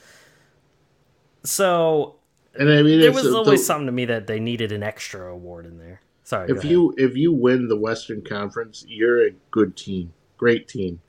So 1.44 2.16
And 2.54 2.68
I 2.70 2.82
mean, 2.82 3.00
there 3.00 3.12
was 3.12 3.24
the- 3.24 3.36
always 3.36 3.64
something 3.64 3.86
to 3.86 3.92
me 3.92 4.04
that 4.06 4.26
they 4.26 4.40
needed 4.40 4.72
an 4.72 4.82
extra 4.82 5.32
award 5.32 5.66
in 5.66 5.78
there. 5.78 6.00
Sorry. 6.24 6.50
if 6.50 6.64
you 6.64 6.92
if 6.98 7.16
you 7.16 7.32
win 7.32 7.68
the 7.68 7.76
Western 7.76 8.20
Conference, 8.20 8.84
you're 8.88 9.28
a 9.28 9.30
good 9.52 9.76
team, 9.76 10.12
great 10.36 10.66
team. 10.66 11.00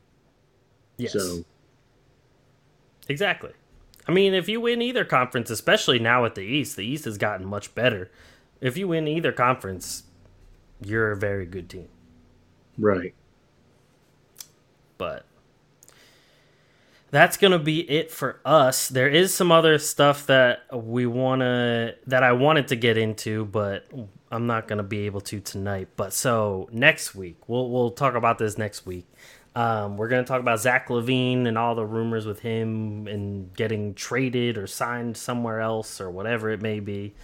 yes. 0.97 1.13
So 1.13 1.43
Exactly. 3.09 3.51
I 4.07 4.13
mean, 4.13 4.33
if 4.33 4.47
you 4.47 4.61
win 4.61 4.81
either 4.81 5.03
conference, 5.03 5.49
especially 5.49 5.99
now 5.99 6.25
at 6.25 6.35
the 6.35 6.41
East, 6.41 6.77
the 6.77 6.85
East 6.85 7.05
has 7.05 7.17
gotten 7.17 7.45
much 7.45 7.75
better. 7.75 8.09
If 8.61 8.77
you 8.77 8.87
win 8.87 9.07
either 9.07 9.31
conference, 9.31 10.03
you're 10.81 11.11
a 11.11 11.17
very 11.17 11.45
good 11.45 11.69
team. 11.69 11.89
right. 12.77 13.13
But 14.97 15.25
that's 17.11 17.37
going 17.37 17.51
to 17.51 17.59
be 17.59 17.81
it 17.89 18.11
for 18.11 18.39
us. 18.45 18.89
There 18.89 19.07
is 19.07 19.33
some 19.33 19.51
other 19.51 19.77
stuff 19.77 20.25
that 20.27 20.63
we 20.73 21.05
want 21.05 21.41
to 21.41 21.95
that 22.07 22.23
I 22.23 22.31
wanted 22.33 22.69
to 22.69 22.75
get 22.75 22.97
into, 22.97 23.45
but 23.45 23.85
I'm 24.31 24.47
not 24.47 24.67
going 24.67 24.77
to 24.77 24.83
be 24.83 25.05
able 25.05 25.21
to 25.21 25.39
tonight. 25.39 25.89
But 25.95 26.13
so 26.13 26.67
next 26.71 27.15
week, 27.15 27.47
we'll 27.47 27.69
we'll 27.69 27.91
talk 27.91 28.15
about 28.15 28.37
this 28.37 28.57
next 28.57 28.85
week. 28.85 29.05
Um, 29.57 29.97
we're 29.97 30.07
going 30.07 30.23
to 30.23 30.27
talk 30.27 30.39
about 30.39 30.59
Zach 30.59 30.87
LaVine 30.89 31.47
and 31.47 31.57
all 31.57 31.73
the 31.73 31.83
rumors 31.83 32.27
with 32.27 32.41
him 32.41 33.07
and 33.07 33.51
getting 33.55 33.95
traded 33.95 34.55
or 34.55 34.67
signed 34.67 35.17
somewhere 35.17 35.61
else 35.61 35.99
or 35.99 36.11
whatever 36.11 36.51
it 36.51 36.61
may 36.61 36.79
be. 36.79 37.15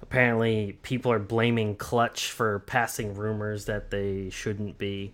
Apparently, 0.00 0.78
people 0.82 1.10
are 1.10 1.18
blaming 1.18 1.74
Klutch 1.74 2.30
for 2.30 2.60
passing 2.60 3.14
rumors 3.14 3.64
that 3.64 3.90
they 3.90 4.30
shouldn't 4.30 4.78
be. 4.78 5.12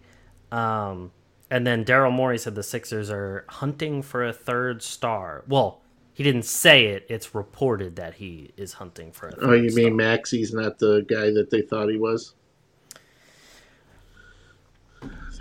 Um, 0.50 1.12
and 1.50 1.66
then 1.66 1.86
Daryl 1.86 2.12
Morey 2.12 2.36
said 2.36 2.54
the 2.54 2.62
Sixers 2.62 3.10
are 3.10 3.46
hunting 3.48 4.02
for 4.02 4.22
a 4.22 4.32
third 4.34 4.82
star. 4.82 5.44
Well, 5.48 5.80
he 6.12 6.22
didn't 6.22 6.44
say 6.44 6.88
it. 6.88 7.06
It's 7.08 7.34
reported 7.34 7.96
that 7.96 8.12
he 8.14 8.50
is 8.58 8.74
hunting 8.74 9.10
for 9.12 9.28
a 9.28 9.32
third 9.32 9.44
Oh, 9.44 9.52
you 9.54 9.70
star. 9.70 9.84
mean 9.84 9.96
Maxey's 9.96 10.52
not 10.52 10.78
the 10.78 11.00
guy 11.08 11.30
that 11.30 11.48
they 11.50 11.62
thought 11.62 11.88
he 11.88 11.96
was? 11.96 12.34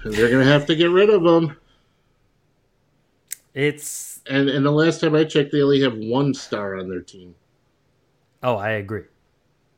They're 0.05 0.29
gonna 0.31 0.43
have 0.45 0.65
to 0.67 0.75
get 0.75 0.89
rid 0.89 1.09
of 1.09 1.23
them. 1.23 1.55
It's 3.53 4.21
And 4.29 4.49
and 4.49 4.65
the 4.65 4.71
last 4.71 5.01
time 5.01 5.15
I 5.15 5.23
checked, 5.23 5.51
they 5.51 5.61
only 5.61 5.81
have 5.81 5.97
one 5.97 6.33
star 6.33 6.77
on 6.77 6.89
their 6.89 7.01
team. 7.01 7.35
oh, 8.43 8.55
I 8.55 8.71
agree. 8.71 9.03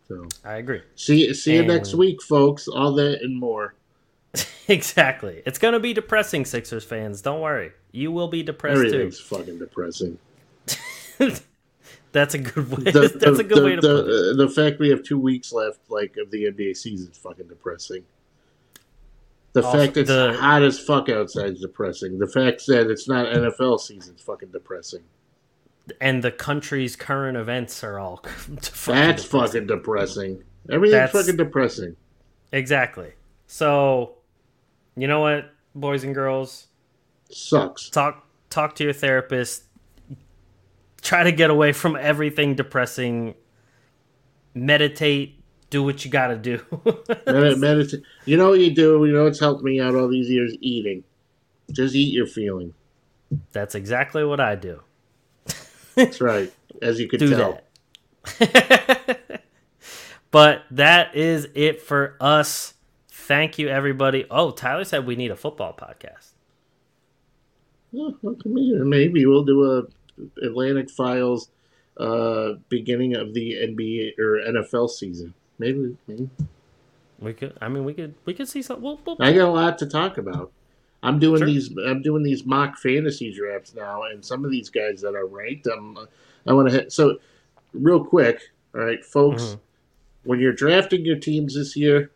So 0.07 0.27
I 0.45 0.55
agree. 0.55 0.81
see 0.95 1.33
see 1.33 1.55
you 1.55 1.63
next 1.65 1.95
week, 1.95 2.21
folks. 2.21 2.67
All 2.67 2.93
that 2.93 3.21
and 3.21 3.37
more. 3.39 3.73
exactly. 4.67 5.41
It's 5.45 5.57
gonna 5.59 5.79
be 5.79 5.93
depressing, 5.93 6.45
Sixers 6.45 6.83
fans. 6.83 7.21
Don't 7.21 7.41
worry. 7.41 7.71
You 7.91 8.11
will 8.11 8.27
be 8.27 8.43
depressed 8.43 8.77
Everything's 8.77 9.19
fucking 9.19 9.59
depressing. 9.59 10.17
That's 12.11 12.35
a 12.35 12.37
good 12.37 12.69
way. 12.69 12.91
The, 12.91 12.99
That's 13.13 13.13
the- 13.13 13.29
a 13.39 13.43
good 13.43 13.57
the- 13.57 13.63
way 13.65 13.75
to 13.75 13.81
the, 13.81 14.03
put 14.03 14.09
it. 14.09 14.37
the 14.37 14.49
fact 14.49 14.79
we 14.79 14.89
have 14.89 15.03
two 15.03 15.17
weeks 15.19 15.51
left, 15.51 15.79
like 15.89 16.15
of 16.17 16.29
the 16.31 16.45
NBA 16.45 16.77
season, 16.77 17.09
is 17.11 17.17
fucking 17.17 17.47
depressing. 17.47 18.03
The 19.53 19.63
Also, 19.63 19.77
fact 19.77 19.97
it's 19.97 20.09
the- 20.09 20.33
hot 20.33 20.63
as 20.63 20.79
fuck 20.79 21.09
outside 21.09 21.51
is 21.53 21.61
depressing. 21.61 22.17
The 22.19 22.27
fact 22.27 22.65
that 22.67 22.89
it's 22.89 23.07
not 23.07 23.27
NFL 23.27 23.79
season 23.79 24.15
is 24.15 24.21
fucking 24.21 24.49
depressing. 24.49 25.03
And 26.01 26.23
the 26.23 26.31
country's 26.31 26.95
current 26.95 27.37
events 27.37 27.83
are 27.83 27.99
all 27.99 28.17
fucking 28.23 28.55
That's 28.55 29.23
depressing. 29.23 29.29
fucking 29.29 29.67
depressing. 29.67 30.43
Everything's 30.71 31.11
That's- 31.11 31.11
fucking 31.25 31.37
depressing. 31.37 31.95
Exactly. 32.51 33.13
So, 33.47 34.15
you 34.95 35.07
know 35.07 35.19
what, 35.19 35.51
boys 35.75 36.03
and 36.03 36.13
girls, 36.15 36.67
Sucks. 37.31 37.89
talk 37.89 38.25
talk 38.49 38.75
to 38.75 38.83
your 38.83 38.93
therapist. 38.93 39.63
Try 41.01 41.23
to 41.23 41.31
get 41.31 41.49
away 41.49 41.73
from 41.73 41.95
everything 41.95 42.55
depressing. 42.55 43.33
Meditate. 44.53 45.42
Do 45.73 45.81
what 45.81 46.05
you 46.05 46.11
got 46.11 46.27
to 46.27 46.37
do. 46.37 46.61
Medi- 47.57 48.03
you 48.25 48.37
know 48.37 48.51
what 48.51 48.59
you 48.59 48.75
do? 48.75 49.03
You 49.07 49.11
know 49.11 49.23
what's 49.23 49.39
helped 49.39 49.63
me 49.63 49.81
out 49.81 49.95
all 49.95 50.07
these 50.07 50.29
years? 50.29 50.53
Eating. 50.61 51.03
Just 51.71 51.95
eat 51.95 52.13
your 52.13 52.27
feeling. 52.27 52.75
That's 53.53 53.73
exactly 53.73 54.23
what 54.23 54.39
I 54.39 54.53
do. 54.53 54.83
That's 55.95 56.21
right. 56.21 56.53
As 56.79 56.99
you 56.99 57.07
could 57.07 57.21
Do 57.21 57.31
tell. 57.31 57.59
that. 58.37 59.41
but 60.29 60.61
that 60.69 61.15
is 61.15 61.47
it 61.55 61.81
for 61.81 62.17
us. 62.21 62.75
Thank 63.09 63.57
you, 63.57 63.67
everybody. 63.67 64.27
Oh, 64.29 64.51
Tyler 64.51 64.83
said 64.83 65.07
we 65.07 65.15
need 65.15 65.31
a 65.31 65.35
football 65.35 65.73
podcast. 65.73 66.33
Well, 67.91 68.15
look 68.21 68.41
at 68.41 68.45
me. 68.45 68.73
Maybe 68.75 69.25
we'll 69.25 69.43
do 69.43 69.63
a 69.71 70.45
Atlantic 70.45 70.91
Files 70.91 71.49
uh, 71.97 72.51
beginning 72.69 73.15
of 73.15 73.33
the 73.33 73.53
NBA 73.53 74.19
or 74.19 74.37
NFL 74.37 74.91
season. 74.91 75.33
Maybe, 75.59 75.95
maybe. 76.07 76.29
We 77.19 77.33
could. 77.33 77.57
I 77.61 77.69
mean, 77.69 77.85
we 77.85 77.93
could. 77.93 78.15
We 78.25 78.33
could 78.33 78.47
see 78.49 78.61
something. 78.61 78.83
We'll, 78.83 78.99
we'll, 79.05 79.17
I 79.19 79.31
got 79.33 79.47
a 79.47 79.51
lot 79.51 79.77
to 79.79 79.85
talk 79.85 80.17
about. 80.17 80.51
I'm 81.03 81.19
doing 81.19 81.39
Sure. 81.39 81.47
these. 81.47 81.69
I'm 81.85 82.01
doing 82.01 82.23
these 82.23 82.45
mock 82.45 82.77
fantasy 82.77 83.33
drafts 83.33 83.73
now, 83.75 84.03
and 84.03 84.23
some 84.23 84.43
of 84.45 84.51
these 84.51 84.69
guys 84.69 85.01
that 85.01 85.15
are 85.15 85.25
ranked, 85.25 85.67
I'm, 85.67 85.97
I 86.47 86.53
want 86.53 86.69
to 86.69 86.73
hit. 86.75 86.91
So, 86.91 87.19
real 87.73 88.03
quick, 88.03 88.41
all 88.73 88.81
right, 88.81 89.03
folks, 89.05 89.43
Mhm. 89.43 89.59
when 90.23 90.39
you're 90.39 90.53
drafting 90.53 91.05
your 91.05 91.17
teams 91.17 91.55
this 91.55 91.75
year, 91.75 92.09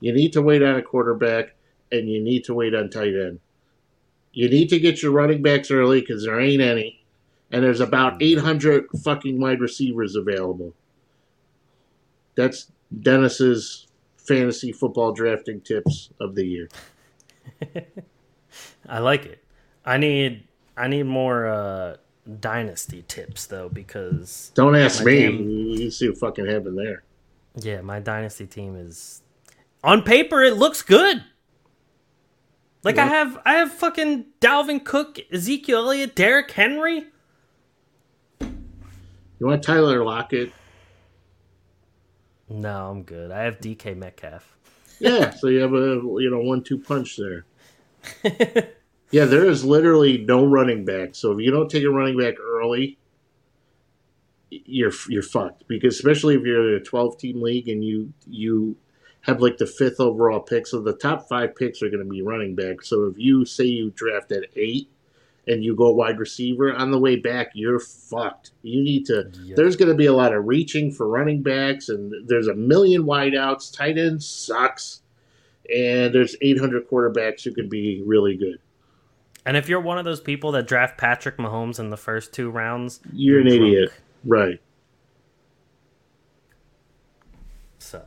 you 0.00 0.12
need 0.12 0.32
to 0.34 0.42
wait 0.42 0.62
on 0.62 0.76
a 0.76 0.82
quarterback, 0.82 1.54
and 1.90 2.08
you 2.08 2.22
need 2.22 2.44
to 2.44 2.54
wait 2.54 2.74
on 2.74 2.90
tight 2.90 3.14
end. 3.14 3.40
You 4.32 4.48
need 4.48 4.68
to 4.70 4.78
get 4.80 5.02
your 5.02 5.12
running 5.12 5.42
backs 5.42 5.70
early 5.70 6.00
because 6.00 6.24
there 6.24 6.40
ain't 6.40 6.60
any, 6.62 7.00
and 7.50 7.62
there's 7.64 7.80
about 7.80 8.22
800 8.22 8.86
fucking 9.02 9.40
wide 9.40 9.60
receivers 9.60 10.16
available. 10.16 10.74
That's 12.34 12.70
Dennis's 13.00 13.86
fantasy 14.16 14.72
football 14.72 15.12
drafting 15.12 15.60
tips 15.60 16.10
of 16.20 16.34
the 16.34 16.44
year. 16.46 16.68
I 18.88 18.98
like 18.98 19.24
it. 19.26 19.44
I 19.84 19.96
need. 19.98 20.44
I 20.76 20.88
need 20.88 21.04
more 21.04 21.46
uh, 21.46 21.96
dynasty 22.40 23.04
tips 23.06 23.46
though, 23.46 23.68
because 23.68 24.50
Don't 24.54 24.74
ask 24.76 25.04
me. 25.04 25.20
damn- 25.22 25.48
You 25.48 25.90
see 25.90 26.08
what 26.08 26.18
fucking 26.18 26.46
happened 26.46 26.78
there. 26.78 27.04
yeah, 27.56 27.80
my 27.80 28.00
dynasty 28.00 28.46
team 28.46 28.74
is 28.76 29.22
on 29.84 30.02
paper. 30.02 30.42
It 30.42 30.56
looks 30.56 30.82
good. 30.82 31.22
Like 32.82 32.98
I 32.98 33.06
have, 33.06 33.38
I 33.46 33.54
have 33.54 33.72
fucking 33.72 34.26
Dalvin 34.42 34.84
Cook, 34.84 35.18
Ezekiel 35.32 35.78
Elliott, 35.86 36.14
Derrick 36.14 36.50
Henry. 36.50 37.06
You 38.40 39.46
want 39.46 39.62
Tyler 39.62 40.04
Lockett? 40.04 40.52
No, 42.54 42.90
I'm 42.90 43.02
good. 43.02 43.32
I 43.32 43.42
have 43.42 43.58
DK 43.60 43.96
Metcalf. 43.96 44.56
Yeah, 45.00 45.30
so 45.38 45.48
you 45.48 45.60
have 45.60 45.74
a 45.74 46.00
you 46.20 46.30
know 46.30 46.40
one 46.40 46.62
two 46.62 46.78
punch 46.78 47.16
there. 47.16 47.44
yeah, 49.10 49.24
there 49.24 49.46
is 49.46 49.64
literally 49.64 50.18
no 50.18 50.46
running 50.46 50.84
back. 50.84 51.14
So 51.14 51.32
if 51.32 51.40
you 51.40 51.50
don't 51.50 51.70
take 51.70 51.84
a 51.84 51.90
running 51.90 52.16
back 52.18 52.34
early, 52.40 52.98
you're 54.50 54.92
you're 55.08 55.22
fucked. 55.22 55.66
Because 55.66 55.96
especially 55.96 56.36
if 56.36 56.42
you're 56.42 56.76
in 56.76 56.80
a 56.80 56.84
12 56.84 57.18
team 57.18 57.42
league 57.42 57.68
and 57.68 57.84
you 57.84 58.12
you 58.26 58.76
have 59.22 59.40
like 59.40 59.56
the 59.56 59.66
fifth 59.66 59.98
overall 59.98 60.40
pick, 60.40 60.66
so 60.66 60.80
the 60.80 60.92
top 60.92 61.28
five 61.28 61.56
picks 61.56 61.82
are 61.82 61.88
going 61.90 62.04
to 62.04 62.08
be 62.10 62.22
running 62.22 62.54
back. 62.54 62.82
So 62.82 63.06
if 63.06 63.18
you 63.18 63.44
say 63.44 63.64
you 63.64 63.90
draft 63.90 64.30
at 64.30 64.44
eight 64.54 64.90
and 65.46 65.62
you 65.64 65.74
go 65.76 65.90
wide 65.90 66.18
receiver 66.18 66.72
on 66.74 66.90
the 66.90 66.98
way 66.98 67.16
back, 67.16 67.48
you're 67.54 67.78
fucked. 67.78 68.52
You 68.62 68.82
need 68.82 69.06
to. 69.06 69.30
Yep. 69.42 69.56
There's 69.56 69.76
going 69.76 69.90
to 69.90 69.94
be 69.94 70.06
a 70.06 70.12
lot 70.12 70.32
of 70.34 70.46
reaching 70.46 70.90
for 70.90 71.08
running 71.08 71.42
backs, 71.42 71.88
and 71.88 72.12
there's 72.28 72.48
a 72.48 72.54
million 72.54 73.02
wideouts. 73.02 73.74
Tight 73.76 73.98
end 73.98 74.22
sucks, 74.22 75.02
and 75.74 76.14
there's 76.14 76.36
800 76.40 76.88
quarterbacks 76.88 77.42
who 77.42 77.52
could 77.52 77.68
be 77.68 78.02
really 78.06 78.36
good. 78.36 78.58
And 79.46 79.56
if 79.58 79.68
you're 79.68 79.80
one 79.80 79.98
of 79.98 80.06
those 80.06 80.20
people 80.20 80.52
that 80.52 80.66
draft 80.66 80.96
Patrick 80.96 81.36
Mahomes 81.36 81.78
in 81.78 81.90
the 81.90 81.98
first 81.98 82.32
two 82.32 82.48
rounds, 82.50 83.00
You're 83.12 83.40
an 83.40 83.46
drunk. 83.46 83.60
idiot, 83.60 83.92
right? 84.24 84.60
So 87.78 88.02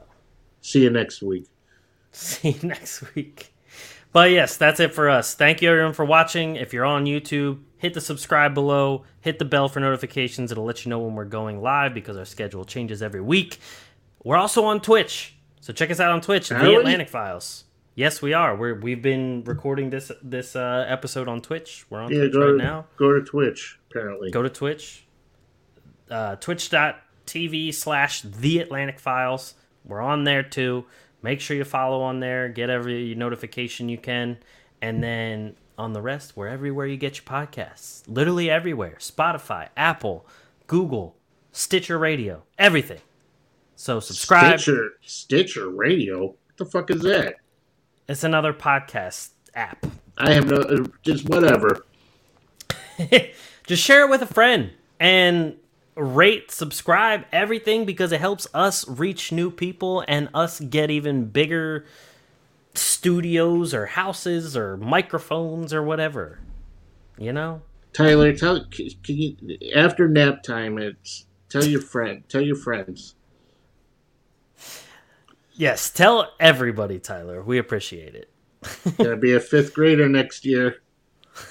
See 0.61 0.83
you 0.83 0.89
next 0.89 1.21
week. 1.21 1.47
see 2.11 2.49
you 2.51 2.67
next 2.67 3.13
week. 3.15 3.53
But 4.13 4.31
yes, 4.31 4.57
that's 4.57 4.79
it 4.79 4.93
for 4.93 5.09
us. 5.09 5.35
Thank 5.35 5.61
you 5.61 5.69
everyone 5.69 5.93
for 5.93 6.05
watching. 6.05 6.55
If 6.55 6.73
you're 6.73 6.85
on 6.85 7.05
YouTube, 7.05 7.59
hit 7.77 7.93
the 7.93 8.01
subscribe 8.01 8.53
below, 8.53 9.03
hit 9.21 9.37
the 9.39 9.45
bell 9.45 9.69
for 9.69 9.79
notifications. 9.79 10.51
It'll 10.51 10.63
let 10.65 10.85
you 10.85 10.89
know 10.89 10.99
when 10.99 11.13
we're 11.15 11.25
going 11.25 11.61
live 11.61 11.93
because 11.93 12.17
our 12.17 12.25
schedule 12.25 12.65
changes 12.65 13.03
every 13.03 13.21
week. 13.21 13.59
We're 14.23 14.37
also 14.37 14.65
on 14.65 14.81
Twitch. 14.81 15.35
So 15.59 15.73
check 15.73 15.91
us 15.91 15.99
out 15.99 16.11
on 16.11 16.21
Twitch, 16.21 16.49
The? 16.49 16.77
Atlantic 16.77 17.09
Files. 17.09 17.65
Yes, 17.95 18.21
we 18.21 18.33
are. 18.33 18.55
We're 18.55 18.75
we've 18.79 19.01
been 19.01 19.43
recording 19.45 19.89
this 19.89 20.11
this 20.21 20.55
uh, 20.55 20.85
episode 20.87 21.27
on 21.27 21.41
Twitch. 21.41 21.85
We're 21.89 21.99
on 22.01 22.11
Yeah, 22.11 22.19
Twitch 22.25 22.35
right 22.35 22.45
to, 22.51 22.57
now. 22.57 22.85
go 22.95 23.11
to 23.13 23.21
Twitch. 23.21 23.79
Apparently, 23.89 24.29
go 24.31 24.43
to 24.43 24.49
Twitch, 24.49 25.03
uh, 26.11 26.35
twitch.tv 26.35 27.73
slash 27.73 28.21
The 28.21 28.59
Atlantic 28.59 28.99
Files. 28.99 29.55
We're 29.83 30.01
on 30.01 30.25
there 30.25 30.43
too. 30.43 30.85
Make 31.27 31.41
sure 31.41 31.57
you 31.57 31.65
follow 31.65 32.03
on 32.03 32.21
there. 32.21 32.47
Get 32.47 32.69
every 32.69 33.13
notification 33.13 33.89
you 33.89 33.97
can. 33.97 34.37
And 34.81 35.03
then 35.03 35.57
on 35.77 35.91
the 35.91 36.01
rest, 36.01 36.37
we're 36.37 36.47
everywhere 36.47 36.87
you 36.87 36.95
get 36.95 37.17
your 37.17 37.25
podcasts. 37.25 38.01
Literally 38.07 38.49
everywhere 38.49 38.95
Spotify, 38.99 39.67
Apple, 39.75 40.25
Google, 40.67 41.17
Stitcher 41.51 41.97
Radio, 41.97 42.43
everything. 42.57 43.01
So 43.75 43.99
subscribe. 43.99 44.61
Stitcher, 44.61 44.91
Stitcher 45.01 45.69
Radio. 45.69 46.27
What 46.27 46.55
the 46.55 46.65
fuck 46.65 46.91
is 46.91 47.01
that? 47.01 47.35
It's 48.07 48.23
another 48.23 48.53
podcast 48.53 49.31
app. 49.53 49.85
I 50.17 50.31
have 50.31 50.49
no, 50.49 50.61
uh, 50.61 50.85
just 51.01 51.27
whatever. 51.27 51.85
just 53.67 53.83
share 53.83 54.05
it 54.05 54.09
with 54.09 54.21
a 54.21 54.27
friend 54.27 54.71
and 54.97 55.57
rate, 55.97 56.51
subscribe, 56.51 57.25
everything 57.31 57.85
because 57.85 58.11
it 58.11 58.21
helps 58.21 58.47
us 58.53 58.87
reach 58.87 59.31
new 59.31 59.51
people 59.51 60.03
and 60.07 60.29
us 60.33 60.59
get 60.59 60.91
even 60.91 61.25
bigger 61.25 61.85
studios 62.75 63.73
or 63.73 63.87
houses 63.87 64.55
or 64.55 64.77
microphones 64.77 65.73
or 65.73 65.83
whatever. 65.83 66.39
You 67.17 67.33
know? 67.33 67.61
Tyler, 67.93 68.31
tell 68.33 68.63
can 68.65 68.91
you 69.05 69.35
after 69.75 70.07
nap 70.07 70.43
time. 70.43 70.77
It's 70.77 71.25
tell 71.49 71.65
your 71.65 71.81
friend, 71.81 72.23
tell 72.29 72.41
your 72.41 72.55
friends. 72.55 73.15
Yes, 75.53 75.89
tell 75.89 76.33
everybody, 76.39 76.99
Tyler. 76.99 77.41
We 77.41 77.57
appreciate 77.57 78.13
it. 78.13 78.29
Gonna 78.97 79.17
be 79.17 79.33
a 79.33 79.39
fifth 79.39 79.73
grader 79.73 80.07
next 80.07 80.45
year. 80.45 80.77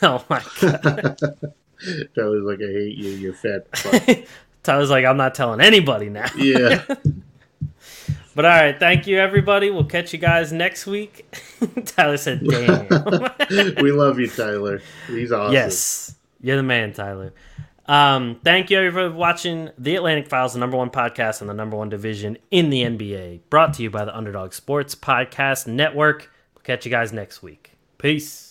Oh 0.03 0.25
my 0.29 0.43
god. 0.61 1.17
Tyler's 2.15 2.45
like, 2.45 2.59
I 2.61 2.73
hate 2.73 2.97
you, 2.97 3.11
you 3.11 3.33
fat 3.33 3.77
fuck. 3.77 4.19
Tyler's 4.63 4.91
like, 4.91 5.05
I'm 5.05 5.17
not 5.17 5.35
telling 5.35 5.61
anybody 5.61 6.09
now. 6.09 6.27
yeah. 6.37 6.85
But 8.35 8.45
all 8.45 8.51
right, 8.51 8.79
thank 8.79 9.07
you 9.07 9.19
everybody. 9.19 9.71
We'll 9.71 9.85
catch 9.85 10.13
you 10.13 10.19
guys 10.19 10.53
next 10.53 10.85
week. 10.87 11.25
Tyler 11.87 12.19
said, 12.19 12.47
"Damn." 12.47 12.87
we 13.83 13.93
love 13.93 14.19
you, 14.21 14.29
Tyler. 14.29 14.83
He's 15.07 15.33
awesome. 15.33 15.55
Yes, 15.55 16.15
you're 16.43 16.59
the 16.59 16.63
man, 16.63 16.93
Tyler. 16.93 17.33
Um, 17.87 18.39
thank 18.45 18.69
you 18.69 18.79
everybody 18.79 19.09
for 19.11 19.17
watching 19.17 19.71
the 19.79 19.97
Atlantic 19.97 20.29
Files, 20.29 20.53
the 20.53 20.59
number 20.59 20.77
one 20.77 20.91
podcast 20.91 21.41
and 21.41 21.49
the 21.49 21.55
number 21.55 21.79
one 21.79 21.89
division 21.89 22.37
in 22.51 22.69
the 22.69 22.83
NBA. 22.83 23.41
Brought 23.49 23.73
to 23.75 23.83
you 23.83 23.89
by 23.89 24.05
the 24.05 24.15
Underdog 24.15 24.53
Sports 24.53 24.95
Podcast 24.95 25.67
Network. 25.67 26.31
We'll 26.55 26.63
catch 26.63 26.85
you 26.85 26.91
guys 26.91 27.15
next 27.15 27.43
week. 27.43 27.73
Peace. 27.97 28.46